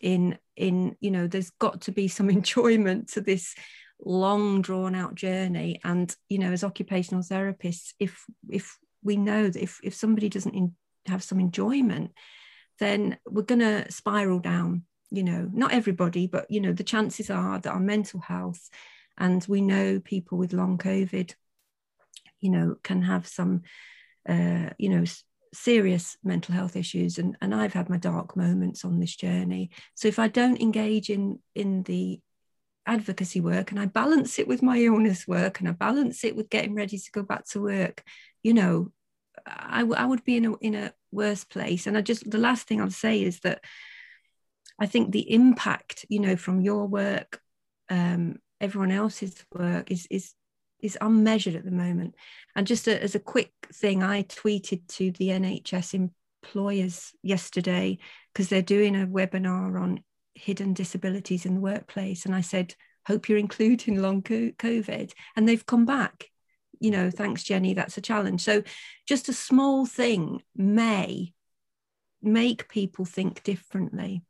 in 0.02 0.38
in 0.56 0.96
you 1.00 1.12
know 1.12 1.28
there's 1.28 1.52
got 1.52 1.82
to 1.82 1.92
be 1.92 2.08
some 2.08 2.30
enjoyment 2.40 3.10
to 3.10 3.22
this 3.22 3.56
long 4.04 4.62
drawn 4.62 4.96
out 4.96 5.16
journey. 5.16 5.80
And 5.84 6.16
you 6.30 6.40
know 6.40 6.52
as 6.52 6.64
occupational 6.64 7.24
therapists 7.24 7.94
if 8.00 8.26
if 8.50 8.78
we 9.04 9.18
know 9.18 9.50
that 9.50 9.62
if 9.62 9.80
if 9.84 9.96
somebody 9.96 10.30
doesn't 10.30 10.56
in, 10.56 10.76
have 11.08 11.24
some 11.24 11.40
enjoyment 11.40 12.12
then 12.80 13.18
we're 13.28 13.42
going 13.44 13.60
to 13.60 13.92
spiral 13.92 14.40
down 14.40 14.84
you 15.14 15.24
know. 15.24 15.50
Not 15.52 15.74
everybody 15.74 16.28
but 16.28 16.50
you 16.50 16.62
know 16.62 16.74
the 16.74 16.84
chances 16.84 17.30
are 17.30 17.60
that 17.60 17.72
our 17.72 17.80
mental 17.80 18.20
health 18.20 18.70
and 19.18 19.46
we 19.48 19.62
know 19.62 20.00
people 20.00 20.38
with 20.38 20.54
long 20.54 20.78
covid 20.78 21.34
you 22.40 22.50
know 22.50 22.76
can 22.82 23.02
have 23.02 23.28
some 23.28 23.64
uh, 24.28 24.70
you 24.78 24.90
know 24.90 25.04
serious 25.54 26.18
mental 26.24 26.56
health 26.56 26.76
issues. 26.76 27.18
And, 27.18 27.38
and 27.42 27.54
I've 27.54 27.74
had 27.74 27.90
my 27.90 27.98
dark 27.98 28.36
moments 28.36 28.86
on 28.86 29.00
this 29.00 29.16
journey. 29.16 29.72
So 29.96 30.08
if 30.08 30.20
I 30.20 30.28
don't 30.28 30.62
engage 30.62 31.10
in 31.10 31.40
in 31.56 31.84
the 31.84 32.20
advocacy 32.92 33.42
work 33.42 33.72
and 33.72 33.80
I 33.80 33.86
balance 33.86 34.40
it 34.40 34.48
with 34.48 34.62
my 34.62 34.78
illness 34.78 35.28
work 35.28 35.60
and 35.60 35.70
I 35.70 35.72
balance 35.72 36.24
it 36.24 36.36
with 36.36 36.50
getting 36.50 36.76
ready 36.76 36.98
to 36.98 37.12
go 37.12 37.24
back 37.24 37.46
to 37.50 37.62
work, 37.62 38.04
you 38.44 38.54
know, 38.54 38.92
I, 39.46 39.82
I 39.82 40.06
would 40.06 40.24
be 40.24 40.38
in 40.38 40.46
a 40.46 40.56
in 40.58 40.76
a 40.76 40.94
worse 41.12 41.44
place. 41.44 41.88
And 41.88 41.98
I 41.98 42.02
just 42.02 42.30
the 42.30 42.38
last 42.38 42.68
thing 42.68 42.82
I'll 42.82 42.92
say 42.92 43.22
is 43.22 43.40
that 43.42 43.64
I 44.80 44.86
think 44.86 45.12
the 45.12 45.32
impact, 45.32 46.06
you 46.10 46.20
know, 46.20 46.36
from 46.36 46.62
your 46.62 46.88
work, 46.88 47.40
um, 47.90 48.38
everyone 48.60 48.92
else's 48.92 49.44
work 49.54 49.92
is 49.92 50.08
is 50.10 50.34
is 50.80 50.98
unmeasured 51.00 51.56
at 51.56 51.66
the 51.66 51.72
moment. 51.72 52.16
And 52.56 52.68
just 52.68 52.88
a, 52.88 53.02
as 53.02 53.16
a 53.16 53.20
quick 53.20 53.54
thing, 53.74 54.04
I 54.04 54.24
tweeted 54.24 54.88
to 54.96 55.12
the 55.12 55.30
NHS 55.30 56.10
employers 56.44 57.12
yesterday 57.22 58.00
because 58.34 58.50
they're 58.50 58.62
doing 58.62 58.96
a 58.96 59.06
webinar 59.06 59.80
on 59.80 60.04
hidden 60.42 60.74
disabilities 60.74 61.46
in 61.46 61.56
the 61.56 61.62
workplace. 61.62 62.26
And 62.26 62.34
I 62.34 62.42
said, 62.42 62.76
hope 63.08 63.30
you're 63.30 63.38
including 63.38 64.02
long 64.02 64.22
COVID. 64.22 65.14
And 65.36 65.48
they've 65.48 65.66
come 65.66 65.86
back. 65.86 66.30
You 66.80 66.92
know, 66.92 67.12
thanks, 67.12 67.44
Jenny, 67.44 67.74
that's 67.74 67.98
a 67.98 68.02
challenge. 68.02 68.42
So 68.42 68.64
just 69.08 69.30
a 69.30 69.34
small 69.34 69.86
thing 69.86 70.42
may 70.56 71.34
make 72.22 72.70
people 72.70 73.06
think 73.06 73.44
differently. 73.44 74.24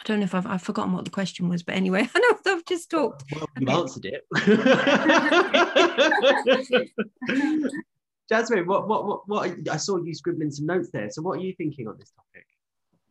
I 0.00 0.04
don't 0.04 0.18
know 0.18 0.24
if 0.24 0.34
I've, 0.34 0.46
I've 0.46 0.62
forgotten 0.62 0.92
what 0.92 1.04
the 1.04 1.10
question 1.10 1.48
was, 1.48 1.62
but 1.62 1.76
anyway, 1.76 2.08
I 2.14 2.18
know 2.18 2.54
I've 2.54 2.64
just 2.66 2.90
talked. 2.90 3.24
Well, 3.34 3.48
you 3.58 3.70
answered 3.70 4.06
it. 4.06 4.26
Jasmine, 8.28 8.66
what, 8.66 8.88
what, 8.88 9.06
what, 9.06 9.28
what, 9.28 9.68
I 9.70 9.76
saw 9.76 9.98
you 9.98 10.14
scribbling 10.14 10.50
some 10.50 10.66
notes 10.66 10.90
there. 10.92 11.10
So, 11.10 11.22
what 11.22 11.38
are 11.38 11.42
you 11.42 11.54
thinking 11.54 11.88
on 11.88 11.96
this 11.98 12.10
topic? 12.10 12.46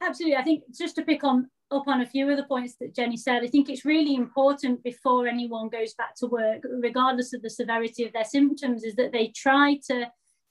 Absolutely. 0.01 0.35
I 0.35 0.43
think 0.43 0.63
just 0.75 0.95
to 0.95 1.03
pick 1.03 1.23
on 1.23 1.49
up 1.69 1.87
on 1.87 2.01
a 2.01 2.05
few 2.05 2.29
of 2.29 2.35
the 2.37 2.43
points 2.43 2.75
that 2.81 2.95
Jenny 2.95 3.15
said, 3.15 3.43
I 3.43 3.47
think 3.47 3.69
it's 3.69 3.85
really 3.85 4.15
important 4.15 4.83
before 4.83 5.27
anyone 5.27 5.69
goes 5.69 5.93
back 5.93 6.15
to 6.17 6.27
work, 6.27 6.63
regardless 6.65 7.33
of 7.33 7.41
the 7.41 7.49
severity 7.49 8.03
of 8.03 8.11
their 8.11 8.25
symptoms, 8.25 8.83
is 8.83 8.95
that 8.95 9.11
they 9.11 9.31
try 9.35 9.79
to 9.87 10.07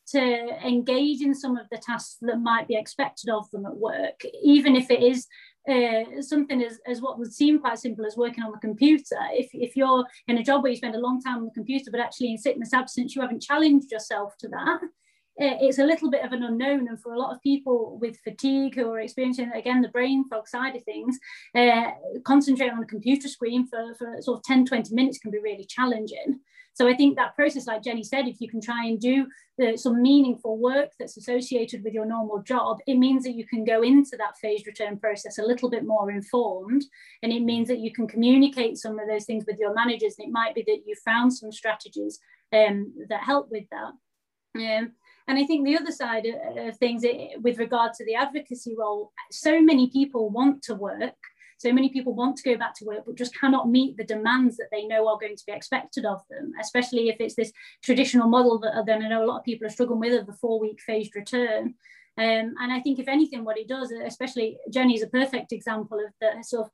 to 0.08 0.66
engage 0.66 1.20
in 1.20 1.32
some 1.34 1.56
of 1.56 1.66
the 1.70 1.78
tasks 1.78 2.16
that 2.22 2.40
might 2.40 2.66
be 2.66 2.74
expected 2.74 3.30
of 3.30 3.48
them 3.50 3.64
at 3.64 3.76
work, 3.76 4.20
even 4.42 4.74
if 4.74 4.90
it 4.90 5.02
is 5.02 5.28
uh, 5.68 6.20
something 6.20 6.62
as, 6.64 6.80
as 6.86 7.00
what 7.00 7.16
would 7.18 7.32
seem 7.32 7.60
quite 7.60 7.78
simple 7.78 8.04
as 8.04 8.16
working 8.16 8.42
on 8.42 8.50
the 8.50 8.58
computer. 8.58 9.18
If, 9.32 9.50
if 9.52 9.76
you're 9.76 10.04
in 10.26 10.38
a 10.38 10.42
job 10.42 10.62
where 10.62 10.70
you 10.70 10.76
spend 10.76 10.96
a 10.96 11.00
long 11.00 11.20
time 11.20 11.38
on 11.38 11.44
the 11.44 11.52
computer, 11.52 11.92
but 11.92 12.00
actually 12.00 12.32
in 12.32 12.38
sickness 12.38 12.74
absence, 12.74 13.14
you 13.14 13.22
haven't 13.22 13.42
challenged 13.42 13.92
yourself 13.92 14.36
to 14.38 14.48
that, 14.48 14.80
it's 15.40 15.78
a 15.78 15.84
little 15.84 16.10
bit 16.10 16.24
of 16.24 16.32
an 16.32 16.42
unknown. 16.42 16.88
And 16.88 17.00
for 17.00 17.12
a 17.12 17.18
lot 17.18 17.34
of 17.34 17.42
people 17.42 17.98
with 18.00 18.20
fatigue 18.20 18.74
who 18.74 18.90
are 18.92 19.00
experiencing, 19.00 19.50
again, 19.54 19.80
the 19.80 19.88
brain 19.88 20.24
fog 20.28 20.46
side 20.46 20.76
of 20.76 20.84
things, 20.84 21.18
uh, 21.54 21.90
concentrating 22.24 22.76
on 22.76 22.82
a 22.82 22.86
computer 22.86 23.28
screen 23.28 23.66
for, 23.66 23.94
for 23.98 24.20
sort 24.20 24.38
of 24.38 24.44
10, 24.44 24.66
20 24.66 24.94
minutes 24.94 25.18
can 25.18 25.30
be 25.30 25.38
really 25.38 25.64
challenging. 25.64 26.40
So 26.74 26.88
I 26.88 26.94
think 26.94 27.16
that 27.16 27.34
process, 27.34 27.66
like 27.66 27.82
Jenny 27.82 28.04
said, 28.04 28.26
if 28.26 28.40
you 28.40 28.48
can 28.48 28.60
try 28.60 28.86
and 28.86 29.00
do 29.00 29.26
the, 29.58 29.76
some 29.76 30.00
meaningful 30.00 30.56
work 30.56 30.90
that's 30.98 31.16
associated 31.16 31.82
with 31.82 31.92
your 31.92 32.06
normal 32.06 32.42
job, 32.42 32.78
it 32.86 32.94
means 32.94 33.24
that 33.24 33.34
you 33.34 33.46
can 33.46 33.64
go 33.64 33.82
into 33.82 34.16
that 34.16 34.38
phased 34.40 34.66
return 34.66 34.98
process 34.98 35.38
a 35.38 35.42
little 35.42 35.68
bit 35.68 35.84
more 35.84 36.10
informed. 36.10 36.84
And 37.22 37.32
it 37.32 37.42
means 37.42 37.68
that 37.68 37.80
you 37.80 37.92
can 37.92 38.06
communicate 38.06 38.78
some 38.78 38.98
of 38.98 39.08
those 39.08 39.24
things 39.24 39.44
with 39.46 39.58
your 39.58 39.74
managers. 39.74 40.14
And 40.18 40.28
it 40.28 40.32
might 40.32 40.54
be 40.54 40.64
that 40.66 40.82
you 40.86 40.94
found 41.04 41.32
some 41.32 41.52
strategies 41.52 42.18
um, 42.52 42.94
that 43.08 43.24
help 43.24 43.50
with 43.50 43.64
that. 43.70 43.92
Um, 44.56 44.92
and 45.30 45.38
I 45.38 45.46
think 45.46 45.64
the 45.64 45.78
other 45.78 45.92
side 45.92 46.26
of 46.26 46.76
things 46.76 47.04
with 47.40 47.58
regard 47.58 47.94
to 47.94 48.04
the 48.04 48.16
advocacy 48.16 48.74
role, 48.76 49.12
so 49.30 49.62
many 49.62 49.88
people 49.88 50.28
want 50.28 50.62
to 50.64 50.74
work 50.74 51.14
so 51.60 51.74
many 51.74 51.90
people 51.90 52.14
want 52.14 52.38
to 52.38 52.42
go 52.42 52.56
back 52.56 52.74
to 52.76 52.86
work, 52.86 53.02
but 53.04 53.16
just 53.16 53.38
cannot 53.38 53.68
meet 53.68 53.98
the 53.98 54.04
demands 54.04 54.56
that 54.56 54.68
they 54.72 54.86
know 54.86 55.06
are 55.08 55.18
going 55.18 55.36
to 55.36 55.44
be 55.46 55.52
expected 55.52 56.06
of 56.06 56.22
them, 56.30 56.52
especially 56.58 57.10
if 57.10 57.16
it's 57.20 57.34
this 57.34 57.52
traditional 57.84 58.30
model 58.30 58.58
that 58.60 58.86
then 58.86 59.02
I 59.02 59.08
know 59.08 59.22
a 59.22 59.26
lot 59.26 59.40
of 59.40 59.44
people 59.44 59.66
are 59.66 59.70
struggling 59.70 60.00
with 60.00 60.18
of 60.18 60.26
the 60.26 60.32
four 60.32 60.58
week 60.58 60.80
phased 60.80 61.14
return. 61.14 61.74
Um, 62.16 62.54
and 62.58 62.72
I 62.72 62.80
think 62.80 62.98
if 62.98 63.08
anything, 63.08 63.44
what 63.44 63.58
it 63.58 63.68
does, 63.68 63.92
especially 63.92 64.56
Jenny 64.72 64.94
is 64.94 65.02
a 65.02 65.08
perfect 65.08 65.52
example 65.52 65.98
of 65.98 66.14
the 66.18 66.42
sort 66.42 66.64
of 66.64 66.70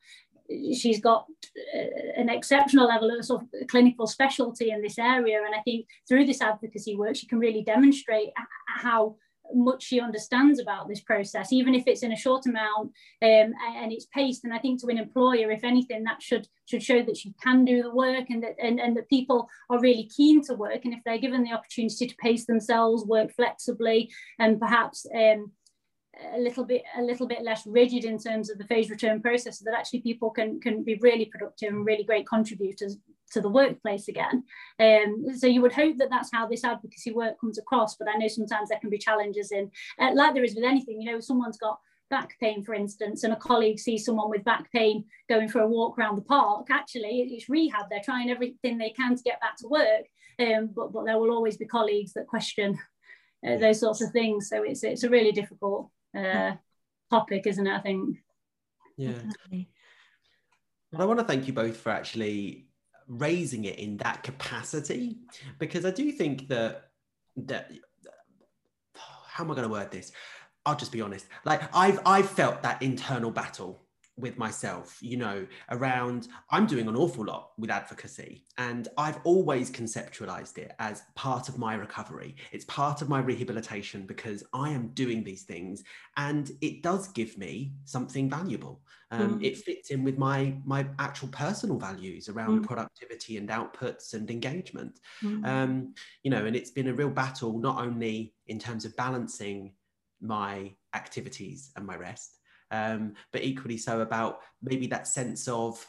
she's 0.75 1.01
got 1.01 1.27
uh, 1.75 2.21
an 2.21 2.29
exceptional 2.29 2.87
level 2.87 3.11
of 3.11 3.25
sort 3.25 3.43
of 3.43 3.69
clinical 3.69 4.07
specialty 4.07 4.71
in 4.71 4.83
this 4.83 4.99
area 4.99 5.41
and 5.45 5.55
i 5.55 5.61
think 5.63 5.87
through 6.09 6.25
this 6.25 6.41
advocacy 6.41 6.97
work 6.97 7.17
she 7.17 7.27
can 7.27 7.39
really 7.39 7.63
demonstrate 7.63 8.31
how 8.69 9.17
much 9.55 9.83
she 9.83 10.01
understands 10.01 10.61
about 10.61 10.89
this 10.89 11.01
process, 11.01 11.53
even 11.53 11.75
if 11.75 11.87
it's 11.87 12.03
in 12.03 12.13
a 12.13 12.17
short 12.17 12.47
amount 12.47 12.93
um, 13.23 13.53
and 13.81 13.93
it's 13.93 14.07
paced. 14.07 14.45
And 14.45 14.53
I 14.53 14.59
think 14.59 14.81
to 14.81 14.89
an 14.89 14.99
employer, 14.99 15.51
if 15.51 15.65
anything, 15.65 16.05
that 16.05 16.23
should 16.23 16.49
should 16.67 16.83
show 16.83 17.03
that 17.03 17.17
she 17.17 17.33
can 17.43 17.65
do 17.65 17.83
the 17.83 17.95
work 17.95 18.27
and 18.29 18.43
that 18.43 18.57
and, 18.61 18.81
and 18.81 18.97
that 18.97 19.09
people 19.09 19.49
are 19.71 19.81
really 19.81 20.11
keen 20.17 20.43
to 20.45 20.55
work. 20.55 20.85
And 20.85 20.95
if 20.95 21.01
they're 21.05 21.19
given 21.19 21.43
the 21.43 21.53
opportunity 21.53 22.07
to 22.07 22.17
pace 22.17 22.47
themselves, 22.47 23.05
work 23.05 23.33
flexibly, 23.35 24.11
and 24.39 24.61
perhaps 24.61 25.07
um, 25.15 25.53
a 26.35 26.39
little 26.39 26.65
bit 26.65 26.83
a 26.97 27.03
little 27.03 27.27
bit 27.27 27.43
less 27.43 27.67
rigid 27.67 28.05
in 28.05 28.19
terms 28.19 28.51
of 28.51 28.59
the 28.59 28.65
phase 28.65 28.91
return 28.91 29.21
process 29.21 29.59
so 29.59 29.65
that 29.65 29.79
actually 29.79 30.01
people 30.01 30.31
can 30.31 30.61
can 30.61 30.83
be 30.83 30.99
really 31.03 31.27
productive 31.27 31.73
and 31.73 31.85
really 31.85 32.05
great 32.05 32.27
contributors 32.27 32.97
to 33.33 33.41
the 33.41 33.49
workplace 33.49 34.09
again. 34.09 34.45
Um, 34.79 35.27
so 35.37 35.47
you 35.47 35.61
would 35.63 35.73
hope 35.73 35.97
that 35.99 36.11
that's 36.11 36.31
how 36.33 36.47
this 36.47 36.65
advocacy 36.65 37.13
work 37.13 37.41
comes 37.41 37.59
across 37.59 37.97
but 37.97 38.09
i 38.09 38.17
know 38.17 38.29
sometimes 38.29 38.69
there 38.69 38.79
can 38.79 38.91
be 38.91 38.99
challenges 38.99 39.53
in 39.53 39.71
uh, 40.01 40.11
like 40.15 40.35
there 40.35 40.45
is 40.45 40.55
with 40.55 40.65
anything 40.65 41.01
you 41.01 41.11
know 41.11 41.21
someone's 41.21 41.59
got 41.59 41.79
back 42.09 42.37
pain 42.41 42.63
for 42.63 42.73
instance 42.73 43.25
and 43.25 43.33
a 43.33 43.37
colleague 43.37 43.81
sees 43.81 44.05
someone 44.05 44.31
with 44.31 44.45
back 44.45 44.71
pain 44.71 45.05
going 45.29 45.49
for 45.49 45.61
a 45.61 45.67
walk 45.67 45.99
around 45.99 46.15
the 46.17 46.23
park 46.23 46.69
actually 46.71 47.29
it's 47.33 47.49
rehab. 47.49 47.87
They're 47.91 48.01
trying 48.05 48.31
everything 48.31 48.79
they 48.79 48.91
can 48.91 49.17
to 49.17 49.23
get 49.23 49.41
back 49.41 49.57
to 49.59 49.69
work 49.69 50.07
um, 50.39 50.71
but, 50.75 50.93
but 50.93 51.05
there 51.05 51.19
will 51.19 51.33
always 51.33 51.57
be 51.57 51.67
colleagues 51.67 52.13
that 52.13 52.27
question 52.27 52.79
uh, 53.47 53.57
those 53.57 53.81
sorts 53.81 54.03
of 54.03 54.11
things. 54.11 54.49
So 54.49 54.63
it's 54.63 54.83
it's 54.83 55.05
a 55.05 55.11
really 55.11 55.33
difficult 55.33 55.91
uh, 56.17 56.57
topic, 57.11 57.47
isn't 57.47 57.67
it? 57.67 57.73
I 57.73 57.81
think. 57.81 58.19
Yeah. 58.97 59.13
Well, 60.93 61.03
I 61.03 61.05
want 61.05 61.19
to 61.19 61.25
thank 61.25 61.47
you 61.47 61.53
both 61.53 61.77
for 61.77 61.91
actually 61.91 62.67
raising 63.09 63.65
it 63.65 63.79
in 63.79 63.99
that 63.99 64.23
capacity 64.23 65.19
because 65.59 65.85
I 65.85 65.91
do 65.91 66.11
think 66.11 66.49
that 66.49 66.91
that 67.37 67.71
how 68.95 69.45
am 69.45 69.51
I 69.51 69.55
going 69.55 69.69
to 69.69 69.73
word 69.73 69.91
this? 69.91 70.13
I'll 70.65 70.77
just 70.77 70.93
be 70.93 71.03
honest. 71.03 71.27
Like 71.45 71.63
I've 71.75 72.01
I've 72.07 72.29
felt 72.29 72.63
that 72.63 72.83
internal 72.83 73.31
battle 73.31 73.86
with 74.19 74.39
myself, 74.39 74.99
you 75.03 75.17
know, 75.17 75.47
around 75.71 76.29
I'm 76.51 76.67
doing 76.67 76.89
an 76.89 76.97
awful 76.97 77.25
lot 77.25 77.51
with 77.59 77.71
advocacy. 77.71 78.45
And 78.57 78.89
I've 78.97 79.21
always 79.25 79.71
conceptualized 79.71 80.57
it 80.57 80.73
as 80.79 81.03
part 81.15 81.49
of 81.49 81.59
my 81.59 81.75
recovery. 81.75 82.37
It's 82.51 82.65
part 82.65 83.03
of 83.03 83.09
my 83.09 83.21
rehabilitation 83.21 84.07
because 84.07 84.43
I 84.55 84.71
am 84.71 84.89
doing 84.89 85.23
these 85.23 85.43
things 85.43 85.85
and 86.17 86.51
it 86.63 86.83
does 86.83 87.09
give 87.09 87.37
me 87.37 87.73
something 87.85 88.31
valuable. 88.31 88.81
Um, 89.11 89.39
mm. 89.39 89.45
It 89.45 89.59
fits 89.59 89.91
in 89.91 90.03
with 90.03 90.19
my 90.19 90.57
my 90.65 90.87
actual 90.99 91.29
personal 91.29 91.79
values 91.79 92.29
around 92.29 92.63
mm. 92.63 92.67
productivity 92.67 93.37
and 93.37 93.49
outputs 93.51 94.15
and 94.15 94.29
engagement. 94.31 94.99
Mm. 95.23 95.47
Um, 95.47 95.95
you 96.23 96.31
know, 96.31 96.45
and 96.47 96.57
it's 96.57 96.71
been 96.71 96.89
a 96.89 96.95
real 96.95 97.11
battle, 97.11 97.59
not 97.59 97.81
only 97.81 98.35
in 98.49 98.59
terms 98.59 98.85
of 98.85 98.97
balancing 98.97 99.75
my 100.21 100.75
activities 100.95 101.71
and 101.77 101.87
my 101.87 101.97
rest, 101.97 102.39
um, 102.71 103.15
but 103.33 103.43
equally 103.43 103.79
so 103.79 104.01
about 104.01 104.41
maybe 104.63 104.87
that 104.87 105.07
sense 105.07 105.49
of 105.49 105.85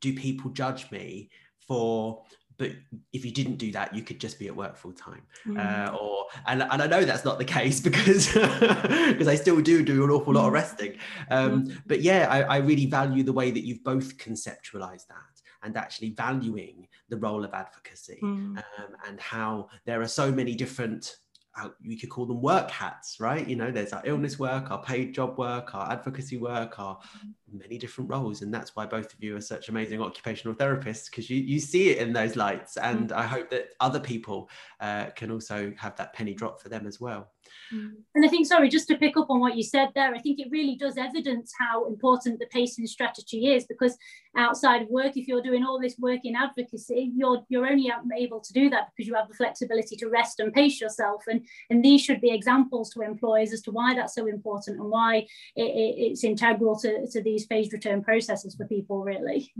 do 0.00 0.12
people 0.12 0.50
judge 0.50 0.90
me 0.90 1.30
for 1.66 2.22
but 2.58 2.72
if 3.12 3.24
you 3.24 3.30
didn't 3.30 3.56
do 3.56 3.70
that 3.72 3.94
you 3.94 4.02
could 4.02 4.20
just 4.20 4.38
be 4.38 4.48
at 4.48 4.56
work 4.56 4.76
full 4.76 4.92
time 4.92 5.22
mm. 5.46 5.58
uh, 5.58 5.94
or 5.96 6.26
and, 6.46 6.62
and 6.62 6.82
i 6.82 6.86
know 6.86 7.04
that's 7.04 7.24
not 7.24 7.38
the 7.38 7.44
case 7.44 7.80
because 7.88 8.32
because 8.32 9.28
i 9.28 9.34
still 9.34 9.60
do 9.60 9.82
do 9.82 10.04
an 10.04 10.10
awful 10.10 10.34
lot 10.34 10.46
of 10.46 10.50
mm. 10.50 10.54
resting 10.54 10.96
um, 11.30 11.64
mm. 11.64 11.78
but 11.86 12.00
yeah 12.00 12.26
I, 12.30 12.42
I, 12.42 12.56
really 12.58 12.86
value 12.86 13.22
the 13.22 13.32
way 13.32 13.50
that 13.50 13.64
you've 13.64 13.84
both 13.84 14.18
conceptualized 14.18 15.06
that 15.06 15.42
and 15.62 15.76
actually 15.76 16.10
valuing 16.10 16.86
the 17.08 17.16
role 17.16 17.44
of 17.44 17.54
advocacy 17.54 18.18
mm. 18.22 18.56
um, 18.56 18.62
and 19.06 19.20
how 19.20 19.68
there 19.86 20.00
are 20.00 20.08
so 20.08 20.30
many 20.30 20.54
different 20.54 21.16
our, 21.56 21.74
we 21.84 21.96
could 21.96 22.10
call 22.10 22.26
them 22.26 22.40
work 22.40 22.70
hats, 22.70 23.18
right? 23.20 23.46
You 23.46 23.56
know, 23.56 23.70
there's 23.70 23.92
our 23.92 24.02
illness 24.04 24.38
work, 24.38 24.70
our 24.70 24.82
paid 24.82 25.14
job 25.14 25.38
work, 25.38 25.74
our 25.74 25.90
advocacy 25.90 26.36
work, 26.36 26.78
our 26.78 26.96
mm-hmm. 26.96 27.58
many 27.58 27.78
different 27.78 28.10
roles. 28.10 28.42
And 28.42 28.52
that's 28.52 28.76
why 28.76 28.86
both 28.86 29.12
of 29.12 29.22
you 29.22 29.36
are 29.36 29.40
such 29.40 29.68
amazing 29.68 30.00
occupational 30.00 30.54
therapists 30.54 31.10
because 31.10 31.28
you, 31.28 31.38
you 31.38 31.58
see 31.58 31.90
it 31.90 31.98
in 31.98 32.12
those 32.12 32.36
lights. 32.36 32.76
And 32.76 33.10
mm-hmm. 33.10 33.18
I 33.18 33.26
hope 33.26 33.50
that 33.50 33.70
other 33.80 34.00
people 34.00 34.48
uh, 34.80 35.06
can 35.16 35.30
also 35.30 35.72
have 35.76 35.96
that 35.96 36.12
penny 36.12 36.34
drop 36.34 36.60
for 36.60 36.68
them 36.68 36.86
as 36.86 37.00
well. 37.00 37.30
Mm. 37.72 37.92
And 38.14 38.24
I 38.24 38.28
think, 38.28 38.46
sorry, 38.46 38.68
just 38.68 38.88
to 38.88 38.96
pick 38.96 39.16
up 39.16 39.30
on 39.30 39.40
what 39.40 39.56
you 39.56 39.62
said 39.62 39.90
there, 39.94 40.14
I 40.14 40.18
think 40.18 40.38
it 40.40 40.48
really 40.50 40.76
does 40.76 40.96
evidence 40.96 41.52
how 41.58 41.86
important 41.86 42.38
the 42.38 42.46
pacing 42.46 42.86
strategy 42.86 43.48
is 43.48 43.64
because 43.66 43.96
outside 44.36 44.82
of 44.82 44.88
work, 44.88 45.16
if 45.16 45.26
you're 45.26 45.42
doing 45.42 45.64
all 45.64 45.80
this 45.80 45.98
work 45.98 46.20
in 46.24 46.36
advocacy, 46.36 47.12
you're 47.14 47.44
you're 47.48 47.66
only 47.66 47.90
able 48.16 48.40
to 48.40 48.52
do 48.52 48.70
that 48.70 48.88
because 48.88 49.08
you 49.08 49.14
have 49.14 49.28
the 49.28 49.34
flexibility 49.34 49.96
to 49.96 50.08
rest 50.08 50.40
and 50.40 50.52
pace 50.52 50.80
yourself. 50.80 51.24
And, 51.28 51.46
and 51.70 51.84
these 51.84 52.02
should 52.02 52.20
be 52.20 52.30
examples 52.30 52.90
to 52.90 53.02
employers 53.02 53.52
as 53.52 53.62
to 53.62 53.70
why 53.70 53.94
that's 53.94 54.14
so 54.14 54.26
important 54.26 54.78
and 54.78 54.90
why 54.90 55.26
it, 55.56 55.62
it, 55.62 55.94
it's 55.98 56.24
integral 56.24 56.78
to, 56.80 57.06
to 57.08 57.22
these 57.22 57.46
phased 57.46 57.72
return 57.72 58.02
processes 58.02 58.54
for 58.54 58.66
people, 58.66 59.02
really. 59.02 59.52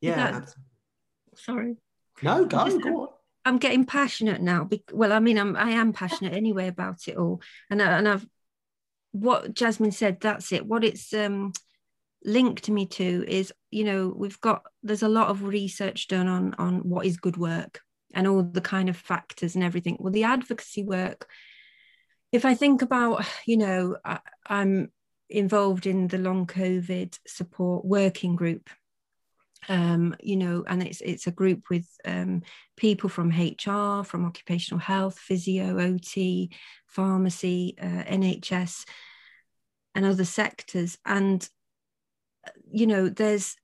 Yeah. 0.00 0.32
That, 0.32 0.54
sorry. 1.36 1.76
No, 2.22 2.44
go, 2.44 2.78
go 2.78 3.00
on. 3.02 3.08
I'm 3.44 3.58
getting 3.58 3.84
passionate 3.84 4.40
now. 4.40 4.68
Well, 4.92 5.12
I 5.12 5.18
mean, 5.18 5.38
I'm 5.38 5.56
I 5.56 5.70
am 5.70 5.92
passionate 5.92 6.34
anyway 6.34 6.68
about 6.68 7.08
it 7.08 7.16
all, 7.16 7.42
and 7.70 7.82
I, 7.82 7.98
and 7.98 8.08
I've 8.08 8.26
what 9.12 9.54
Jasmine 9.54 9.92
said. 9.92 10.20
That's 10.20 10.52
it. 10.52 10.66
What 10.66 10.84
it's 10.84 11.12
um, 11.12 11.52
linked 12.24 12.68
me 12.68 12.86
to 12.86 13.24
is, 13.28 13.52
you 13.70 13.84
know, 13.84 14.12
we've 14.16 14.40
got 14.40 14.62
there's 14.82 15.02
a 15.02 15.08
lot 15.08 15.28
of 15.28 15.44
research 15.44 16.08
done 16.08 16.28
on 16.28 16.54
on 16.54 16.88
what 16.88 17.06
is 17.06 17.16
good 17.16 17.36
work 17.36 17.80
and 18.14 18.26
all 18.26 18.42
the 18.42 18.60
kind 18.60 18.88
of 18.88 18.96
factors 18.96 19.54
and 19.54 19.64
everything. 19.64 19.96
Well, 19.98 20.12
the 20.12 20.24
advocacy 20.24 20.84
work. 20.84 21.28
If 22.30 22.44
I 22.44 22.54
think 22.54 22.80
about, 22.80 23.26
you 23.46 23.58
know, 23.58 23.96
I, 24.04 24.20
I'm 24.46 24.90
involved 25.28 25.86
in 25.86 26.08
the 26.08 26.18
long 26.18 26.46
COVID 26.46 27.18
support 27.26 27.84
working 27.84 28.36
group 28.36 28.70
um, 29.68 30.14
you 30.20 30.36
know, 30.36 30.64
and 30.66 30.82
it's 30.82 31.00
it's 31.00 31.26
a 31.26 31.32
group 31.32 31.64
with 31.70 31.86
um, 32.04 32.42
people 32.76 33.08
from 33.08 33.30
HR, 33.30 34.04
from 34.04 34.24
occupational 34.24 34.80
health, 34.80 35.18
physio, 35.18 35.78
OT, 35.78 36.50
pharmacy, 36.86 37.76
uh, 37.80 38.04
NHS, 38.04 38.84
and 39.94 40.04
other 40.04 40.24
sectors. 40.24 40.98
And 41.04 41.48
you 42.70 42.86
know, 42.86 43.08
there's 43.08 43.56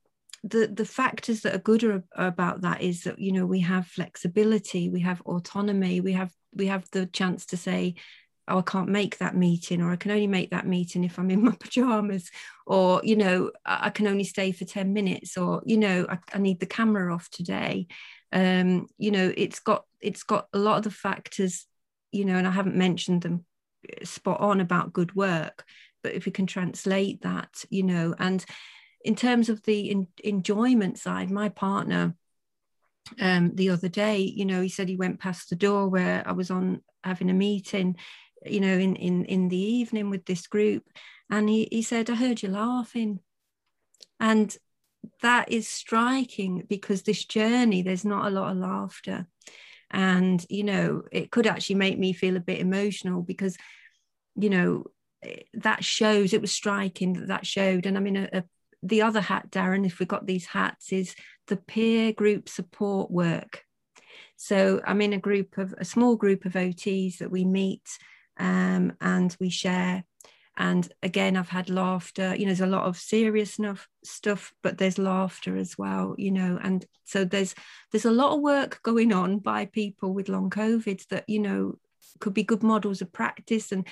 the 0.44 0.68
the 0.68 0.84
factors 0.84 1.40
that 1.40 1.54
are 1.54 1.58
good 1.58 1.82
are, 1.82 2.04
are 2.16 2.28
about 2.28 2.60
that 2.60 2.80
is 2.80 3.02
that 3.02 3.18
you 3.18 3.32
know 3.32 3.46
we 3.46 3.60
have 3.60 3.86
flexibility, 3.86 4.88
we 4.88 5.00
have 5.00 5.20
autonomy, 5.22 6.00
we 6.00 6.12
have 6.12 6.32
we 6.54 6.66
have 6.66 6.84
the 6.92 7.06
chance 7.06 7.46
to 7.46 7.56
say 7.56 7.94
oh, 8.48 8.58
I 8.58 8.62
can't 8.62 8.88
make 8.88 9.18
that 9.18 9.36
meeting, 9.36 9.82
or 9.82 9.90
I 9.90 9.96
can 9.96 10.10
only 10.10 10.26
make 10.26 10.50
that 10.50 10.66
meeting 10.66 11.04
if 11.04 11.18
I'm 11.18 11.30
in 11.30 11.44
my 11.44 11.52
pajamas, 11.60 12.30
or, 12.66 13.00
you 13.04 13.16
know, 13.16 13.50
I 13.64 13.90
can 13.90 14.06
only 14.06 14.24
stay 14.24 14.52
for 14.52 14.64
10 14.64 14.92
minutes, 14.92 15.36
or, 15.36 15.62
you 15.64 15.76
know, 15.76 16.06
I, 16.08 16.18
I 16.34 16.38
need 16.38 16.60
the 16.60 16.66
camera 16.66 17.14
off 17.14 17.30
today. 17.30 17.86
Um, 18.32 18.88
you 18.98 19.10
know, 19.10 19.32
it's 19.36 19.60
got 19.60 19.84
it's 20.00 20.22
got 20.22 20.48
a 20.52 20.58
lot 20.58 20.78
of 20.78 20.84
the 20.84 20.90
factors, 20.90 21.66
you 22.12 22.24
know, 22.24 22.36
and 22.36 22.46
I 22.46 22.50
haven't 22.50 22.76
mentioned 22.76 23.22
them 23.22 23.44
uh, 23.88 24.04
spot 24.04 24.40
on 24.40 24.60
about 24.60 24.92
good 24.92 25.14
work, 25.14 25.64
but 26.02 26.12
if 26.12 26.26
we 26.26 26.32
can 26.32 26.46
translate 26.46 27.22
that, 27.22 27.64
you 27.70 27.82
know, 27.82 28.14
and 28.18 28.44
in 29.04 29.14
terms 29.14 29.48
of 29.48 29.62
the 29.62 29.90
in, 29.90 30.08
enjoyment 30.22 30.98
side, 30.98 31.30
my 31.30 31.48
partner 31.48 32.14
um, 33.20 33.54
the 33.54 33.70
other 33.70 33.88
day, 33.88 34.18
you 34.18 34.44
know, 34.44 34.60
he 34.60 34.68
said 34.68 34.88
he 34.88 34.96
went 34.96 35.20
past 35.20 35.48
the 35.48 35.56
door 35.56 35.88
where 35.88 36.22
I 36.26 36.32
was 36.32 36.50
on 36.50 36.82
having 37.04 37.30
a 37.30 37.34
meeting 37.34 37.96
you 38.46 38.60
know, 38.60 38.76
in, 38.78 38.96
in, 38.96 39.24
in 39.24 39.48
the 39.48 39.60
evening 39.60 40.10
with 40.10 40.26
this 40.26 40.46
group. 40.46 40.84
And 41.30 41.48
he, 41.48 41.68
he 41.70 41.82
said, 41.82 42.08
I 42.08 42.14
heard 42.14 42.42
you 42.42 42.48
laughing. 42.48 43.20
And 44.20 44.56
that 45.22 45.50
is 45.50 45.68
striking 45.68 46.64
because 46.68 47.02
this 47.02 47.24
journey, 47.24 47.82
there's 47.82 48.04
not 48.04 48.26
a 48.26 48.30
lot 48.30 48.50
of 48.50 48.58
laughter. 48.58 49.26
And, 49.90 50.44
you 50.48 50.64
know, 50.64 51.02
it 51.12 51.30
could 51.30 51.46
actually 51.46 51.76
make 51.76 51.98
me 51.98 52.12
feel 52.12 52.36
a 52.36 52.40
bit 52.40 52.60
emotional 52.60 53.22
because, 53.22 53.56
you 54.36 54.50
know, 54.50 54.84
that 55.54 55.84
shows 55.84 56.32
it 56.32 56.40
was 56.40 56.52
striking 56.52 57.14
that 57.14 57.28
that 57.28 57.46
showed. 57.46 57.86
And 57.86 57.96
I 57.96 58.00
mean, 58.00 58.16
a, 58.16 58.28
a, 58.32 58.44
the 58.82 59.02
other 59.02 59.20
hat, 59.20 59.50
Darren, 59.50 59.86
if 59.86 59.98
we've 59.98 60.08
got 60.08 60.26
these 60.26 60.46
hats, 60.46 60.92
is 60.92 61.14
the 61.46 61.56
peer 61.56 62.12
group 62.12 62.48
support 62.48 63.10
work. 63.10 63.64
So 64.36 64.80
I'm 64.86 65.00
in 65.00 65.12
a 65.12 65.18
group 65.18 65.58
of 65.58 65.74
a 65.78 65.84
small 65.84 66.16
group 66.16 66.44
of 66.44 66.52
OTs 66.52 67.18
that 67.18 67.30
we 67.30 67.44
meet 67.44 67.98
um, 68.38 68.92
and 69.00 69.36
we 69.40 69.50
share. 69.50 70.04
And 70.56 70.92
again, 71.04 71.36
I've 71.36 71.48
had 71.48 71.70
laughter. 71.70 72.34
You 72.34 72.44
know, 72.44 72.48
there's 72.48 72.60
a 72.60 72.66
lot 72.66 72.86
of 72.86 72.96
serious 72.96 73.58
enough 73.58 73.88
stuff, 74.02 74.52
but 74.62 74.78
there's 74.78 74.98
laughter 74.98 75.56
as 75.56 75.78
well. 75.78 76.14
You 76.18 76.32
know, 76.32 76.58
and 76.60 76.84
so 77.04 77.24
there's 77.24 77.54
there's 77.92 78.04
a 78.04 78.10
lot 78.10 78.34
of 78.34 78.40
work 78.40 78.80
going 78.82 79.12
on 79.12 79.38
by 79.38 79.66
people 79.66 80.12
with 80.12 80.28
long 80.28 80.50
COVID 80.50 81.06
that 81.08 81.24
you 81.28 81.38
know 81.38 81.78
could 82.18 82.34
be 82.34 82.42
good 82.42 82.64
models 82.64 83.00
of 83.00 83.12
practice 83.12 83.70
and 83.70 83.86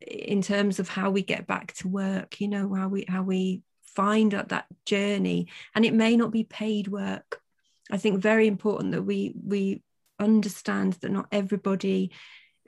in 0.00 0.40
terms 0.40 0.78
of 0.78 0.88
how 0.88 1.10
we 1.10 1.22
get 1.22 1.46
back 1.46 1.74
to 1.74 1.88
work. 1.88 2.40
You 2.40 2.48
know, 2.48 2.74
how 2.74 2.88
we 2.88 3.04
how 3.06 3.22
we 3.22 3.62
find 3.94 4.34
out 4.34 4.48
that 4.48 4.66
journey, 4.86 5.48
and 5.74 5.84
it 5.84 5.94
may 5.94 6.16
not 6.16 6.30
be 6.30 6.44
paid 6.44 6.88
work. 6.88 7.42
I 7.90 7.98
think 7.98 8.20
very 8.20 8.46
important 8.46 8.92
that 8.92 9.02
we 9.02 9.34
we 9.44 9.82
understand 10.18 10.94
that 10.94 11.12
not 11.12 11.26
everybody 11.30 12.10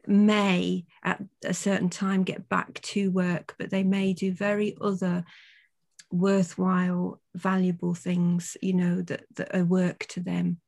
may 0.09 0.84
at 1.02 1.22
a 1.44 1.54
certain 1.54 1.90
time 1.90 2.22
get 2.22 2.48
back 2.48 2.80
to 2.80 3.11
work, 3.11 3.54
but 3.59 3.70
they 3.70 3.84
may 3.84 4.12
do 4.12 4.32
very 4.32 4.76
other 4.80 5.24
worthwhile, 6.11 7.20
valuable 7.34 7.94
things, 7.94 8.56
you 8.62 8.72
know, 8.72 9.02
that, 9.02 9.24
that 9.36 9.54
are 9.54 9.64
work 9.64 10.06
to 10.06 10.20
them. 10.20 10.61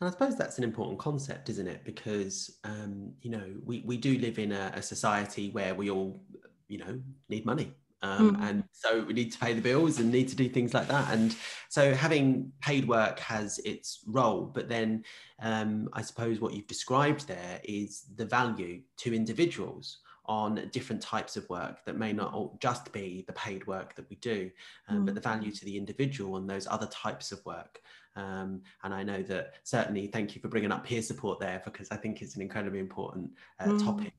And 0.00 0.08
I 0.08 0.10
suppose 0.10 0.36
that's 0.36 0.58
an 0.58 0.64
important 0.64 0.98
concept, 0.98 1.48
isn't 1.48 1.66
it? 1.66 1.84
Because, 1.84 2.58
um, 2.64 3.12
you 3.22 3.30
know, 3.30 3.54
we, 3.64 3.82
we 3.86 3.96
do 3.96 4.18
live 4.18 4.38
in 4.38 4.52
a, 4.52 4.72
a 4.74 4.82
society 4.82 5.50
where 5.50 5.74
we 5.74 5.90
all, 5.90 6.22
you 6.68 6.78
know, 6.78 7.00
need 7.28 7.46
money 7.46 7.72
um, 8.02 8.36
mm. 8.36 8.48
And 8.48 8.64
so 8.72 9.02
we 9.04 9.14
need 9.14 9.32
to 9.32 9.38
pay 9.38 9.52
the 9.54 9.60
bills 9.60 9.98
and 9.98 10.10
need 10.10 10.28
to 10.28 10.36
do 10.36 10.48
things 10.48 10.74
like 10.74 10.88
that. 10.88 11.12
And 11.12 11.34
so 11.68 11.94
having 11.94 12.52
paid 12.60 12.86
work 12.86 13.18
has 13.20 13.58
its 13.60 14.00
role, 14.06 14.50
but 14.54 14.68
then 14.68 15.04
um, 15.40 15.88
I 15.92 16.02
suppose 16.02 16.40
what 16.40 16.54
you've 16.54 16.66
described 16.66 17.26
there 17.26 17.60
is 17.64 18.04
the 18.16 18.26
value 18.26 18.82
to 18.98 19.14
individuals 19.14 19.98
on 20.26 20.68
different 20.72 21.00
types 21.00 21.36
of 21.36 21.48
work 21.48 21.84
that 21.84 21.96
may 21.96 22.12
not 22.12 22.60
just 22.60 22.92
be 22.92 23.24
the 23.28 23.32
paid 23.32 23.66
work 23.66 23.94
that 23.94 24.08
we 24.10 24.16
do, 24.16 24.50
um, 24.88 25.02
mm. 25.02 25.06
but 25.06 25.14
the 25.14 25.20
value 25.20 25.52
to 25.52 25.64
the 25.64 25.76
individual 25.76 26.34
on 26.34 26.46
those 26.46 26.66
other 26.66 26.86
types 26.86 27.30
of 27.30 27.44
work. 27.46 27.80
Um, 28.16 28.62
and 28.82 28.92
I 28.92 29.02
know 29.02 29.22
that 29.22 29.54
certainly, 29.62 30.08
thank 30.08 30.34
you 30.34 30.40
for 30.40 30.48
bringing 30.48 30.72
up 30.72 30.84
peer 30.84 31.02
support 31.02 31.38
there 31.38 31.62
because 31.64 31.88
I 31.90 31.96
think 31.96 32.22
it's 32.22 32.34
an 32.34 32.42
incredibly 32.42 32.80
important 32.80 33.30
uh, 33.60 33.66
mm. 33.66 33.84
topic 33.84 34.14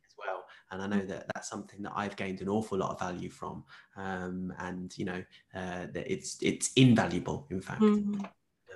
and 0.71 0.81
I 0.81 0.87
know 0.87 1.05
that 1.05 1.25
that's 1.33 1.49
something 1.49 1.81
that 1.83 1.93
I've 1.95 2.15
gained 2.15 2.41
an 2.41 2.49
awful 2.49 2.77
lot 2.77 2.91
of 2.91 2.99
value 2.99 3.29
from, 3.29 3.63
um, 3.95 4.53
and 4.59 4.95
you 4.97 5.05
know 5.05 5.23
uh, 5.55 5.87
that 5.93 6.11
it's 6.11 6.37
it's 6.41 6.71
invaluable, 6.73 7.47
in 7.49 7.61
fact. 7.61 7.81
Mm-hmm. 7.81 8.25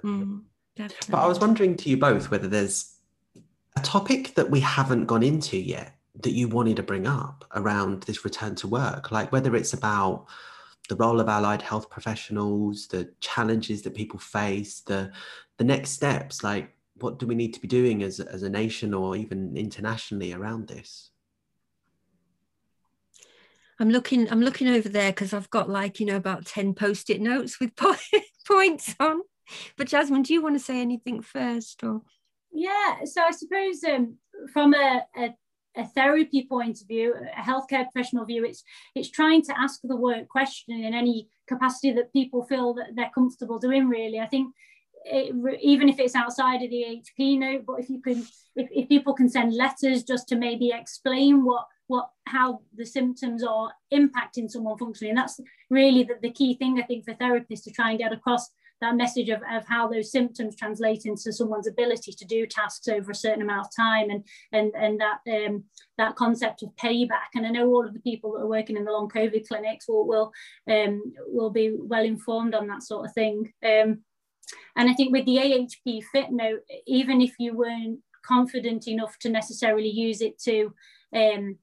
Mm, 0.03 0.41
but 1.09 1.19
I 1.19 1.27
was 1.27 1.39
wondering 1.39 1.75
to 1.77 1.89
you 1.89 1.97
both 1.97 2.31
whether 2.31 2.47
there's 2.47 2.97
a 3.75 3.81
topic 3.81 4.35
that 4.35 4.49
we 4.49 4.59
haven't 4.59 5.05
gone 5.05 5.23
into 5.23 5.57
yet 5.57 5.95
that 6.23 6.31
you 6.31 6.47
wanted 6.47 6.75
to 6.75 6.83
bring 6.83 7.07
up 7.07 7.45
around 7.55 8.03
this 8.03 8.25
return 8.25 8.55
to 8.55 8.67
work, 8.67 9.11
like 9.11 9.31
whether 9.31 9.55
it's 9.55 9.73
about 9.73 10.25
the 10.89 10.95
role 10.95 11.19
of 11.19 11.29
allied 11.29 11.61
health 11.61 11.89
professionals, 11.89 12.87
the 12.87 13.09
challenges 13.21 13.81
that 13.83 13.95
people 13.95 14.19
face, 14.19 14.81
the 14.81 15.11
the 15.57 15.63
next 15.63 15.91
steps, 15.91 16.43
like 16.43 16.75
what 16.95 17.19
do 17.19 17.27
we 17.27 17.35
need 17.35 17.53
to 17.53 17.61
be 17.61 17.67
doing 17.67 18.03
as, 18.03 18.19
as 18.19 18.43
a 18.43 18.49
nation 18.49 18.93
or 18.93 19.15
even 19.15 19.55
internationally 19.55 20.33
around 20.33 20.67
this? 20.67 21.10
I'm 23.81 23.89
looking 23.89 24.31
I'm 24.31 24.41
looking 24.41 24.67
over 24.67 24.87
there 24.87 25.11
because 25.11 25.33
I've 25.33 25.49
got 25.49 25.67
like 25.67 25.99
you 25.99 26.05
know 26.05 26.15
about 26.15 26.45
10 26.45 26.75
post-it 26.75 27.19
notes 27.19 27.59
with 27.59 27.71
points 28.47 28.95
on. 28.99 29.21
But 29.75 29.87
Jasmine 29.87 30.21
do 30.21 30.33
you 30.33 30.41
want 30.43 30.55
to 30.55 30.63
say 30.63 30.79
anything 30.79 31.23
first 31.23 31.83
or? 31.83 32.01
Yeah 32.53 32.97
so 33.05 33.23
I 33.23 33.31
suppose 33.31 33.83
um, 33.83 34.17
from 34.53 34.75
a, 34.75 35.01
a, 35.17 35.33
a 35.75 35.87
therapy 35.87 36.45
point 36.47 36.79
of 36.79 36.87
view 36.87 37.15
a 37.15 37.41
healthcare 37.41 37.91
professional 37.91 38.25
view 38.25 38.45
it's 38.45 38.63
it's 38.93 39.09
trying 39.09 39.41
to 39.43 39.59
ask 39.59 39.79
the 39.83 39.95
work 39.95 40.27
question 40.29 40.79
in 40.79 40.93
any 40.93 41.29
capacity 41.47 41.91
that 41.93 42.13
people 42.13 42.43
feel 42.43 42.75
that 42.75 42.95
they're 42.95 43.11
comfortable 43.15 43.57
doing 43.57 43.89
really. 43.89 44.19
I 44.19 44.27
think 44.27 44.53
it, 45.05 45.33
even 45.59 45.89
if 45.89 45.97
it's 45.99 46.13
outside 46.13 46.61
of 46.61 46.69
the 46.69 47.01
AHP 47.19 47.39
note 47.39 47.63
but 47.65 47.79
if 47.79 47.89
you 47.89 47.99
can 47.99 48.19
if, 48.55 48.69
if 48.69 48.87
people 48.89 49.15
can 49.15 49.27
send 49.27 49.55
letters 49.55 50.03
just 50.03 50.27
to 50.27 50.35
maybe 50.35 50.69
explain 50.71 51.43
what 51.43 51.65
what 51.91 52.09
how 52.27 52.61
the 52.75 52.85
symptoms 52.85 53.43
are 53.43 53.71
impacting 53.93 54.49
someone 54.49 54.77
functionally. 54.77 55.09
And 55.09 55.17
that's 55.17 55.39
really 55.69 56.03
the, 56.03 56.15
the 56.21 56.31
key 56.31 56.55
thing 56.55 56.79
i 56.79 56.85
think 56.85 57.05
for 57.05 57.13
therapists 57.15 57.63
to 57.63 57.71
try 57.71 57.89
and 57.89 57.99
get 57.99 58.13
across 58.13 58.49
that 58.81 58.95
message 58.95 59.29
of, 59.29 59.41
of 59.49 59.63
how 59.67 59.87
those 59.87 60.11
symptoms 60.11 60.55
translate 60.55 61.05
into 61.05 61.31
someone's 61.31 61.67
ability 61.67 62.11
to 62.11 62.25
do 62.25 62.47
tasks 62.47 62.87
over 62.87 63.11
a 63.11 63.15
certain 63.15 63.43
amount 63.43 63.67
of 63.67 63.75
time 63.75 64.09
and 64.09 64.23
and 64.51 64.73
and 64.75 64.99
that 64.99 65.19
um, 65.31 65.63
that 65.97 66.15
concept 66.15 66.63
of 66.63 66.69
payback. 66.75 67.29
And 67.35 67.45
I 67.45 67.51
know 67.51 67.67
all 67.67 67.85
of 67.85 67.93
the 67.93 67.99
people 67.99 68.33
that 68.33 68.39
are 68.39 68.47
working 68.47 68.75
in 68.77 68.83
the 68.83 68.91
long 68.91 69.07
COVID 69.07 69.47
clinics 69.47 69.87
will 69.87 70.07
will 70.07 70.31
um, 70.69 71.13
will 71.27 71.51
be 71.51 71.75
well 71.79 72.03
informed 72.03 72.55
on 72.55 72.67
that 72.67 72.83
sort 72.83 73.05
of 73.05 73.13
thing. 73.13 73.53
Um, 73.63 73.99
and 74.75 74.89
I 74.89 74.93
think 74.93 75.11
with 75.13 75.25
the 75.25 75.37
AHP 75.37 76.03
fit 76.11 76.31
note 76.31 76.61
even 76.87 77.21
if 77.21 77.33
you 77.37 77.55
weren't 77.55 77.99
confident 78.25 78.87
enough 78.87 79.17
to 79.19 79.29
necessarily 79.29 79.89
use 79.89 80.21
it 80.21 80.39
to 80.39 80.73
um, 81.15 81.57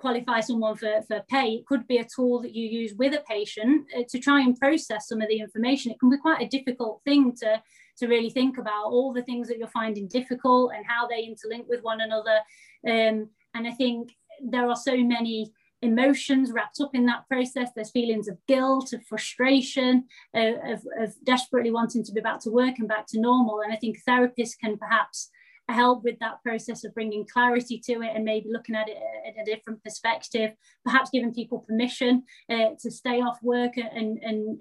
qualify 0.00 0.40
someone 0.40 0.76
for, 0.76 1.02
for 1.06 1.22
pay. 1.28 1.48
It 1.54 1.66
could 1.66 1.86
be 1.86 1.98
a 1.98 2.04
tool 2.04 2.40
that 2.42 2.54
you 2.54 2.66
use 2.66 2.94
with 2.94 3.14
a 3.14 3.22
patient 3.28 3.86
uh, 3.96 4.02
to 4.08 4.18
try 4.18 4.40
and 4.40 4.58
process 4.58 5.08
some 5.08 5.20
of 5.20 5.28
the 5.28 5.38
information. 5.38 5.92
It 5.92 6.00
can 6.00 6.10
be 6.10 6.18
quite 6.18 6.42
a 6.42 6.48
difficult 6.48 7.02
thing 7.04 7.34
to, 7.40 7.62
to 7.98 8.06
really 8.06 8.30
think 8.30 8.58
about 8.58 8.86
all 8.86 9.12
the 9.12 9.22
things 9.22 9.48
that 9.48 9.58
you're 9.58 9.68
finding 9.68 10.08
difficult 10.08 10.72
and 10.74 10.84
how 10.86 11.06
they 11.06 11.22
interlink 11.22 11.66
with 11.68 11.82
one 11.82 12.00
another. 12.00 12.38
Um, 12.86 13.28
and 13.54 13.66
I 13.66 13.72
think 13.72 14.12
there 14.42 14.68
are 14.68 14.76
so 14.76 14.96
many 14.96 15.52
emotions 15.82 16.52
wrapped 16.52 16.80
up 16.80 16.94
in 16.94 17.06
that 17.06 17.26
process. 17.28 17.70
There's 17.74 17.90
feelings 17.90 18.28
of 18.28 18.38
guilt, 18.46 18.92
of 18.92 19.04
frustration, 19.06 20.04
uh, 20.34 20.72
of, 20.72 20.80
of 20.98 21.14
desperately 21.24 21.70
wanting 21.70 22.04
to 22.04 22.12
be 22.12 22.20
back 22.20 22.40
to 22.40 22.50
work 22.50 22.74
and 22.78 22.88
back 22.88 23.06
to 23.08 23.20
normal. 23.20 23.60
And 23.60 23.72
I 23.72 23.76
think 23.76 23.98
therapists 24.08 24.58
can 24.58 24.76
perhaps 24.76 25.30
help 25.72 26.04
with 26.04 26.18
that 26.20 26.42
process 26.42 26.84
of 26.84 26.94
bringing 26.94 27.26
clarity 27.26 27.78
to 27.86 28.02
it 28.02 28.12
and 28.14 28.24
maybe 28.24 28.48
looking 28.50 28.74
at 28.74 28.88
it 28.88 28.96
in 29.24 29.40
a 29.40 29.44
different 29.44 29.82
perspective, 29.82 30.52
perhaps 30.84 31.10
giving 31.10 31.34
people 31.34 31.60
permission 31.60 32.22
uh, 32.50 32.70
to 32.80 32.90
stay 32.90 33.20
off 33.20 33.38
work 33.42 33.76
and, 33.76 34.18
and, 34.22 34.60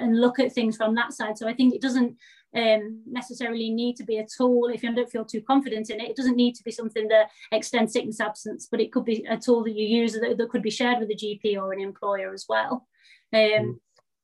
and 0.00 0.20
look 0.20 0.38
at 0.38 0.52
things 0.52 0.76
from 0.76 0.94
that 0.94 1.12
side. 1.12 1.38
So 1.38 1.48
I 1.48 1.54
think 1.54 1.74
it 1.74 1.82
doesn't 1.82 2.16
um, 2.56 3.02
necessarily 3.06 3.70
need 3.70 3.96
to 3.96 4.04
be 4.04 4.18
a 4.18 4.26
tool 4.26 4.68
if 4.72 4.82
you 4.82 4.94
don't 4.94 5.10
feel 5.10 5.24
too 5.24 5.40
confident 5.42 5.90
in 5.90 6.00
it. 6.00 6.10
It 6.10 6.16
doesn't 6.16 6.36
need 6.36 6.54
to 6.54 6.62
be 6.62 6.70
something 6.70 7.08
that 7.08 7.30
extends 7.52 7.92
sickness 7.92 8.20
absence, 8.20 8.68
but 8.70 8.80
it 8.80 8.92
could 8.92 9.04
be 9.04 9.26
a 9.28 9.36
tool 9.36 9.64
that 9.64 9.74
you 9.74 9.86
use 9.86 10.12
that, 10.12 10.36
that 10.38 10.50
could 10.50 10.62
be 10.62 10.70
shared 10.70 11.00
with 11.00 11.10
a 11.10 11.16
GP 11.16 11.60
or 11.60 11.72
an 11.72 11.80
employer 11.80 12.32
as 12.32 12.46
well. 12.48 12.86
Um, 13.32 13.40
mm. 13.40 13.74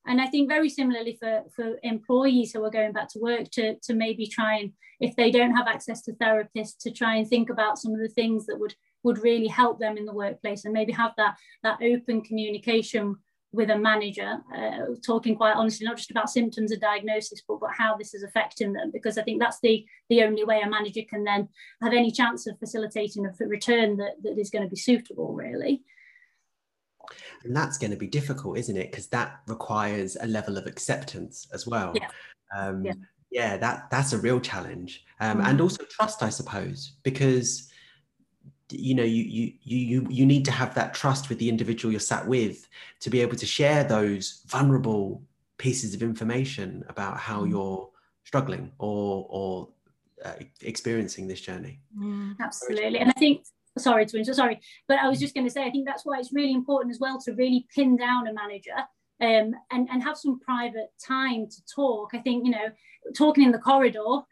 And 0.06 0.20
I 0.20 0.26
think 0.26 0.48
very 0.48 0.68
similarly 0.68 1.16
for, 1.20 1.42
for 1.54 1.76
employees 1.82 2.52
who 2.52 2.64
are 2.64 2.70
going 2.70 2.92
back 2.92 3.08
to 3.10 3.18
work 3.18 3.50
to, 3.52 3.76
to 3.80 3.94
maybe 3.94 4.26
try 4.26 4.58
and, 4.58 4.72
if 4.98 5.14
they 5.16 5.30
don't 5.30 5.54
have 5.54 5.68
access 5.68 6.02
to 6.02 6.12
therapists, 6.12 6.78
to 6.80 6.90
try 6.90 7.16
and 7.16 7.28
think 7.28 7.50
about 7.50 7.78
some 7.78 7.92
of 7.92 8.00
the 8.00 8.08
things 8.08 8.46
that 8.46 8.58
would, 8.58 8.74
would 9.02 9.22
really 9.22 9.46
help 9.46 9.78
them 9.78 9.96
in 9.96 10.06
the 10.06 10.14
workplace 10.14 10.64
and 10.64 10.74
maybe 10.74 10.92
have 10.92 11.12
that, 11.16 11.36
that 11.62 11.78
open 11.82 12.22
communication 12.22 13.16
with 13.52 13.70
a 13.70 13.76
manager, 13.76 14.38
uh, 14.56 14.94
talking 15.04 15.34
quite 15.34 15.56
honestly, 15.56 15.84
not 15.84 15.96
just 15.96 16.10
about 16.10 16.30
symptoms 16.30 16.70
and 16.70 16.80
diagnosis, 16.80 17.42
but, 17.46 17.58
but 17.60 17.70
how 17.76 17.96
this 17.96 18.14
is 18.14 18.22
affecting 18.22 18.72
them, 18.72 18.90
because 18.92 19.18
I 19.18 19.22
think 19.22 19.40
that's 19.40 19.58
the, 19.60 19.84
the 20.08 20.22
only 20.22 20.44
way 20.44 20.60
a 20.60 20.70
manager 20.70 21.00
can 21.08 21.24
then 21.24 21.48
have 21.82 21.92
any 21.92 22.12
chance 22.12 22.46
of 22.46 22.58
facilitating 22.58 23.26
a 23.26 23.46
return 23.46 23.96
that, 23.96 24.22
that 24.22 24.38
is 24.38 24.50
going 24.50 24.62
to 24.62 24.70
be 24.70 24.76
suitable, 24.76 25.34
really. 25.34 25.82
And 27.44 27.56
that's 27.56 27.78
going 27.78 27.90
to 27.90 27.96
be 27.96 28.06
difficult, 28.06 28.58
isn't 28.58 28.76
it? 28.76 28.90
Because 28.90 29.06
that 29.08 29.40
requires 29.46 30.16
a 30.20 30.26
level 30.26 30.58
of 30.58 30.66
acceptance 30.66 31.48
as 31.52 31.66
well. 31.66 31.92
Yeah. 31.94 32.08
Um, 32.56 32.84
yeah. 32.84 32.92
yeah. 33.30 33.56
that 33.56 33.90
that's 33.90 34.12
a 34.12 34.18
real 34.18 34.40
challenge, 34.40 35.04
um, 35.20 35.38
mm. 35.38 35.46
and 35.46 35.60
also 35.60 35.84
trust, 35.84 36.22
I 36.22 36.30
suppose, 36.30 36.92
because 37.02 37.70
you 38.72 38.94
know 38.94 39.04
you, 39.04 39.24
you 39.24 39.52
you 39.62 40.06
you 40.08 40.26
need 40.26 40.44
to 40.44 40.52
have 40.52 40.74
that 40.74 40.94
trust 40.94 41.28
with 41.28 41.38
the 41.38 41.48
individual 41.48 41.90
you're 41.90 42.00
sat 42.00 42.26
with 42.26 42.68
to 43.00 43.10
be 43.10 43.20
able 43.20 43.36
to 43.36 43.46
share 43.46 43.82
those 43.82 44.44
vulnerable 44.46 45.22
pieces 45.58 45.92
of 45.92 46.02
information 46.02 46.84
about 46.88 47.18
how 47.18 47.44
mm. 47.44 47.50
you're 47.50 47.88
struggling 48.24 48.70
or 48.78 49.26
or 49.28 49.68
uh, 50.24 50.34
experiencing 50.62 51.26
this 51.26 51.40
journey. 51.40 51.80
Mm, 51.98 52.36
absolutely, 52.40 52.98
and 52.98 53.10
I 53.10 53.14
think 53.14 53.44
sorry 53.80 54.06
to 54.06 54.18
interrupt, 54.18 54.36
sorry, 54.36 54.60
but 54.88 54.98
I 54.98 55.08
was 55.08 55.20
just 55.20 55.34
going 55.34 55.46
to 55.46 55.52
say, 55.52 55.64
I 55.64 55.70
think 55.70 55.86
that's 55.86 56.04
why 56.04 56.18
it's 56.18 56.32
really 56.32 56.52
important 56.52 56.94
as 56.94 57.00
well 57.00 57.20
to 57.22 57.32
really 57.32 57.66
pin 57.74 57.96
down 57.96 58.26
a 58.26 58.32
manager 58.32 58.76
um, 59.20 59.54
and, 59.70 59.88
and 59.90 60.02
have 60.02 60.16
some 60.16 60.40
private 60.40 60.90
time 61.04 61.46
to 61.48 61.62
talk. 61.74 62.10
I 62.14 62.18
think, 62.18 62.44
you 62.44 62.52
know, 62.52 62.68
talking 63.16 63.44
in 63.44 63.52
the 63.52 63.58
corridor 63.58 64.22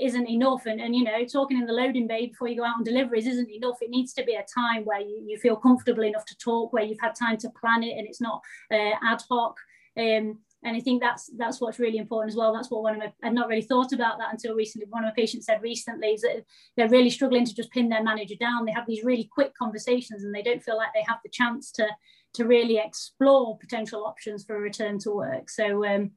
isn't 0.00 0.28
enough 0.28 0.66
and, 0.66 0.80
and 0.80 0.94
you 0.94 1.04
know 1.04 1.24
talking 1.24 1.58
in 1.58 1.66
the 1.66 1.72
loading 1.72 2.06
bay 2.06 2.26
before 2.26 2.48
you 2.48 2.56
go 2.56 2.64
out 2.64 2.76
on 2.76 2.84
deliveries 2.84 3.26
isn't 3.26 3.50
enough. 3.50 3.76
It 3.80 3.90
needs 3.90 4.12
to 4.14 4.24
be 4.24 4.34
a 4.34 4.44
time 4.52 4.84
where 4.84 5.00
you, 5.00 5.22
you 5.26 5.38
feel 5.38 5.56
comfortable 5.56 6.04
enough 6.04 6.24
to 6.26 6.36
talk 6.38 6.72
where 6.72 6.82
you've 6.84 7.00
had 7.00 7.14
time 7.14 7.36
to 7.38 7.50
plan 7.50 7.82
it 7.82 7.96
and 7.96 8.06
it's 8.06 8.20
not 8.20 8.42
uh, 8.72 8.92
ad 9.02 9.22
hoc. 9.28 9.56
Um, 9.96 10.40
and 10.66 10.76
I 10.76 10.80
think 10.80 11.00
that's 11.00 11.30
that's 11.38 11.60
what's 11.60 11.78
really 11.78 11.98
important 11.98 12.32
as 12.32 12.36
well. 12.36 12.52
That's 12.52 12.70
what 12.72 12.82
one 12.82 12.94
of 12.94 12.98
my 12.98 13.12
I'd 13.22 13.32
not 13.32 13.46
really 13.46 13.62
thought 13.62 13.92
about 13.92 14.18
that 14.18 14.32
until 14.32 14.56
recently. 14.56 14.88
One 14.90 15.04
of 15.04 15.08
my 15.08 15.14
patients 15.14 15.46
said 15.46 15.62
recently 15.62 16.08
is 16.08 16.22
that 16.22 16.44
they're 16.76 16.88
really 16.88 17.08
struggling 17.08 17.46
to 17.46 17.54
just 17.54 17.70
pin 17.70 17.88
their 17.88 18.02
manager 18.02 18.34
down. 18.38 18.64
They 18.64 18.72
have 18.72 18.86
these 18.86 19.04
really 19.04 19.30
quick 19.32 19.52
conversations 19.54 20.24
and 20.24 20.34
they 20.34 20.42
don't 20.42 20.62
feel 20.62 20.76
like 20.76 20.88
they 20.92 21.04
have 21.06 21.18
the 21.24 21.30
chance 21.30 21.70
to 21.72 21.86
to 22.34 22.44
really 22.44 22.78
explore 22.78 23.56
potential 23.58 24.04
options 24.04 24.44
for 24.44 24.56
a 24.56 24.60
return 24.60 24.98
to 25.00 25.12
work. 25.12 25.48
So 25.48 25.86
um, 25.86 26.10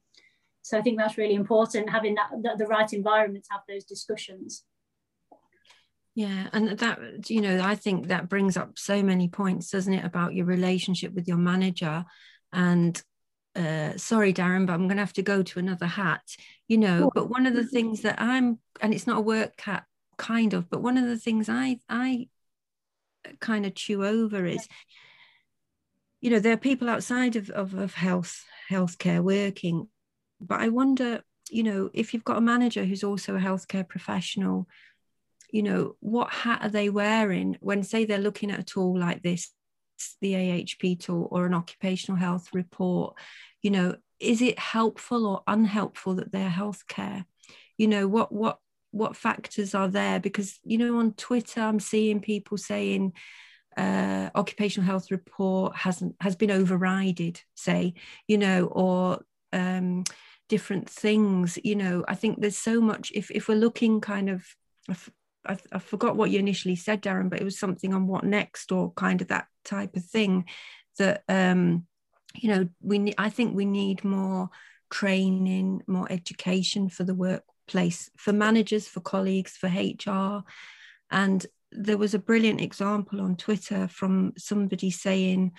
so 0.62 0.76
I 0.76 0.82
think 0.82 0.98
that's 0.98 1.16
really 1.16 1.34
important 1.34 1.88
having 1.88 2.16
that, 2.16 2.58
the 2.58 2.66
right 2.66 2.92
environment 2.92 3.44
to 3.44 3.52
have 3.52 3.62
those 3.68 3.84
discussions. 3.84 4.64
Yeah, 6.16 6.48
and 6.52 6.70
that 6.70 7.30
you 7.30 7.40
know, 7.40 7.60
I 7.62 7.76
think 7.76 8.08
that 8.08 8.28
brings 8.28 8.56
up 8.56 8.80
so 8.80 9.00
many 9.00 9.28
points, 9.28 9.70
doesn't 9.70 9.94
it, 9.94 10.04
about 10.04 10.34
your 10.34 10.46
relationship 10.46 11.14
with 11.14 11.28
your 11.28 11.36
manager 11.36 12.04
and 12.52 13.00
uh, 13.56 13.96
sorry, 13.96 14.32
Darren, 14.32 14.66
but 14.66 14.74
I'm 14.74 14.86
going 14.86 14.96
to 14.96 15.02
have 15.02 15.12
to 15.14 15.22
go 15.22 15.42
to 15.42 15.58
another 15.58 15.86
hat, 15.86 16.22
you 16.68 16.78
know. 16.78 17.10
But 17.14 17.28
one 17.28 17.46
of 17.46 17.54
the 17.54 17.66
things 17.66 18.02
that 18.02 18.20
I'm, 18.20 18.58
and 18.80 18.94
it's 18.94 19.06
not 19.06 19.18
a 19.18 19.22
work 19.22 19.60
hat, 19.60 19.84
kind 20.16 20.54
of, 20.54 20.70
but 20.70 20.82
one 20.82 20.96
of 20.96 21.06
the 21.06 21.18
things 21.18 21.48
I 21.48 21.78
I 21.88 22.28
kind 23.40 23.66
of 23.66 23.74
chew 23.74 24.04
over 24.04 24.46
is, 24.46 24.68
you 26.20 26.30
know, 26.30 26.38
there 26.38 26.52
are 26.52 26.58
people 26.58 26.88
outside 26.88 27.36
of 27.36 27.50
of, 27.50 27.74
of 27.74 27.94
health 27.94 28.44
healthcare 28.70 29.22
working, 29.22 29.88
but 30.40 30.60
I 30.60 30.68
wonder, 30.68 31.22
you 31.50 31.64
know, 31.64 31.90
if 31.92 32.14
you've 32.14 32.24
got 32.24 32.38
a 32.38 32.42
manager 32.42 32.84
who's 32.84 33.04
also 33.04 33.34
a 33.34 33.40
healthcare 33.40 33.86
professional, 33.88 34.68
you 35.52 35.64
know, 35.64 35.96
what 35.98 36.30
hat 36.30 36.60
are 36.62 36.68
they 36.68 36.88
wearing 36.88 37.56
when, 37.60 37.82
say, 37.82 38.04
they're 38.04 38.18
looking 38.18 38.52
at 38.52 38.60
a 38.60 38.64
tool 38.64 38.96
like 38.96 39.22
this 39.22 39.50
the 40.20 40.34
AHP 40.34 41.00
tool 41.00 41.28
or 41.30 41.46
an 41.46 41.54
occupational 41.54 42.18
health 42.18 42.48
report, 42.52 43.14
you 43.62 43.70
know, 43.70 43.96
is 44.18 44.42
it 44.42 44.58
helpful 44.58 45.26
or 45.26 45.42
unhelpful 45.46 46.16
that 46.16 46.32
they're 46.32 46.50
healthcare? 46.50 47.24
You 47.78 47.88
know, 47.88 48.06
what 48.06 48.32
what 48.32 48.58
what 48.90 49.16
factors 49.16 49.74
are 49.74 49.88
there? 49.88 50.20
Because 50.20 50.58
you 50.64 50.78
know, 50.78 50.98
on 50.98 51.14
Twitter, 51.14 51.60
I'm 51.60 51.80
seeing 51.80 52.20
people 52.20 52.58
saying 52.58 53.12
uh, 53.76 54.30
occupational 54.34 54.86
health 54.86 55.10
report 55.10 55.76
hasn't 55.76 56.16
has 56.20 56.36
been 56.36 56.50
overrided, 56.50 57.40
say, 57.54 57.94
you 58.26 58.38
know, 58.38 58.66
or 58.66 59.20
um, 59.52 60.04
different 60.48 60.88
things. 60.88 61.58
You 61.62 61.76
know, 61.76 62.04
I 62.06 62.14
think 62.14 62.40
there's 62.40 62.58
so 62.58 62.80
much. 62.80 63.12
If 63.14 63.30
if 63.30 63.48
we're 63.48 63.54
looking 63.54 64.00
kind 64.00 64.28
of 64.28 64.44
I, 65.46 65.56
I, 65.72 65.78
forgot 65.78 66.16
what 66.16 66.30
you 66.30 66.38
initially 66.38 66.76
said, 66.76 67.02
Darren, 67.02 67.30
but 67.30 67.40
it 67.40 67.44
was 67.44 67.58
something 67.58 67.94
on 67.94 68.06
what 68.06 68.24
next 68.24 68.72
or 68.72 68.92
kind 68.92 69.22
of 69.22 69.28
that 69.28 69.46
type 69.64 69.96
of 69.96 70.04
thing 70.04 70.44
that 70.98 71.22
um, 71.28 71.86
you 72.34 72.48
know 72.48 72.68
we 72.80 72.98
need 72.98 73.14
I 73.18 73.30
think 73.30 73.54
we 73.54 73.64
need 73.64 74.04
more 74.04 74.50
training, 74.90 75.82
more 75.86 76.10
education 76.10 76.88
for 76.88 77.04
the 77.04 77.14
workplace, 77.14 78.10
for 78.16 78.32
managers, 78.32 78.88
for 78.88 79.00
colleagues, 79.00 79.56
for 79.56 79.68
HR, 79.68 80.44
and 81.10 81.46
there 81.72 81.98
was 81.98 82.14
a 82.14 82.18
brilliant 82.18 82.60
example 82.60 83.20
on 83.20 83.36
Twitter 83.36 83.86
from 83.88 84.32
somebody 84.36 84.90
saying 84.90 85.52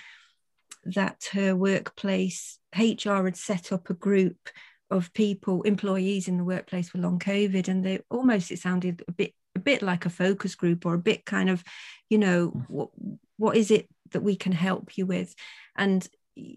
that 0.83 1.29
her 1.31 1.55
workplace 1.55 2.59
HR 2.75 3.23
had 3.23 3.37
set 3.37 3.71
up 3.71 3.89
a 3.89 3.93
group 3.93 4.49
of 4.89 5.13
people, 5.13 5.61
employees 5.63 6.27
in 6.27 6.37
the 6.37 6.43
workplace 6.43 6.91
with 6.91 7.01
long 7.01 7.19
COVID, 7.19 7.67
and 7.67 7.83
they 7.83 7.99
almost 8.09 8.51
it 8.51 8.59
sounded 8.59 9.03
a 9.07 9.11
bit 9.11 9.33
a 9.55 9.59
bit 9.59 9.81
like 9.81 10.05
a 10.05 10.09
focus 10.09 10.55
group 10.55 10.85
or 10.85 10.93
a 10.93 10.99
bit 10.99 11.25
kind 11.25 11.49
of, 11.49 11.63
you 12.09 12.17
know, 12.17 12.51
mm. 12.51 12.65
what 12.67 12.89
what 13.37 13.57
is 13.57 13.71
it 13.71 13.87
that 14.11 14.23
we 14.23 14.35
can 14.35 14.51
help 14.51 14.97
you 14.97 15.05
with? 15.05 15.33
And 15.75 16.07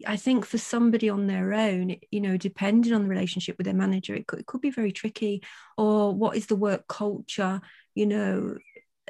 I 0.06 0.16
think 0.16 0.46
for 0.46 0.58
somebody 0.58 1.08
on 1.08 1.26
their 1.26 1.52
own, 1.52 1.96
you 2.10 2.20
know, 2.20 2.36
depending 2.36 2.92
on 2.92 3.02
the 3.02 3.08
relationship 3.08 3.58
with 3.58 3.64
their 3.64 3.74
manager, 3.74 4.14
it 4.14 4.26
could, 4.26 4.40
it 4.40 4.46
could 4.46 4.60
be 4.60 4.70
very 4.70 4.92
tricky. 4.92 5.42
Or 5.76 6.14
what 6.14 6.36
is 6.36 6.46
the 6.46 6.56
work 6.56 6.86
culture? 6.86 7.60
You 7.94 8.06
know, 8.06 8.56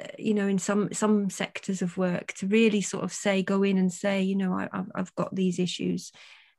uh, 0.01 0.07
you 0.17 0.33
know, 0.33 0.47
in 0.47 0.57
some 0.57 0.91
some 0.91 1.29
sectors 1.29 1.81
of 1.81 1.97
work, 1.97 2.33
to 2.33 2.47
really 2.47 2.81
sort 2.81 3.03
of 3.03 3.13
say, 3.13 3.43
go 3.43 3.63
in 3.63 3.77
and 3.77 3.93
say, 3.93 4.23
you 4.23 4.35
know, 4.35 4.53
I, 4.53 4.69
I've 4.95 5.13
got 5.15 5.35
these 5.35 5.59
issues. 5.59 6.11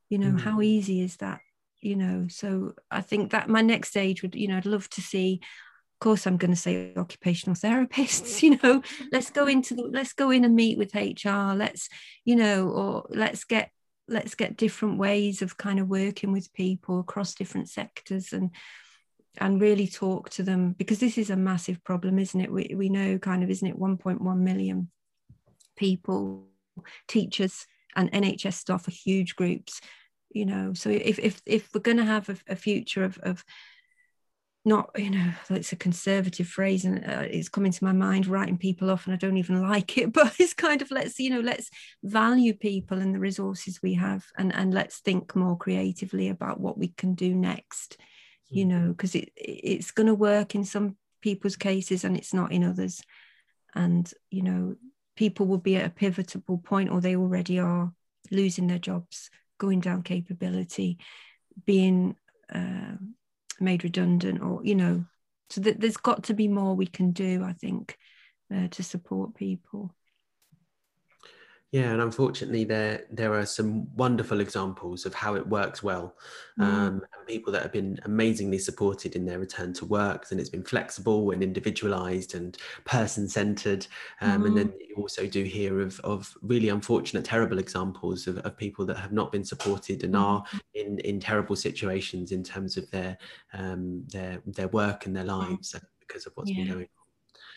You 0.08 0.18
know, 0.18 0.32
mm. 0.32 0.40
how 0.40 0.60
easy 0.60 1.00
is 1.00 1.16
that? 1.16 1.40
You 1.80 1.96
know, 1.96 2.26
so 2.28 2.74
I 2.90 3.00
think 3.00 3.32
that 3.32 3.48
my 3.48 3.60
next 3.60 3.88
stage 3.88 4.22
would, 4.22 4.34
you 4.34 4.48
know, 4.48 4.56
I'd 4.56 4.66
love 4.66 4.88
to 4.90 5.00
see 5.00 5.40
course 6.00 6.26
i'm 6.26 6.36
going 6.36 6.50
to 6.50 6.56
say 6.56 6.92
occupational 6.96 7.54
therapists 7.54 8.42
you 8.44 8.58
know 8.62 8.82
let's 9.12 9.30
go 9.30 9.46
into 9.46 9.74
the 9.74 9.82
let's 9.82 10.12
go 10.12 10.30
in 10.30 10.44
and 10.44 10.54
meet 10.54 10.78
with 10.78 10.94
hr 10.94 11.54
let's 11.54 11.88
you 12.24 12.36
know 12.36 12.68
or 12.68 13.06
let's 13.10 13.44
get 13.44 13.70
let's 14.08 14.34
get 14.34 14.56
different 14.56 14.98
ways 14.98 15.42
of 15.42 15.56
kind 15.56 15.80
of 15.80 15.88
working 15.88 16.32
with 16.32 16.52
people 16.52 17.00
across 17.00 17.34
different 17.34 17.68
sectors 17.68 18.32
and 18.32 18.50
and 19.38 19.60
really 19.60 19.86
talk 19.86 20.30
to 20.30 20.42
them 20.42 20.72
because 20.72 20.98
this 20.98 21.18
is 21.18 21.28
a 21.28 21.36
massive 21.36 21.82
problem 21.84 22.18
isn't 22.18 22.40
it? 22.40 22.50
We, 22.50 22.74
we 22.74 22.88
know 22.88 23.18
kind 23.18 23.42
of 23.42 23.50
isn't 23.50 23.66
it 23.66 23.78
1.1 23.78 24.38
million 24.38 24.90
people 25.76 26.46
teachers 27.08 27.66
and 27.94 28.10
nhs 28.12 28.54
staff 28.54 28.86
are 28.88 28.92
huge 28.92 29.36
groups 29.36 29.80
you 30.30 30.44
know? 30.44 30.74
So 30.74 30.90
if 30.90 31.18
if, 31.18 31.40
if 31.46 31.68
we're 31.72 31.80
going 31.80 31.96
to 31.96 32.04
have 32.04 32.28
a, 32.28 32.36
a 32.48 32.56
future 32.56 33.04
of, 33.04 33.18
of 33.22 33.42
not 34.66 34.90
you 34.96 35.10
know 35.10 35.30
it's 35.50 35.72
a 35.72 35.76
conservative 35.76 36.46
phrase 36.46 36.84
and 36.84 36.98
uh, 37.06 37.22
it's 37.30 37.48
coming 37.48 37.70
to 37.70 37.84
my 37.84 37.92
mind 37.92 38.26
writing 38.26 38.58
people 38.58 38.90
off 38.90 39.06
and 39.06 39.14
i 39.14 39.16
don't 39.16 39.36
even 39.36 39.62
like 39.70 39.96
it 39.96 40.12
but 40.12 40.34
it's 40.38 40.52
kind 40.52 40.82
of 40.82 40.90
let's 40.90 41.18
you 41.18 41.30
know 41.30 41.40
let's 41.40 41.70
value 42.02 42.52
people 42.52 42.98
and 42.98 43.14
the 43.14 43.20
resources 43.20 43.80
we 43.82 43.94
have 43.94 44.24
and 44.36 44.54
and 44.54 44.74
let's 44.74 44.98
think 44.98 45.34
more 45.36 45.56
creatively 45.56 46.28
about 46.28 46.60
what 46.60 46.76
we 46.76 46.88
can 46.88 47.14
do 47.14 47.34
next 47.34 47.96
you 48.48 48.66
mm-hmm. 48.66 48.86
know 48.86 48.88
because 48.88 49.14
it 49.14 49.30
it's 49.36 49.92
going 49.92 50.08
to 50.08 50.14
work 50.14 50.54
in 50.54 50.64
some 50.64 50.96
people's 51.22 51.56
cases 51.56 52.04
and 52.04 52.16
it's 52.16 52.34
not 52.34 52.52
in 52.52 52.64
others 52.64 53.00
and 53.74 54.12
you 54.30 54.42
know 54.42 54.74
people 55.16 55.46
will 55.46 55.58
be 55.58 55.76
at 55.76 55.86
a 55.86 55.90
pivotal 55.90 56.58
point 56.58 56.90
or 56.90 57.00
they 57.00 57.16
already 57.16 57.58
are 57.58 57.92
losing 58.30 58.66
their 58.66 58.78
jobs 58.78 59.30
going 59.58 59.80
down 59.80 60.02
capability 60.02 60.98
being 61.64 62.16
uh, 62.52 62.92
made 63.60 63.84
redundant 63.84 64.40
or 64.42 64.64
you 64.64 64.74
know 64.74 65.04
so 65.50 65.60
that 65.60 65.80
there's 65.80 65.96
got 65.96 66.24
to 66.24 66.34
be 66.34 66.48
more 66.48 66.74
we 66.74 66.86
can 66.86 67.12
do 67.12 67.42
i 67.44 67.52
think 67.52 67.96
uh, 68.54 68.68
to 68.68 68.82
support 68.82 69.34
people 69.34 69.94
yeah, 71.72 71.90
and 71.90 72.00
unfortunately, 72.00 72.62
there 72.62 73.06
there 73.10 73.34
are 73.34 73.44
some 73.44 73.92
wonderful 73.96 74.40
examples 74.40 75.04
of 75.04 75.12
how 75.14 75.34
it 75.34 75.46
works 75.46 75.82
well, 75.82 76.14
mm. 76.58 76.64
um, 76.64 77.02
and 77.02 77.26
people 77.26 77.52
that 77.52 77.62
have 77.62 77.72
been 77.72 77.98
amazingly 78.04 78.58
supported 78.58 79.16
in 79.16 79.26
their 79.26 79.40
return 79.40 79.72
to 79.74 79.84
work, 79.84 80.26
and 80.30 80.38
it's 80.38 80.48
been 80.48 80.62
flexible 80.62 81.32
and 81.32 81.42
individualised 81.42 82.36
and 82.36 82.56
person 82.84 83.28
centred. 83.28 83.84
Um, 84.20 84.42
mm. 84.42 84.46
And 84.46 84.56
then 84.56 84.68
mm-hmm. 84.68 84.90
you 84.90 84.94
also 84.96 85.26
do 85.26 85.42
hear 85.42 85.80
of 85.80 85.98
of 86.00 86.32
really 86.40 86.68
unfortunate, 86.68 87.24
terrible 87.24 87.58
examples 87.58 88.28
of, 88.28 88.38
of 88.38 88.56
people 88.56 88.86
that 88.86 88.98
have 88.98 89.12
not 89.12 89.32
been 89.32 89.44
supported 89.44 90.04
and 90.04 90.14
mm. 90.14 90.20
are 90.20 90.44
in 90.74 91.00
in 91.00 91.18
terrible 91.18 91.56
situations 91.56 92.30
in 92.30 92.44
terms 92.44 92.76
of 92.76 92.88
their 92.92 93.18
um, 93.54 94.04
their 94.12 94.40
their 94.46 94.68
work 94.68 95.06
and 95.06 95.16
their 95.16 95.24
lives 95.24 95.74
because 95.98 96.26
of 96.26 96.32
what's 96.36 96.48
yeah. 96.48 96.58
been 96.58 96.72
going 96.72 96.88
on. 96.88 96.88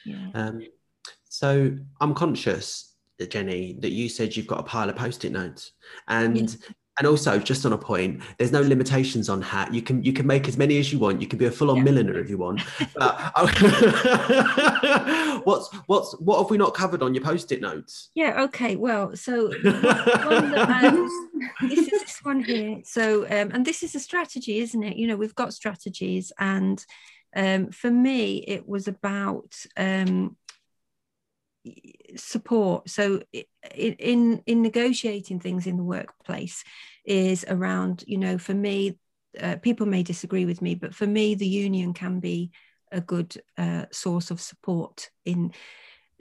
Yeah. 0.04 0.30
Um, 0.34 0.62
so 1.30 1.78
I'm 2.02 2.16
conscious 2.16 2.89
Jenny, 3.28 3.74
that 3.80 3.92
you 3.92 4.10
said 4.10 4.36
you've 4.36 4.48
got 4.48 4.60
a 4.60 4.64
pile 4.64 4.90
of 4.90 4.96
post-it 4.96 5.32
notes, 5.32 5.74
and 6.08 6.38
yeah. 6.38 6.48
and 6.98 7.08
also 7.08 7.40
just 7.40 7.66
on 7.66 7.74
a 7.74 7.78
point, 7.78 8.22
there's 8.38 8.52
no 8.52 8.62
limitations 8.62 9.30
on 9.30 9.42
hat. 9.42 9.74
You 9.74 9.82
can 9.82 10.04
you 10.04 10.14
can 10.14 10.26
make 10.26 10.48
as 10.48 10.58
many 10.58 10.80
as 10.80 10.94
you 10.94 11.00
want. 11.00 11.22
You 11.22 11.28
can 11.28 11.38
be 11.38 11.46
a 11.46 11.52
full-on 11.52 11.78
yeah. 11.78 11.84
milliner 11.84 12.18
if 12.18 12.30
you 12.30 12.38
want. 12.38 12.62
But 12.96 13.32
what's 15.46 15.70
what's 15.88 16.14
what 16.20 16.40
have 16.40 16.50
we 16.50 16.58
not 16.58 16.74
covered 16.74 17.04
on 17.04 17.14
your 17.14 17.24
post-it 17.24 17.62
notes? 17.62 18.10
Yeah. 18.16 18.44
Okay. 18.44 18.76
Well, 18.76 19.16
so 19.16 19.48
that, 19.64 21.10
this 21.62 21.80
is 21.80 21.90
this 21.90 22.20
one 22.24 22.44
here. 22.44 22.82
So 22.86 23.24
um, 23.26 23.52
and 23.52 23.66
this 23.66 23.84
is 23.84 23.96
a 23.96 24.00
strategy, 24.00 24.60
isn't 24.60 24.84
it? 24.84 24.98
You 24.98 25.08
know, 25.08 25.18
we've 25.18 25.36
got 25.36 25.54
strategies, 25.54 26.32
and 26.40 26.84
um, 27.36 27.72
for 27.72 27.92
me, 27.92 28.38
it 28.38 28.68
was 28.68 28.88
about 28.88 29.56
um, 29.78 30.36
support. 32.16 32.90
So 32.90 33.22
in 33.76 34.42
in 34.46 34.62
negotiating 34.62 35.40
things 35.40 35.68
in 35.68 35.78
the 35.78 35.84
workplace 35.84 36.64
is 37.06 37.46
around 37.48 38.04
you 38.08 38.18
know 38.18 38.38
for 38.38 38.54
me 38.54 38.98
uh, 39.40 39.58
people 39.58 39.86
may 39.86 40.04
disagree 40.04 40.46
with 40.46 40.62
me 40.62 40.76
but 40.76 40.94
for 40.96 41.08
me 41.08 41.36
the 41.36 41.48
union 41.48 41.94
can 41.94 42.20
be 42.20 42.52
a 42.92 43.02
good 43.02 43.36
uh, 43.58 43.86
source 43.92 44.32
of 44.32 44.42
support 44.42 45.10
in 45.26 45.52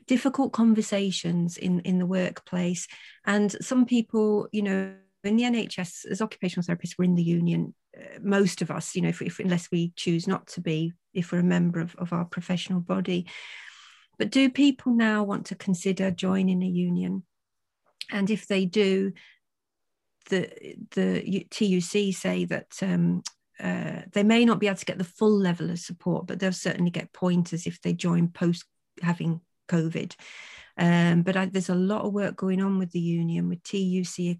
difficult 0.06 0.52
conversations 0.52 1.56
in 1.56 1.80
in 1.80 1.98
the 1.98 2.06
workplace. 2.06 2.86
And 3.24 3.50
some 3.64 3.86
people 3.86 4.48
you 4.52 4.62
know 4.62 4.94
in 5.24 5.36
the 5.36 5.42
nhs 5.42 6.04
as 6.10 6.22
occupational 6.22 6.64
therapists 6.64 6.94
we're 6.96 7.04
in 7.04 7.16
the 7.16 7.22
union 7.22 7.74
uh, 7.96 8.18
most 8.22 8.62
of 8.62 8.70
us 8.70 8.94
you 8.94 9.02
know 9.02 9.08
if, 9.08 9.20
if, 9.20 9.40
unless 9.40 9.68
we 9.70 9.92
choose 9.96 10.28
not 10.28 10.46
to 10.46 10.60
be 10.60 10.92
if 11.12 11.32
we're 11.32 11.40
a 11.40 11.44
member 11.44 11.80
of, 11.80 11.94
of 11.96 12.12
our 12.12 12.24
professional 12.24 12.80
body 12.80 13.26
but 14.18 14.30
do 14.30 14.50
people 14.50 14.92
now 14.92 15.22
want 15.22 15.46
to 15.46 15.54
consider 15.54 16.10
joining 16.10 16.62
a 16.62 16.66
union? 16.66 17.22
And 18.10 18.30
if 18.30 18.46
they 18.46 18.64
do, 18.64 19.12
the 20.30 20.50
the 20.92 21.46
TUC 21.50 22.14
say 22.14 22.44
that 22.46 22.76
um, 22.82 23.22
uh, 23.60 24.02
they 24.12 24.22
may 24.22 24.44
not 24.44 24.60
be 24.60 24.66
able 24.66 24.76
to 24.76 24.84
get 24.84 24.98
the 24.98 25.04
full 25.04 25.36
level 25.36 25.70
of 25.70 25.78
support, 25.78 26.26
but 26.26 26.38
they'll 26.38 26.52
certainly 26.52 26.90
get 26.90 27.12
pointers 27.12 27.66
if 27.66 27.80
they 27.80 27.92
join 27.92 28.28
post 28.28 28.64
having 29.02 29.40
COVID. 29.68 30.14
Um, 30.76 31.22
but 31.22 31.36
I, 31.36 31.46
there's 31.46 31.68
a 31.70 31.74
lot 31.74 32.04
of 32.04 32.12
work 32.12 32.36
going 32.36 32.62
on 32.62 32.78
with 32.78 32.92
the 32.92 33.00
union, 33.00 33.48
with 33.48 33.62
TUC 33.62 34.38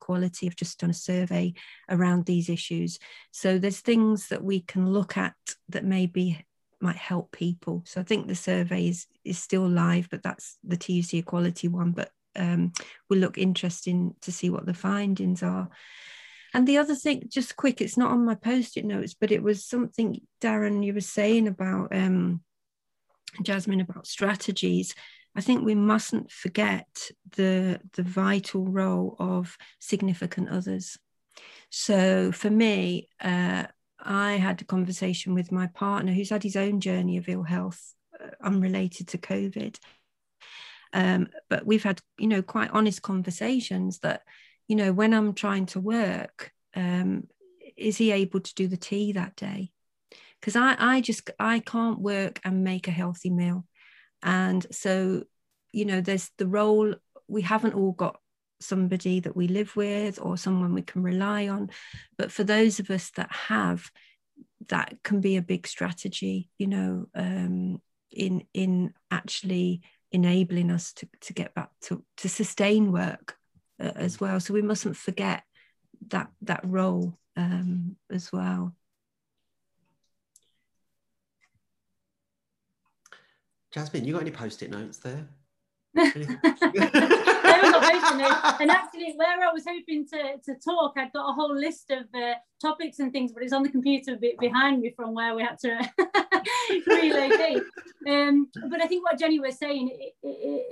equality. 0.00 0.46
I've 0.46 0.56
just 0.56 0.80
done 0.80 0.90
a 0.90 0.94
survey 0.94 1.54
around 1.90 2.24
these 2.24 2.48
issues. 2.48 2.98
So 3.32 3.58
there's 3.58 3.80
things 3.80 4.28
that 4.28 4.42
we 4.42 4.60
can 4.60 4.90
look 4.90 5.16
at 5.16 5.34
that 5.68 5.84
may 5.84 6.06
be 6.06 6.44
might 6.84 6.96
help 6.96 7.32
people. 7.32 7.82
So 7.86 8.00
I 8.00 8.04
think 8.04 8.28
the 8.28 8.34
survey 8.34 8.88
is, 8.88 9.06
is 9.24 9.38
still 9.38 9.68
live, 9.68 10.08
but 10.10 10.22
that's 10.22 10.58
the 10.62 10.76
TUC 10.76 11.14
equality 11.14 11.66
one. 11.66 11.92
But 11.92 12.10
um, 12.36 12.72
will 13.08 13.18
look 13.18 13.38
interesting 13.38 14.14
to 14.22 14.30
see 14.30 14.50
what 14.50 14.66
the 14.66 14.74
findings 14.74 15.42
are. 15.42 15.68
And 16.52 16.68
the 16.68 16.78
other 16.78 16.94
thing, 16.94 17.24
just 17.28 17.56
quick, 17.56 17.80
it's 17.80 17.96
not 17.96 18.12
on 18.12 18.24
my 18.24 18.36
post-it 18.36 18.84
notes, 18.84 19.14
but 19.20 19.32
it 19.32 19.42
was 19.42 19.64
something 19.64 20.20
Darren 20.40 20.84
you 20.84 20.94
were 20.94 21.00
saying 21.00 21.48
about 21.48 21.88
um, 21.92 22.42
Jasmine 23.42 23.80
about 23.80 24.06
strategies. 24.06 24.94
I 25.34 25.40
think 25.40 25.64
we 25.64 25.74
mustn't 25.74 26.30
forget 26.30 26.86
the 27.36 27.80
the 27.94 28.04
vital 28.04 28.64
role 28.66 29.16
of 29.18 29.56
significant 29.80 30.48
others. 30.48 30.96
So 31.70 32.30
for 32.30 32.50
me, 32.50 33.08
uh, 33.20 33.64
I 34.04 34.34
had 34.34 34.60
a 34.60 34.66
conversation 34.66 35.34
with 35.34 35.50
my 35.50 35.66
partner 35.68 36.12
who's 36.12 36.30
had 36.30 36.42
his 36.42 36.56
own 36.56 36.80
journey 36.80 37.16
of 37.16 37.28
ill 37.28 37.42
health 37.42 37.94
uh, 38.22 38.30
unrelated 38.42 39.08
to 39.08 39.18
COVID. 39.18 39.78
Um, 40.92 41.28
but 41.50 41.66
we've 41.66 41.82
had, 41.82 42.00
you 42.18 42.28
know, 42.28 42.42
quite 42.42 42.70
honest 42.70 43.02
conversations 43.02 43.98
that, 44.00 44.22
you 44.68 44.76
know, 44.76 44.92
when 44.92 45.12
I'm 45.12 45.34
trying 45.34 45.66
to 45.66 45.80
work, 45.80 46.52
um, 46.76 47.26
is 47.76 47.96
he 47.96 48.12
able 48.12 48.40
to 48.40 48.54
do 48.54 48.68
the 48.68 48.76
tea 48.76 49.12
that 49.12 49.34
day? 49.34 49.72
Because 50.40 50.56
I, 50.56 50.76
I 50.78 51.00
just, 51.00 51.30
I 51.40 51.58
can't 51.58 51.98
work 51.98 52.40
and 52.44 52.62
make 52.62 52.86
a 52.86 52.92
healthy 52.92 53.30
meal. 53.30 53.66
And 54.22 54.64
so, 54.70 55.24
you 55.72 55.84
know, 55.84 56.00
there's 56.00 56.30
the 56.38 56.46
role, 56.46 56.94
we 57.26 57.42
haven't 57.42 57.74
all 57.74 57.92
got 57.92 58.20
somebody 58.60 59.20
that 59.20 59.36
we 59.36 59.48
live 59.48 59.76
with 59.76 60.18
or 60.20 60.36
someone 60.36 60.74
we 60.74 60.82
can 60.82 61.02
rely 61.02 61.48
on. 61.48 61.70
But 62.16 62.32
for 62.32 62.44
those 62.44 62.80
of 62.80 62.90
us 62.90 63.10
that 63.12 63.30
have, 63.32 63.90
that 64.68 64.96
can 65.02 65.20
be 65.20 65.36
a 65.36 65.42
big 65.42 65.66
strategy, 65.66 66.50
you 66.58 66.66
know, 66.66 67.06
um, 67.14 67.80
in 68.10 68.46
in 68.54 68.94
actually 69.10 69.82
enabling 70.12 70.70
us 70.70 70.92
to, 70.92 71.08
to 71.20 71.32
get 71.32 71.54
back 71.54 71.70
to, 71.82 72.04
to 72.16 72.28
sustain 72.28 72.92
work 72.92 73.36
uh, 73.80 73.90
as 73.96 74.20
well. 74.20 74.38
So 74.38 74.54
we 74.54 74.62
mustn't 74.62 74.96
forget 74.96 75.42
that 76.08 76.30
that 76.42 76.60
role 76.64 77.18
um, 77.36 77.96
as 78.10 78.32
well. 78.32 78.74
Jasmine, 83.72 84.04
you 84.04 84.12
got 84.12 84.22
any 84.22 84.30
post-it 84.30 84.70
notes 84.70 84.98
there? 84.98 85.26
and 88.60 88.70
actually, 88.70 89.12
where 89.16 89.42
I 89.42 89.52
was 89.52 89.64
hoping 89.66 90.06
to, 90.08 90.38
to 90.44 90.54
talk, 90.60 90.94
I'd 90.96 91.12
got 91.12 91.28
a 91.28 91.32
whole 91.32 91.54
list 91.54 91.90
of 91.90 92.04
uh, 92.14 92.34
topics 92.60 92.98
and 92.98 93.12
things, 93.12 93.32
but 93.32 93.42
it's 93.42 93.52
on 93.52 93.62
the 93.62 93.68
computer 93.68 94.18
behind 94.38 94.80
me 94.80 94.92
from 94.96 95.14
where 95.14 95.34
we 95.34 95.42
had 95.42 95.58
to 95.60 95.78
relocate. 96.86 97.62
Um, 98.06 98.48
but 98.68 98.82
I 98.82 98.86
think 98.86 99.04
what 99.04 99.18
Jenny 99.18 99.40
was 99.40 99.58
saying 99.58 99.90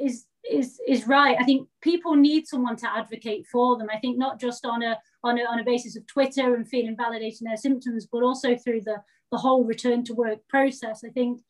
is 0.00 0.26
is 0.50 0.80
is 0.88 1.06
right. 1.06 1.36
I 1.40 1.44
think 1.44 1.68
people 1.80 2.14
need 2.14 2.46
someone 2.46 2.76
to 2.76 2.90
advocate 2.90 3.46
for 3.46 3.76
them. 3.76 3.88
I 3.92 3.98
think 3.98 4.18
not 4.18 4.40
just 4.40 4.66
on 4.66 4.82
a 4.82 4.98
on 5.22 5.38
a, 5.38 5.42
on 5.42 5.60
a 5.60 5.64
basis 5.64 5.96
of 5.96 6.06
Twitter 6.06 6.54
and 6.54 6.68
feeling 6.68 6.96
validating 6.96 7.42
their 7.42 7.56
symptoms, 7.56 8.06
but 8.10 8.22
also 8.22 8.56
through 8.56 8.82
the 8.82 8.96
the 9.30 9.38
whole 9.38 9.64
return 9.64 10.04
to 10.04 10.14
work 10.14 10.46
process. 10.48 11.02
I 11.04 11.08
think 11.08 11.40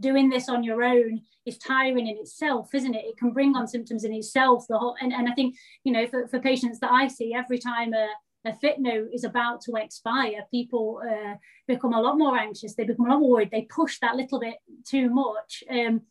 doing 0.00 0.28
this 0.28 0.48
on 0.48 0.62
your 0.62 0.82
own 0.82 1.22
is 1.46 1.58
tiring 1.58 2.06
in 2.06 2.16
itself 2.18 2.74
isn't 2.74 2.94
it? 2.94 3.04
It 3.04 3.16
can 3.16 3.30
bring 3.30 3.56
on 3.56 3.66
symptoms 3.66 4.04
in 4.04 4.12
itself 4.12 4.66
the 4.68 4.78
whole 4.78 4.96
and, 5.00 5.12
and 5.12 5.28
i 5.28 5.32
think 5.32 5.56
you 5.84 5.92
know 5.92 6.06
for, 6.06 6.28
for 6.28 6.38
patients 6.38 6.78
that 6.80 6.92
i 6.92 7.08
see 7.08 7.34
every 7.34 7.58
time 7.58 7.94
a, 7.94 8.08
a 8.44 8.54
fit 8.54 8.78
note 8.78 9.08
is 9.12 9.24
about 9.24 9.60
to 9.62 9.72
expire 9.76 10.46
people 10.50 11.00
uh, 11.08 11.34
become 11.66 11.94
a 11.94 12.00
lot 12.00 12.18
more 12.18 12.36
anxious 12.36 12.74
they 12.74 12.84
become 12.84 13.06
a 13.06 13.10
lot 13.10 13.20
more 13.20 13.30
worried 13.30 13.50
they 13.50 13.62
push 13.62 13.98
that 14.00 14.16
little 14.16 14.40
bit 14.40 14.56
too 14.86 15.08
much 15.08 15.64
um, 15.70 16.02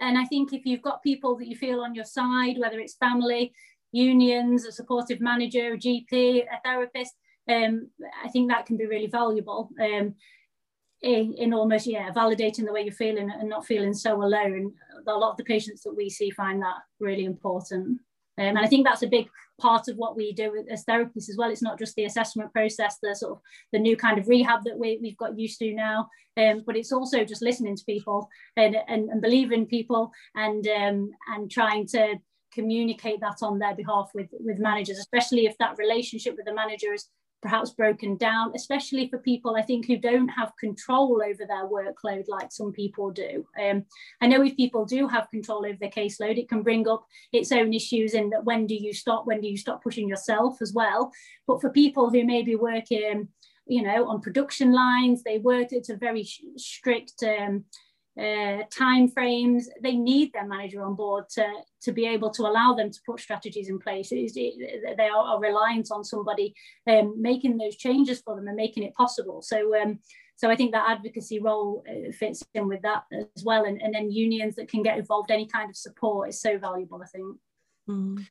and 0.00 0.16
i 0.16 0.24
think 0.24 0.52
if 0.52 0.64
you've 0.64 0.82
got 0.82 1.02
people 1.02 1.36
that 1.36 1.46
you 1.46 1.56
feel 1.56 1.80
on 1.80 1.94
your 1.94 2.04
side 2.04 2.56
whether 2.58 2.78
it's 2.80 2.94
family 2.94 3.52
unions, 3.92 4.66
a 4.66 4.72
supportive 4.72 5.20
manager, 5.20 5.74
a 5.74 5.78
GP, 5.78 6.42
a 6.42 6.60
therapist, 6.64 7.14
um, 7.48 7.88
I 8.24 8.28
think 8.28 8.50
that 8.50 8.66
can 8.66 8.76
be 8.76 8.86
really 8.86 9.06
valuable 9.06 9.70
um, 9.80 10.14
in, 11.02 11.34
in 11.34 11.54
almost, 11.54 11.86
yeah, 11.86 12.10
validating 12.10 12.64
the 12.64 12.72
way 12.72 12.82
you're 12.82 12.92
feeling 12.92 13.30
and 13.30 13.48
not 13.48 13.66
feeling 13.66 13.94
so 13.94 14.22
alone. 14.22 14.72
A 15.06 15.12
lot 15.12 15.30
of 15.30 15.36
the 15.36 15.44
patients 15.44 15.82
that 15.82 15.96
we 15.96 16.10
see 16.10 16.30
find 16.30 16.60
that 16.62 16.76
really 17.00 17.24
important. 17.24 18.00
Um, 18.38 18.56
and 18.56 18.58
I 18.58 18.66
think 18.66 18.86
that's 18.86 19.02
a 19.02 19.08
big 19.08 19.28
part 19.60 19.88
of 19.88 19.96
what 19.96 20.16
we 20.16 20.32
do 20.32 20.64
as 20.70 20.84
therapists 20.84 21.28
as 21.28 21.36
well. 21.36 21.50
It's 21.50 21.62
not 21.62 21.78
just 21.78 21.96
the 21.96 22.04
assessment 22.04 22.52
process, 22.52 22.98
the 23.02 23.14
sort 23.14 23.32
of 23.32 23.40
the 23.72 23.78
new 23.78 23.96
kind 23.96 24.18
of 24.18 24.28
rehab 24.28 24.64
that 24.64 24.78
we, 24.78 24.98
we've 25.02 25.16
got 25.16 25.38
used 25.38 25.58
to 25.58 25.74
now, 25.74 26.08
um, 26.36 26.62
but 26.64 26.76
it's 26.76 26.92
also 26.92 27.24
just 27.24 27.42
listening 27.42 27.76
to 27.76 27.84
people 27.84 28.28
and, 28.56 28.76
and, 28.86 29.08
and 29.10 29.20
believing 29.20 29.66
people 29.66 30.12
and 30.36 30.68
um, 30.68 31.10
and 31.34 31.50
trying 31.50 31.86
to 31.88 32.14
communicate 32.52 33.20
that 33.20 33.38
on 33.42 33.58
their 33.58 33.74
behalf 33.74 34.10
with, 34.14 34.28
with 34.32 34.58
managers, 34.58 34.98
especially 34.98 35.46
if 35.46 35.56
that 35.58 35.76
relationship 35.76 36.36
with 36.36 36.46
the 36.46 36.54
manager 36.54 36.92
is 36.92 37.08
perhaps 37.40 37.70
broken 37.70 38.16
down, 38.16 38.52
especially 38.54 39.08
for 39.08 39.18
people 39.18 39.56
I 39.56 39.62
think 39.62 39.86
who 39.86 39.96
don't 39.96 40.28
have 40.28 40.56
control 40.58 41.22
over 41.24 41.44
their 41.46 41.68
workload 41.68 42.24
like 42.28 42.50
some 42.50 42.72
people 42.72 43.10
do. 43.10 43.46
Um, 43.62 43.84
I 44.20 44.26
know 44.26 44.42
if 44.42 44.56
people 44.56 44.84
do 44.84 45.06
have 45.08 45.30
control 45.30 45.64
over 45.64 45.76
their 45.80 45.90
caseload, 45.90 46.38
it 46.38 46.48
can 46.48 46.62
bring 46.62 46.88
up 46.88 47.06
its 47.32 47.52
own 47.52 47.72
issues 47.72 48.14
in 48.14 48.30
that 48.30 48.44
when 48.44 48.66
do 48.66 48.74
you 48.74 48.92
stop, 48.92 49.26
when 49.26 49.40
do 49.40 49.48
you 49.48 49.56
stop 49.56 49.82
pushing 49.82 50.08
yourself 50.08 50.60
as 50.60 50.72
well. 50.72 51.12
But 51.46 51.60
for 51.60 51.70
people 51.70 52.10
who 52.10 52.24
may 52.24 52.42
be 52.42 52.56
working, 52.56 53.28
you 53.66 53.82
know, 53.82 54.08
on 54.08 54.20
production 54.20 54.72
lines, 54.72 55.22
they 55.22 55.38
work, 55.38 55.68
it's 55.70 55.90
a 55.90 55.96
very 55.96 56.26
strict 56.56 57.22
um, 57.22 57.64
uh, 58.18 58.64
time 58.70 59.08
frames. 59.08 59.68
They 59.82 59.94
need 59.94 60.32
their 60.32 60.46
manager 60.46 60.82
on 60.82 60.94
board 60.94 61.28
to, 61.30 61.46
to 61.82 61.92
be 61.92 62.06
able 62.06 62.30
to 62.30 62.42
allow 62.42 62.74
them 62.74 62.90
to 62.90 63.00
put 63.06 63.20
strategies 63.20 63.68
in 63.68 63.78
place. 63.78 64.10
It, 64.10 64.32
it, 64.34 64.96
they 64.96 65.08
are, 65.08 65.24
are, 65.24 65.40
reliant 65.40 65.88
on 65.92 66.02
somebody 66.02 66.54
um, 66.88 67.14
making 67.20 67.58
those 67.58 67.76
changes 67.76 68.20
for 68.20 68.34
them 68.34 68.48
and 68.48 68.56
making 68.56 68.82
it 68.82 68.94
possible. 68.94 69.40
So, 69.42 69.80
um, 69.80 70.00
so 70.36 70.50
I 70.50 70.56
think 70.56 70.72
that 70.72 70.88
advocacy 70.88 71.38
role 71.38 71.84
uh, 71.88 72.10
fits 72.12 72.42
in 72.54 72.68
with 72.68 72.82
that 72.82 73.04
as 73.12 73.44
well. 73.44 73.64
And, 73.64 73.80
and 73.80 73.94
then 73.94 74.10
unions 74.10 74.56
that 74.56 74.68
can 74.68 74.82
get 74.82 74.98
involved, 74.98 75.30
any 75.30 75.46
kind 75.46 75.70
of 75.70 75.76
support 75.76 76.28
is 76.28 76.40
so 76.40 76.58
valuable, 76.58 77.00
I 77.02 77.06
think. 77.06 77.36
Mm. 77.88 78.26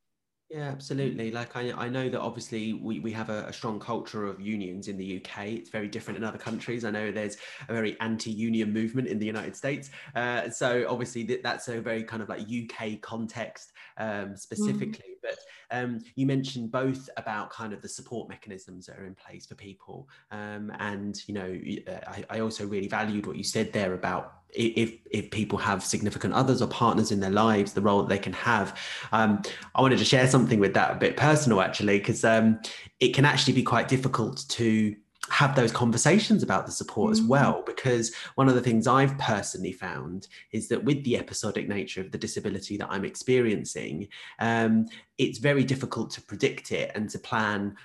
Yeah, 0.50 0.70
absolutely. 0.70 1.30
Like 1.30 1.58
I, 1.58 1.74
I 1.74 1.90
know 1.90 2.08
that 2.08 2.22
obviously 2.22 2.72
we, 2.72 3.02
we 3.02 3.12
have 3.12 3.30
a, 3.30 3.48
a, 3.48 3.54
strong 3.54 3.82
culture 3.82 4.26
of 4.26 4.40
unions 4.40 4.88
in 4.88 4.96
the 4.96 5.18
UK. 5.18 5.48
It's 5.48 5.70
very 5.70 5.90
different 5.90 6.18
in 6.18 6.24
other 6.24 6.38
countries. 6.38 6.86
I 6.86 6.92
know 6.92 7.12
there's 7.12 7.36
a 7.68 7.74
very 7.74 8.00
anti-union 8.00 8.72
movement 8.72 9.10
in 9.10 9.20
the 9.20 9.26
United 9.26 9.58
States. 9.58 9.90
Uh, 10.16 10.50
so 10.50 10.86
obviously 10.88 11.24
that, 11.24 11.44
that's 11.44 11.68
a 11.68 11.82
very 11.82 12.02
kind 12.02 12.24
of 12.24 12.30
like 12.30 12.42
UK 12.44 13.02
context 13.02 13.74
um, 13.98 14.08
mm. 14.08 14.40
specifically. 14.40 15.16
Mm. 15.18 15.22
But 15.22 15.38
um, 15.70 16.00
you 16.16 16.26
mentioned 16.26 16.72
both 16.72 17.10
about 17.18 17.50
kind 17.50 17.74
of 17.74 17.82
the 17.82 17.90
support 17.90 18.30
mechanisms 18.30 18.86
that 18.86 18.98
are 18.98 19.06
in 19.06 19.16
place 19.16 19.46
for 19.46 19.56
people. 19.56 20.08
Um, 20.32 20.72
and, 20.80 21.22
you 21.28 21.34
know, 21.34 21.60
uh, 21.92 22.10
I, 22.10 22.38
I 22.38 22.40
also 22.40 22.66
really 22.66 22.88
valued 22.88 23.26
what 23.26 23.36
you 23.36 23.44
said 23.44 23.74
there 23.74 23.96
about 23.96 24.44
if 24.54 24.94
if 25.12 25.30
people 25.32 25.58
have 25.60 25.84
significant 25.84 26.34
others 26.34 26.62
or 26.62 26.68
partners 26.68 27.12
in 27.12 27.20
their 27.20 27.32
lives, 27.32 27.74
the 27.74 27.82
role 27.82 28.02
that 28.02 28.10
they 28.10 28.20
can 28.20 28.34
have. 28.34 28.78
Um, 29.12 29.42
I 29.76 29.82
wanted 29.82 30.00
to 30.00 30.06
share 30.06 30.28
something 30.28 30.60
with 30.60 30.74
that 30.74 30.92
a 30.92 30.96
bit 30.96 31.18
personal 31.18 31.62
actually, 31.62 32.00
because 32.00 32.24
um, 32.24 32.60
it 33.00 33.14
can 33.14 33.26
actually 33.26 33.54
be 33.54 33.64
quite 33.64 33.88
difficult 33.88 34.46
to 34.50 34.96
have 35.30 35.56
those 35.56 35.72
conversations 35.72 36.42
about 36.42 36.66
the 36.66 36.72
support 36.72 37.12
as 37.12 37.22
mm. 37.22 37.28
well 37.28 37.64
because 37.66 38.14
one 38.36 38.48
of 38.48 38.56
the 38.56 38.62
things 38.62 38.88
i've 38.88 39.18
personally 39.18 39.72
found 39.72 40.28
is 40.52 40.68
that 40.70 40.84
with 40.84 41.04
the 41.04 41.18
episodic 41.18 41.68
nature 41.68 42.00
of 42.00 42.12
the 42.12 42.18
disability 42.18 42.78
that 42.78 42.88
i'm 42.90 43.04
experiencing 43.04 44.08
um, 44.40 44.86
it's 45.18 45.40
very 45.40 45.64
difficult 45.64 46.10
to 46.12 46.22
predict 46.22 46.72
it 46.72 46.92
and 46.96 47.10
to 47.10 47.20
plan 47.20 47.76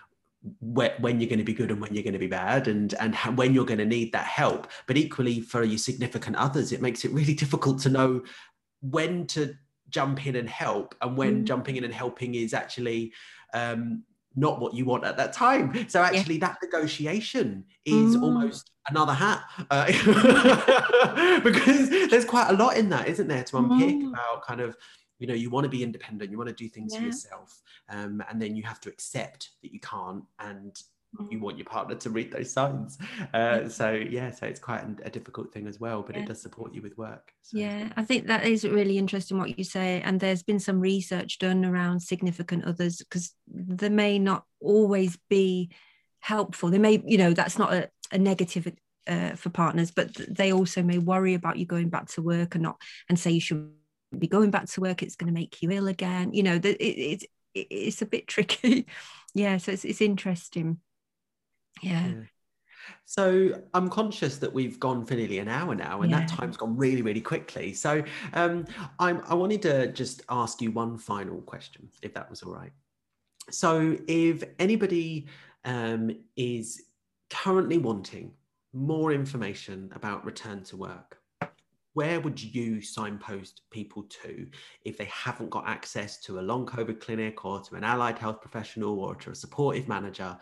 when 0.60 1.20
you're 1.20 1.28
going 1.28 1.38
to 1.38 1.44
be 1.44 1.52
good 1.52 1.70
and 1.70 1.80
when 1.80 1.94
you're 1.94 2.02
going 2.02 2.12
to 2.12 2.18
be 2.18 2.26
bad 2.26 2.66
and 2.66 2.94
and 2.94 3.14
when 3.36 3.54
you're 3.54 3.64
going 3.64 3.78
to 3.78 3.86
need 3.86 4.12
that 4.12 4.24
help 4.24 4.66
but 4.86 4.96
equally 4.96 5.40
for 5.40 5.62
your 5.62 5.78
significant 5.78 6.34
others 6.36 6.72
it 6.72 6.82
makes 6.82 7.04
it 7.04 7.12
really 7.12 7.34
difficult 7.42 7.80
to 7.80 7.88
know 7.88 8.22
when 8.80 9.26
to 9.26 9.54
jump 9.88 10.26
in 10.26 10.36
and 10.36 10.48
help 10.48 10.94
and 11.00 11.16
when 11.16 11.42
mm. 11.42 11.44
jumping 11.44 11.76
in 11.76 11.84
and 11.84 11.94
helping 11.94 12.34
is 12.34 12.54
actually 12.54 13.12
um, 13.54 14.02
not 14.34 14.60
what 14.60 14.74
you 14.74 14.84
want 14.84 15.04
at 15.04 15.16
that 15.16 15.32
time 15.32 15.88
so 15.88 16.02
actually 16.02 16.36
yeah. 16.36 16.48
that 16.48 16.56
negotiation 16.62 17.64
is 17.84 18.16
mm. 18.16 18.22
almost 18.22 18.70
another 18.88 19.12
hat 19.12 19.42
uh, 19.70 19.86
because 21.44 21.88
there's 21.88 22.24
quite 22.24 22.48
a 22.48 22.54
lot 22.54 22.76
in 22.76 22.88
that 22.88 23.06
isn't 23.06 23.28
there 23.28 23.44
to 23.44 23.58
unpick 23.58 23.94
mm. 23.94 24.08
about 24.08 24.44
kind 24.44 24.60
of 24.60 24.76
you 25.22 25.28
know 25.28 25.34
you 25.34 25.48
want 25.48 25.62
to 25.62 25.70
be 25.70 25.84
independent 25.84 26.32
you 26.32 26.36
want 26.36 26.48
to 26.48 26.54
do 26.54 26.68
things 26.68 26.92
yeah. 26.92 26.98
for 26.98 27.06
yourself 27.06 27.62
um, 27.88 28.22
and 28.28 28.42
then 28.42 28.56
you 28.56 28.62
have 28.64 28.80
to 28.80 28.88
accept 28.88 29.50
that 29.62 29.72
you 29.72 29.78
can't 29.78 30.24
and 30.40 30.82
you 31.30 31.38
mm. 31.38 31.42
want 31.42 31.58
your 31.58 31.66
partner 31.66 31.94
to 31.94 32.10
read 32.10 32.32
those 32.32 32.50
signs 32.50 32.98
uh, 33.34 33.68
so 33.68 33.92
yeah 33.92 34.30
so 34.30 34.46
it's 34.46 34.58
quite 34.58 34.82
a, 35.04 35.10
difficult 35.10 35.52
thing 35.52 35.68
as 35.68 35.78
well 35.78 36.02
but 36.02 36.16
yeah. 36.16 36.22
it 36.22 36.26
does 36.26 36.42
support 36.42 36.74
you 36.74 36.82
with 36.82 36.98
work 36.98 37.32
so. 37.42 37.56
yeah 37.56 37.88
i 37.96 38.02
think 38.02 38.26
that 38.26 38.44
is 38.44 38.64
really 38.64 38.98
interesting 38.98 39.38
what 39.38 39.56
you 39.56 39.62
say 39.62 40.00
and 40.04 40.18
there's 40.18 40.42
been 40.42 40.58
some 40.58 40.80
research 40.80 41.38
done 41.38 41.64
around 41.64 42.00
significant 42.00 42.64
others 42.64 42.98
because 42.98 43.32
they 43.46 43.90
may 43.90 44.18
not 44.18 44.44
always 44.60 45.16
be 45.30 45.70
helpful 46.18 46.68
they 46.68 46.78
may 46.78 47.00
you 47.06 47.18
know 47.18 47.32
that's 47.32 47.58
not 47.58 47.72
a, 47.72 47.88
a 48.10 48.18
negative 48.18 48.72
uh, 49.06 49.34
for 49.34 49.50
partners 49.50 49.90
but 49.90 50.14
they 50.28 50.52
also 50.52 50.82
may 50.82 50.98
worry 50.98 51.34
about 51.34 51.58
you 51.58 51.66
going 51.66 51.90
back 51.90 52.06
to 52.06 52.22
work 52.22 52.54
and 52.54 52.62
not 52.62 52.80
and 53.08 53.18
say 53.18 53.30
you 53.30 53.40
should 53.40 53.70
be 54.18 54.28
going 54.28 54.50
back 54.50 54.66
to 54.66 54.80
work 54.80 55.02
it's 55.02 55.16
going 55.16 55.32
to 55.32 55.38
make 55.38 55.62
you 55.62 55.70
ill 55.70 55.88
again 55.88 56.32
you 56.32 56.42
know 56.42 56.54
it, 56.54 56.64
it, 56.64 57.22
it, 57.54 57.66
it's 57.70 58.02
a 58.02 58.06
bit 58.06 58.26
tricky 58.28 58.86
yeah 59.34 59.56
so 59.56 59.72
it's, 59.72 59.84
it's 59.84 60.00
interesting 60.00 60.78
yeah. 61.82 62.06
yeah. 62.06 62.22
So 63.04 63.62
I'm 63.74 63.88
conscious 63.88 64.38
that 64.38 64.52
we've 64.52 64.78
gone 64.80 65.04
for 65.04 65.14
nearly 65.14 65.38
an 65.38 65.48
hour 65.48 65.74
now, 65.74 66.02
and 66.02 66.10
yeah. 66.10 66.20
that 66.20 66.28
time's 66.28 66.56
gone 66.56 66.76
really, 66.76 67.02
really 67.02 67.20
quickly. 67.20 67.72
So 67.72 68.02
um, 68.32 68.66
I'm, 68.98 69.22
I 69.26 69.34
wanted 69.34 69.62
to 69.62 69.92
just 69.92 70.22
ask 70.28 70.60
you 70.60 70.70
one 70.70 70.98
final 70.98 71.40
question, 71.42 71.88
if 72.02 72.14
that 72.14 72.28
was 72.28 72.42
all 72.42 72.52
right. 72.52 72.72
So 73.50 73.96
if 74.08 74.42
anybody 74.58 75.26
um, 75.64 76.16
is 76.36 76.82
currently 77.30 77.78
wanting 77.78 78.32
more 78.72 79.12
information 79.12 79.90
about 79.94 80.24
return 80.24 80.62
to 80.64 80.76
work, 80.76 81.18
where 81.94 82.20
would 82.20 82.42
you 82.42 82.80
signpost 82.80 83.62
people 83.70 84.04
to 84.04 84.46
if 84.84 84.96
they 84.96 85.04
haven't 85.06 85.50
got 85.50 85.68
access 85.68 86.18
to 86.22 86.38
a 86.38 86.42
long 86.42 86.64
COVID 86.64 87.00
clinic 87.00 87.44
or 87.44 87.60
to 87.60 87.74
an 87.74 87.84
allied 87.84 88.18
health 88.18 88.40
professional 88.40 88.98
or 89.00 89.14
to 89.16 89.30
a 89.30 89.34
supportive 89.34 89.88
manager? 89.88 90.38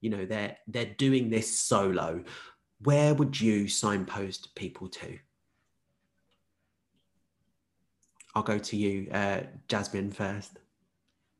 You 0.00 0.10
know, 0.10 0.24
they're 0.24 0.56
they're 0.66 0.94
doing 0.98 1.28
this 1.28 1.58
solo. 1.58 2.24
Where 2.80 3.14
would 3.14 3.38
you 3.40 3.68
signpost 3.68 4.54
people 4.54 4.88
to? 4.88 5.18
I'll 8.34 8.42
go 8.42 8.58
to 8.58 8.76
you, 8.76 9.08
uh, 9.12 9.42
Jasmine, 9.68 10.10
first. 10.10 10.58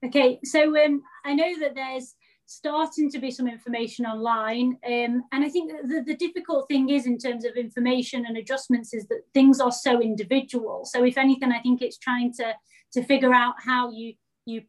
Okay, 0.05 0.39
so 0.45 0.77
um, 0.85 1.03
I 1.25 1.35
know 1.35 1.59
that 1.61 1.75
there's 1.75 2.15
starting 2.47 3.11
to 3.11 3.19
be 3.19 3.31
some 3.31 3.49
information 3.49 4.05
online. 4.07 4.79
Um, 4.87 5.23
and 5.33 5.45
I 5.45 5.49
think 5.49 5.73
the, 5.89 6.03
the 6.07 6.17
difficult 6.17 6.69
thing 6.69 6.91
is 6.91 7.07
in 7.07 7.19
terms 7.19 7.45
of 7.45 7.57
information 7.57 8.27
and 8.27 8.37
adjustments 8.37 8.93
is 8.93 9.07
that 9.09 9.23
things 9.33 9.61
are 9.61 9.73
so 9.73 10.01
individual. 10.01 10.85
So 10.85 11.05
if 11.05 11.17
anything, 11.17 11.53
I 11.53 11.61
think 11.61 11.83
it's 11.83 11.99
trying 11.99 12.33
to 12.35 12.55
to 12.93 13.03
figure 13.03 13.35
out 13.35 13.55
how 13.65 13.91
you 13.91 14.15
you 14.47 14.63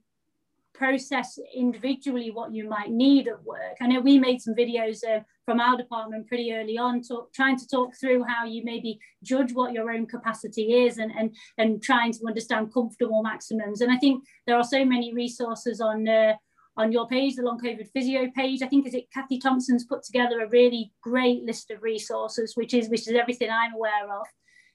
process 0.73 1.39
individually 1.55 2.32
what 2.32 2.53
you 2.53 2.67
might 2.67 2.91
need 2.91 3.28
at 3.28 3.43
work. 3.43 3.78
I 3.82 3.88
know 3.88 4.01
we 4.01 4.19
made 4.19 4.41
some 4.41 4.55
videos 4.55 5.03
uh, 5.07 5.21
from 5.45 5.59
our 5.59 5.78
department 5.78 6.28
pretty 6.28 6.51
early 6.53 6.78
on, 6.78 7.01
talk, 7.01 7.32
trying 7.34 7.57
to 7.57 7.67
talk 7.67 7.93
through 7.99 8.23
how 8.23 8.45
you 8.45 8.63
maybe 8.63 8.99
judge 9.23 9.53
what 9.53 9.73
your 9.73 9.91
own 9.91 10.05
capacity 10.05 10.86
is 10.86 10.97
and, 10.97 11.11
and, 11.17 11.36
and 11.57 11.82
trying 11.82 12.11
to 12.11 12.19
understand 12.28 12.73
comfortable 12.73 13.23
maximums. 13.23 13.82
And 13.82 13.91
I 13.91 13.97
think 13.97 14.23
there 14.47 14.57
are 14.57 14.63
so 14.63 14.84
many 14.84 15.13
resources 15.13 15.80
on 15.80 16.07
uh, 16.07 16.34
on 16.78 16.91
your 16.91 17.07
page, 17.07 17.36
the 17.36 17.43
long 17.43 17.59
COVID 17.59 17.89
physio 17.91 18.30
page. 18.36 18.61
I 18.61 18.67
think 18.67 18.88
is 18.88 18.93
it 18.93 19.11
Kathy 19.13 19.39
Thompson's 19.39 19.86
put 19.86 20.03
together 20.03 20.41
a 20.41 20.49
really 20.49 20.91
great 21.01 21.43
list 21.43 21.71
of 21.71 21.82
resources, 21.82 22.55
which 22.55 22.73
is 22.73 22.89
which 22.89 23.07
is 23.07 23.15
everything 23.15 23.49
I'm 23.49 23.73
aware 23.73 24.11
of. 24.11 24.28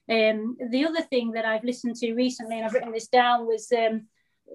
Um, 0.09 0.57
the 0.71 0.85
other 0.85 1.01
thing 1.01 1.31
that 1.31 1.45
I've 1.45 1.63
listened 1.63 1.95
to 1.97 2.13
recently, 2.13 2.57
and 2.57 2.65
I've 2.65 2.73
written 2.73 2.91
this 2.91 3.07
down, 3.07 3.45
was 3.45 3.71
um, 3.71 4.07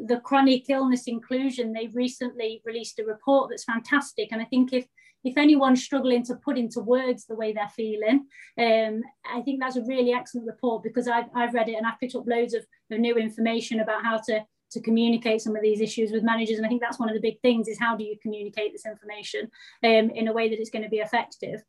the 0.07 0.21
chronic 0.21 0.69
illness 0.69 1.07
inclusion. 1.07 1.73
They've 1.73 1.95
recently 1.95 2.63
released 2.65 2.99
a 2.99 3.05
report 3.05 3.51
that's 3.51 3.65
fantastic, 3.65 4.29
and 4.33 4.43
I 4.43 4.45
think 4.47 4.73
if 4.73 4.87
if 5.25 5.37
anyone's 5.37 5.83
struggling 5.83 6.25
to 6.25 6.37
put 6.37 6.57
into 6.57 6.81
words 6.81 7.27
the 7.27 7.35
way 7.35 7.53
they're 7.53 7.69
feeling, 7.75 8.27
um, 8.59 9.03
I 9.29 9.41
think 9.43 9.61
that's 9.61 9.77
a 9.77 9.83
really 9.83 10.13
excellent 10.13 10.47
report 10.47 10.85
because 10.85 11.09
I've, 11.09 11.25
I've 11.35 11.53
read 11.53 11.69
it 11.69 11.75
and 11.75 11.85
I've 11.85 11.99
picked 11.99 12.15
up 12.15 12.29
loads 12.29 12.55
of, 12.55 12.65
of 12.93 13.01
new 13.01 13.17
information 13.17 13.81
about 13.81 14.05
how 14.05 14.19
to 14.27 14.45
to 14.77 14.83
communicate 14.83 15.41
some 15.41 15.57
of 15.57 15.63
these 15.63 15.81
issues 15.81 16.13
with 16.13 16.23
managers. 16.23 16.59
And 16.59 16.67
I 16.67 16.69
think 16.69 16.83
that's 16.83 16.99
one 16.99 17.09
of 17.09 17.15
the 17.15 17.21
big 17.21 17.41
things 17.41 17.67
is 17.67 17.79
how 17.79 17.97
do 17.97 18.05
you 18.05 18.17
communicate 18.23 18.73
this 18.73 18.87
information 18.87 19.51
um, 19.83 20.11
in 20.11 20.29
a 20.29 20.33
way 20.33 20.49
that 20.49 20.61
it's 20.61 20.71
going 20.71 20.85
to 20.85 20.89
be 20.91 20.99
effective. 20.99 21.63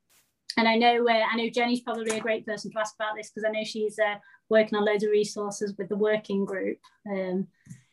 And 0.58 0.68
I 0.68 0.76
know 0.76 1.08
uh, 1.08 1.24
I 1.32 1.36
know 1.36 1.50
Jenny's 1.50 1.82
probably 1.82 2.18
a 2.18 2.22
great 2.22 2.46
person 2.46 2.72
to 2.72 2.80
ask 2.80 2.96
about 2.96 3.16
this 3.16 3.30
because 3.30 3.48
I 3.48 3.52
know 3.52 3.64
she's 3.64 4.00
uh, 4.00 4.16
working 4.50 4.78
on 4.78 4.86
loads 4.86 5.04
of 5.04 5.12
resources 5.12 5.74
with 5.78 5.90
the 5.90 5.96
working 5.96 6.46
group. 6.46 6.80
Um, 7.10 7.48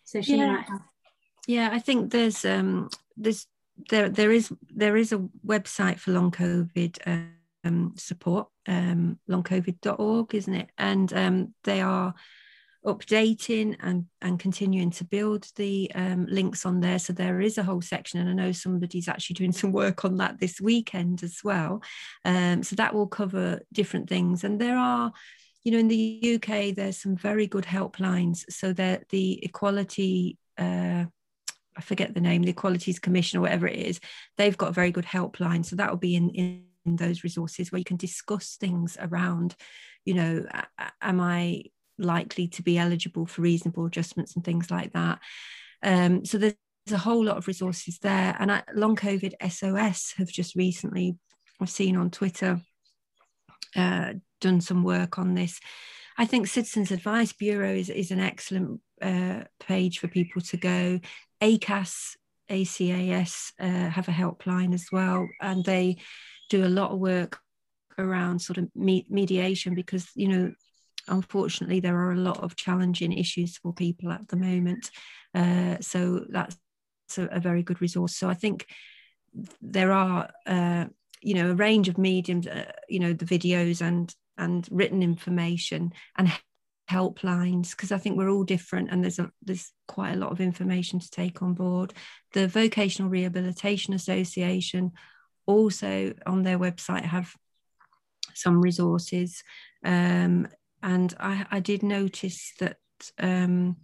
so 0.05 0.21
she 0.21 0.37
yeah. 0.37 0.53
might 0.53 0.69
have 0.69 0.81
Yeah, 1.47 1.71
I 1.73 1.79
think 1.79 2.11
there's 2.11 2.45
um, 2.45 2.89
there's 3.17 3.47
there 3.91 4.09
there 4.09 4.33
is 4.33 4.53
there 4.75 4.97
is 4.97 5.13
a 5.13 5.29
website 5.47 5.99
for 5.99 6.13
long 6.13 6.31
COVID 6.31 7.31
um, 7.65 7.93
support, 7.97 8.49
um, 8.67 9.19
longcovid.org, 9.29 10.35
isn't 10.35 10.55
it? 10.55 10.71
And 10.79 11.13
um, 11.13 11.55
they 11.65 11.81
are 11.81 12.15
updating 12.85 13.77
and 13.81 14.07
and 14.21 14.39
continuing 14.39 14.91
to 14.91 15.05
build 15.05 15.49
the 15.57 15.91
um, 15.95 16.27
links 16.27 16.67
on 16.67 16.81
there. 16.81 16.99
So 16.99 17.13
there 17.13 17.41
is 17.41 17.59
a 17.59 17.63
whole 17.63 17.83
section, 17.83 18.21
and 18.21 18.29
I 18.29 18.33
know 18.33 18.53
somebody's 18.53 19.09
actually 19.09 19.35
doing 19.35 19.53
some 19.53 19.73
work 19.73 20.05
on 20.05 20.17
that 20.19 20.39
this 20.39 20.61
weekend 20.61 21.23
as 21.23 21.41
well. 21.43 21.83
Um, 22.25 22.63
so 22.63 22.77
that 22.77 22.95
will 22.95 23.07
cover 23.07 23.61
different 23.73 24.09
things, 24.09 24.45
and 24.45 24.61
there 24.61 24.79
are. 24.79 25.13
You 25.67 25.73
know, 25.73 25.79
in 25.79 25.89
the 25.89 26.35
UK, 26.35 26.75
there's 26.75 27.01
some 27.01 27.17
very 27.17 27.47
good 27.47 27.65
helplines. 27.65 28.45
So 28.51 28.75
that 28.75 29.09
the 29.09 29.43
equality 29.43 30.37
uh, 30.59 31.07
I 31.77 31.81
forget 31.81 32.15
the 32.15 32.21
name, 32.21 32.43
the 32.43 32.51
Equalities 32.51 32.99
Commission 32.99 33.39
or 33.39 33.43
whatever 33.43 33.67
it 33.67 33.79
is, 33.79 34.01
they've 34.37 34.57
got 34.57 34.69
a 34.69 34.73
very 34.73 34.91
good 34.91 35.07
helpline. 35.07 35.65
So 35.65 35.77
that 35.77 35.91
will 35.91 35.97
be 35.97 36.17
in, 36.17 36.31
in, 36.31 36.65
in 36.85 36.97
those 36.97 37.25
resources 37.25 37.73
where 37.73 37.79
you 37.79 37.85
can 37.85 37.97
discuss 37.97 38.57
things 38.57 38.97
around, 39.01 39.57
you 40.05 40.15
know, 40.15 40.47
am 41.01 41.21
I 41.21 41.65
likely 41.99 42.49
to 42.49 42.63
be 42.63 42.79
eligible 42.79 43.27
for 43.27 43.43
reasonable 43.43 43.87
adjustments 43.87 44.35
and 44.35 44.45
things 44.45 44.71
like 44.71 44.93
that. 44.93 45.19
Um, 45.83 46.25
so 46.25 46.39
there's, 46.39 46.55
a 46.93 46.99
whole 46.99 47.25
lot 47.25 47.39
of 47.39 47.47
resources 47.47 47.99
there. 48.03 48.37
And 48.39 48.53
I, 48.53 48.63
Long 48.75 48.95
COVID 48.95 49.33
SOS 49.51 50.13
have 50.19 50.29
just 50.29 50.55
recently, 50.55 51.17
I've 51.59 51.71
seen 51.71 51.97
on 51.97 52.11
Twitter, 52.11 52.61
uh, 53.75 54.13
done 54.43 54.61
some 54.61 54.85
work 54.85 55.19
on 55.19 55.33
this. 55.33 55.61
I 56.19 56.27
think 56.27 56.47
Citizens 56.47 56.91
Advice 56.91 57.33
Bureau 57.33 57.73
is, 57.73 57.89
is 57.89 58.11
an 58.11 58.21
excellent 58.21 58.83
uh, 59.01 59.45
page 59.61 59.99
for 59.99 60.09
people 60.09 60.43
to 60.43 60.59
go. 60.59 61.01
ACAS, 61.41 62.17
ACAS 62.51 63.53
uh, 63.59 63.89
have 63.89 64.09
a 64.09 64.13
helpline 64.13 64.75
as 64.75 64.87
well, 64.93 65.27
and 65.41 65.65
they 65.65 65.97
do 66.51 66.65
a 66.65 66.69
lot 66.69 66.93
of 66.93 66.99
work 66.99 67.39
around 67.99 68.41
sort 68.41 68.59
of 68.59 68.69
me- 68.75 69.07
mediation 69.09 69.75
because 69.75 70.09
you 70.15 70.29
know 70.29 70.53
unfortunately 71.09 71.81
there 71.81 71.99
are 71.99 72.13
a 72.13 72.17
lot 72.17 72.43
of 72.43 72.57
challenging 72.57 73.13
issues 73.13 73.57
for 73.57 73.73
people 73.73 74.11
at 74.13 74.29
the 74.29 74.37
moment. 74.37 74.91
Uh, 75.35 75.77
so 75.81 76.25
that's 76.31 76.57
a, 77.17 77.25
a, 77.27 77.41
very 77.41 77.63
good 77.63 77.81
resource. 77.81 78.17
So 78.17 78.29
i 78.29 78.35
think 78.35 78.67
there 79.61 79.93
are 79.93 80.31
uh, 80.47 80.87
you 81.21 81.35
know 81.35 81.51
a 81.51 81.55
range 81.55 81.89
of 81.89 81.99
mediums 81.99 82.47
uh, 82.47 82.71
you 82.89 83.01
know 83.01 83.13
the 83.13 83.25
videos 83.25 83.81
and 83.81 84.15
and 84.37 84.69
written 84.71 85.03
information 85.03 85.93
and 86.17 86.31
helplines 86.91 87.71
because 87.71 87.93
I 87.93 87.99
think 87.99 88.17
we're 88.17 88.29
all 88.29 88.45
different 88.45 88.91
and 88.91 89.03
there's 89.03 89.19
a 89.19 89.31
there's 89.43 89.73
quite 89.89 90.13
a 90.13 90.19
lot 90.19 90.33
of 90.33 90.41
information 90.41 91.01
to 91.01 91.11
take 91.11 91.43
on 91.43 91.55
board. 91.55 91.95
The 92.33 92.47
Vocational 92.47 93.11
Rehabilitation 93.11 93.95
Association 93.95 94.93
also 95.47 96.13
on 96.27 96.43
their 96.43 96.59
website 96.59 97.05
have 97.05 97.33
some 98.35 98.61
resources. 98.61 99.43
Um, 99.85 100.49
and 100.85 101.15
I, 101.19 101.47
I, 101.51 101.61
did 101.61 101.83
notice 101.83 102.53
that 102.61 102.77
um, 103.19 103.77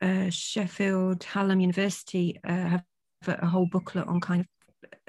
uh, 0.00 0.30
Sheffield 0.30 1.24
Hallam 1.24 1.60
University 1.60 2.38
uh, 2.44 2.50
have 2.50 2.84
a 3.26 3.46
whole 3.46 3.66
booklet 3.66 4.06
on 4.06 4.20
kind 4.20 4.42
of 4.42 4.46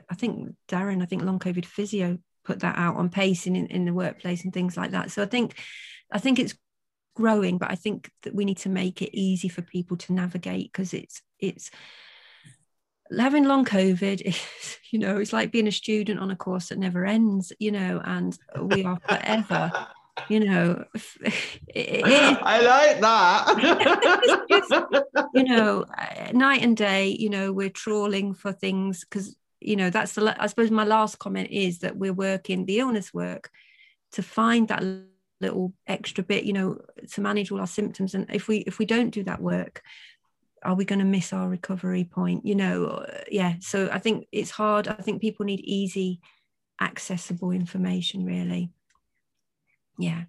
I 0.10 0.16
think 0.16 0.56
Darren 0.68 1.02
I 1.02 1.06
think 1.06 1.22
long 1.22 1.40
COVID 1.40 1.66
physio 1.66 2.18
put 2.44 2.62
that 2.62 2.78
out 2.78 2.96
on 2.96 3.10
pacing 3.10 3.56
in, 3.56 3.68
in 3.68 3.86
the 3.86 3.94
workplace 3.94 4.44
and 4.44 4.54
things 4.54 4.78
like 4.78 4.92
that. 4.92 5.12
So 5.12 5.22
I 5.22 5.26
think 5.26 5.56
I 6.12 6.20
think 6.20 6.40
it's 6.40 6.56
growing 7.16 7.58
but 7.58 7.72
i 7.72 7.76
think 7.76 8.12
that 8.24 8.36
we 8.36 8.46
need 8.46 8.58
to 8.58 8.70
make 8.70 9.02
it 9.02 9.18
easy 9.18 9.48
for 9.48 9.62
people 9.62 9.98
to 9.98 10.14
navigate 10.14 10.72
because 10.72 10.94
it's 10.94 11.22
it's 11.40 11.72
having 13.18 13.46
long 13.46 13.66
covid 13.66 14.22
is, 14.22 14.40
you 14.92 15.00
know 15.00 15.18
it's 15.18 15.34
like 15.34 15.52
being 15.52 15.68
a 15.68 15.72
student 15.72 16.20
on 16.20 16.30
a 16.30 16.36
course 16.36 16.70
that 16.70 16.78
never 16.78 17.06
ends 17.06 17.52
you 17.60 17.72
know 17.72 18.02
and 18.04 18.38
we 18.62 18.84
are 18.84 19.00
forever 19.08 19.88
you 20.30 20.40
know 20.40 20.84
it, 21.68 22.04
i 22.42 22.62
like 22.62 23.02
that. 23.02 24.46
Just, 24.50 24.72
you 25.34 25.44
know 25.44 25.86
night 26.34 26.62
and 26.62 26.78
day 26.78 27.08
you 27.08 27.30
know 27.30 27.52
we're 27.52 27.70
trawling 27.70 28.34
for 28.34 28.52
things 28.52 29.02
because 29.02 29.36
you 29.60 29.76
know 29.76 29.90
that's 29.90 30.14
the 30.14 30.36
i 30.40 30.48
suppose 30.48 30.72
my 30.72 30.86
last 30.86 31.20
comment 31.20 31.50
is 31.52 31.80
that 31.80 31.98
we're 31.98 32.14
working 32.14 32.66
the 32.66 32.80
illness 32.80 33.14
work 33.14 33.50
to 34.14 34.24
find 34.24 34.70
that 34.70 34.84
little 35.42 35.74
extra 35.88 36.24
bit 36.24 36.44
you 36.44 36.54
know 36.54 36.80
to 37.12 37.22
manage 37.22 37.52
all 37.52 37.60
our 37.60 37.68
symptoms. 37.68 38.16
And 38.16 38.26
if 38.32 38.48
we 38.48 38.58
if 38.60 38.80
we 38.80 38.86
don't 38.86 39.10
do 39.10 39.24
that 39.24 39.42
work 39.42 39.82
are 40.64 40.76
we 40.76 40.86
going 40.86 41.00
to 41.00 41.06
miss 41.06 41.32
our 41.34 41.48
recovery 41.48 42.06
point 42.06 42.46
you 42.46 42.56
know? 42.56 43.06
Yeah 43.30 43.56
so 43.60 43.90
i 43.92 44.00
think 44.00 44.28
it's 44.32 44.52
hard. 44.52 44.88
I 44.88 44.96
think 44.96 45.22
people 45.22 45.46
need 45.46 45.60
easy 45.62 46.22
accessible 46.82 47.52
information 47.52 48.26
really 48.26 48.72
yeah 49.98 50.24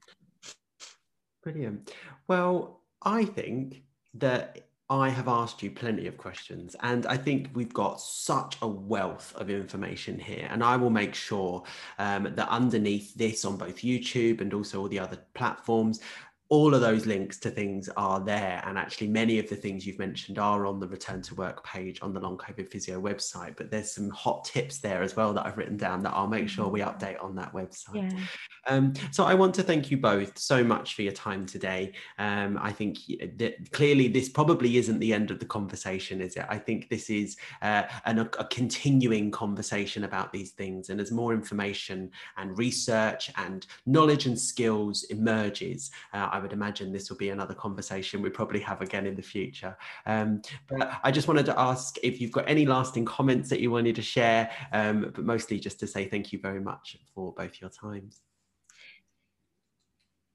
brilliant 1.43 1.93
well 2.29 2.81
i 3.03 3.25
think 3.25 3.83
that 4.15 4.67
I 4.89 5.09
have 5.09 5.27
asked 5.27 5.65
you 5.65 5.73
plenty 5.73 6.07
of 6.07 6.17
questions, 6.17 6.77
and 6.81 7.07
I 7.07 7.17
think 7.17 7.51
we've 7.55 7.73
got 7.73 8.01
such 8.01 8.57
a 8.63 8.69
wealth 8.69 9.35
of 9.35 9.51
information 9.51 10.17
here. 10.17 10.47
And 10.49 10.63
I 10.63 10.77
will 10.77 10.91
make 10.91 11.13
sure 11.13 11.65
um, 11.99 12.33
that 12.37 12.49
underneath 12.49 13.13
this 13.15 13.45
on 13.45 13.57
both 13.57 13.79
YouTube 13.79 14.41
and 14.41 14.55
also 14.55 14.81
all 14.81 14.89
the 14.89 15.01
other 15.01 15.19
platforms, 15.35 16.01
all 16.49 16.75
of 16.75 16.81
those 16.81 17.07
links 17.07 17.39
to 17.41 17.51
things 17.51 17.89
are 17.97 18.21
there. 18.21 18.63
And 18.65 18.79
actually, 18.79 19.09
many 19.09 19.39
of 19.39 19.49
the 19.49 19.57
things 19.57 19.87
you've 19.87 19.99
mentioned 19.99 20.39
are 20.39 20.67
on 20.67 20.79
the 20.79 20.89
return 20.89 21.23
to 21.23 21.35
work 21.35 21.65
page 21.65 21.99
on 22.03 22.15
the 22.15 22.21
Long 22.21 22.37
COVID 22.37 22.69
Physio 22.71 23.01
website. 23.01 23.57
But 23.57 23.71
there's 23.71 23.91
some 23.91 24.11
hot 24.11 24.45
tips 24.45 24.79
there 24.79 25.03
as 25.03 25.17
well 25.17 25.33
that 25.35 25.47
I've 25.47 25.57
written 25.57 25.77
down 25.77 26.03
that 26.03 26.13
I'll 26.15 26.29
make 26.29 26.49
sure 26.49 26.69
we 26.69 26.81
mm-hmm. 26.81 26.91
update 26.91 27.23
on 27.23 27.35
that 27.37 27.53
website. 27.53 28.13
Yeah. 28.13 28.21
Um, 28.69 28.95
so 29.11 29.25
I 29.25 29.35
want 29.35 29.55
to 29.57 29.63
thank 29.63 29.91
you 29.91 29.97
both 29.97 30.39
so 30.39 30.63
much 30.63 30.95
for 30.95 31.03
your 31.03 31.13
time 31.13 31.47
today. 31.47 31.93
Um, 32.19 32.59
I 32.61 32.73
think 32.73 32.99
that 33.39 33.71
clearly 33.73 34.09
this 34.09 34.29
probably 34.29 34.77
isn't 34.77 34.99
the 34.99 35.13
end 35.13 35.31
of 35.31 35.39
the 35.39 35.47
conversation, 35.47 36.21
is 36.21 36.37
it? 36.37 36.47
I 36.49 36.59
think 36.59 36.89
this 36.89 37.11
is 37.11 37.37
uh, 37.63 37.85
an, 38.05 38.19
a 38.19 38.45
continuing 38.45 39.31
conversation 39.31 40.05
about 40.05 40.33
these 40.33 40.51
things. 40.51 40.91
And 40.91 41.01
as 41.01 41.11
more 41.11 41.33
information 41.33 42.11
and 42.37 42.57
research 42.59 43.33
and 43.37 43.67
knowledge 43.87 44.27
and 44.27 44.39
skills 44.39 45.05
emerges, 45.05 45.91
uh, 46.13 46.29
I 46.37 46.39
would 46.39 46.53
imagine 46.53 46.93
this 46.93 47.09
will 47.09 47.17
be 47.17 47.31
another 47.31 47.55
conversation 47.55 48.21
we 48.21 48.29
probably 48.29 48.61
have 48.61 48.83
again 48.83 49.07
in 49.07 49.17
the 49.17 49.23
future. 49.23 49.75
Um, 50.05 50.43
but 50.69 51.01
I 51.03 51.11
just 51.11 51.29
wanted 51.29 51.47
to 51.47 51.59
ask 51.59 51.97
if 52.03 52.21
you've 52.21 52.31
got 52.31 52.47
any 52.47 52.67
lasting 52.67 53.07
comments 53.07 53.49
that 53.49 53.61
you 53.61 53.71
wanted 53.71 53.97
to 53.97 54.03
share, 54.03 54.51
um, 54.73 55.13
but 55.15 55.25
mostly 55.25 55.59
just 55.59 55.81
to 55.81 55.87
say 55.87 56.05
thank 56.05 56.35
you 56.35 56.39
very 56.39 56.61
much 56.61 56.99
for 57.15 57.33
both 57.33 57.59
your 57.59 57.71
times. 57.71 58.21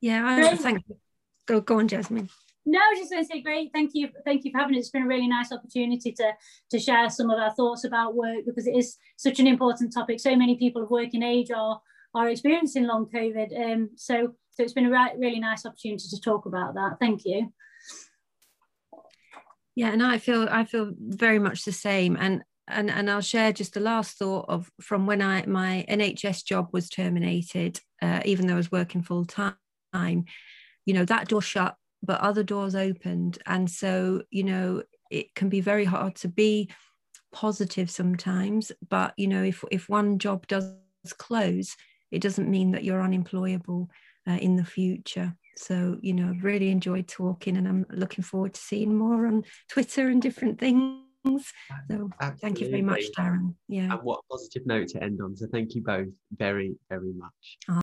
Yeah, 0.01 0.23
I 0.25 0.55
thank 0.55 0.83
you. 0.89 0.97
Go, 1.45 1.61
go 1.61 1.77
on, 1.77 1.87
Jasmine. 1.87 2.29
No, 2.65 2.79
I 2.79 2.89
was 2.89 2.99
just 2.99 3.11
going 3.11 3.23
to 3.23 3.27
say 3.27 3.41
great. 3.41 3.71
Thank 3.71 3.91
you, 3.93 4.09
thank 4.25 4.43
you 4.43 4.51
for 4.51 4.57
having 4.57 4.73
it. 4.73 4.79
It's 4.79 4.89
been 4.89 5.03
a 5.03 5.07
really 5.07 5.27
nice 5.27 5.51
opportunity 5.51 6.11
to 6.13 6.31
to 6.71 6.79
share 6.79 7.09
some 7.11 7.29
of 7.29 7.39
our 7.39 7.51
thoughts 7.51 7.83
about 7.83 8.15
work 8.15 8.45
because 8.45 8.65
it 8.65 8.75
is 8.75 8.97
such 9.17 9.39
an 9.39 9.45
important 9.45 9.93
topic. 9.93 10.19
So 10.19 10.35
many 10.35 10.55
people 10.55 10.81
of 10.81 10.89
working 10.89 11.21
age 11.21 11.51
are 11.51 11.79
are 12.13 12.29
experiencing 12.29 12.87
long 12.87 13.05
COVID. 13.05 13.73
Um, 13.73 13.89
so 13.95 14.33
so 14.51 14.63
it's 14.63 14.73
been 14.73 14.85
a 14.85 14.91
right, 14.91 15.17
really 15.17 15.39
nice 15.39 15.65
opportunity 15.65 16.07
to 16.09 16.19
talk 16.19 16.45
about 16.45 16.73
that. 16.75 16.97
Thank 16.99 17.25
you. 17.25 17.51
Yeah, 19.75 19.91
and 19.91 20.03
I 20.03 20.17
feel 20.17 20.47
I 20.51 20.65
feel 20.65 20.91
very 20.99 21.39
much 21.39 21.63
the 21.63 21.71
same. 21.71 22.17
And 22.19 22.43
and 22.67 22.91
and 22.91 23.09
I'll 23.09 23.21
share 23.21 23.53
just 23.53 23.73
the 23.73 23.79
last 23.79 24.17
thought 24.17 24.45
of 24.49 24.69
from 24.81 25.05
when 25.05 25.21
I 25.21 25.45
my 25.45 25.85
NHS 25.89 26.43
job 26.45 26.69
was 26.71 26.89
terminated, 26.89 27.79
uh, 28.01 28.21
even 28.25 28.47
though 28.47 28.55
I 28.55 28.57
was 28.57 28.71
working 28.71 29.01
full 29.01 29.25
time. 29.25 29.55
You 29.93 30.93
know 30.93 31.05
that 31.05 31.29
door 31.29 31.41
shut, 31.41 31.75
but 32.03 32.19
other 32.19 32.43
doors 32.43 32.75
opened, 32.75 33.37
and 33.45 33.69
so 33.69 34.23
you 34.29 34.43
know 34.43 34.83
it 35.09 35.33
can 35.35 35.47
be 35.49 35.61
very 35.61 35.85
hard 35.85 36.15
to 36.17 36.27
be 36.27 36.69
positive 37.31 37.89
sometimes. 37.89 38.73
But 38.89 39.13
you 39.15 39.27
know 39.27 39.43
if 39.43 39.63
if 39.71 39.87
one 39.87 40.19
job 40.19 40.47
does 40.47 40.73
close, 41.17 41.77
it 42.11 42.21
doesn't 42.21 42.49
mean 42.49 42.71
that 42.71 42.83
you're 42.83 43.01
unemployable 43.01 43.89
uh, 44.27 44.37
in 44.39 44.55
the 44.55 44.65
future. 44.65 45.35
So, 45.57 45.97
you 46.01 46.13
know, 46.13 46.29
I've 46.29 46.43
really 46.43 46.69
enjoyed 46.69 47.07
talking 47.07 47.57
and 47.57 47.67
I'm 47.67 47.85
looking 47.89 48.23
forward 48.23 48.53
to 48.53 48.59
seeing 48.59 48.95
more 48.95 49.27
on 49.27 49.43
Twitter 49.69 50.07
and 50.07 50.21
different 50.21 50.59
things. 50.59 51.03
So 51.23 52.09
Absolutely. 52.19 52.37
thank 52.41 52.61
you 52.61 52.69
very 52.69 52.81
much, 52.81 53.03
Darren. 53.15 53.53
Yeah. 53.67 53.93
And 53.93 54.01
what 54.01 54.21
positive 54.29 54.65
note 54.65 54.87
to 54.89 55.03
end 55.03 55.19
on. 55.21 55.35
So 55.35 55.45
thank 55.51 55.75
you 55.75 55.83
both 55.83 56.07
very, 56.35 56.75
very 56.89 57.13
much. 57.13 57.57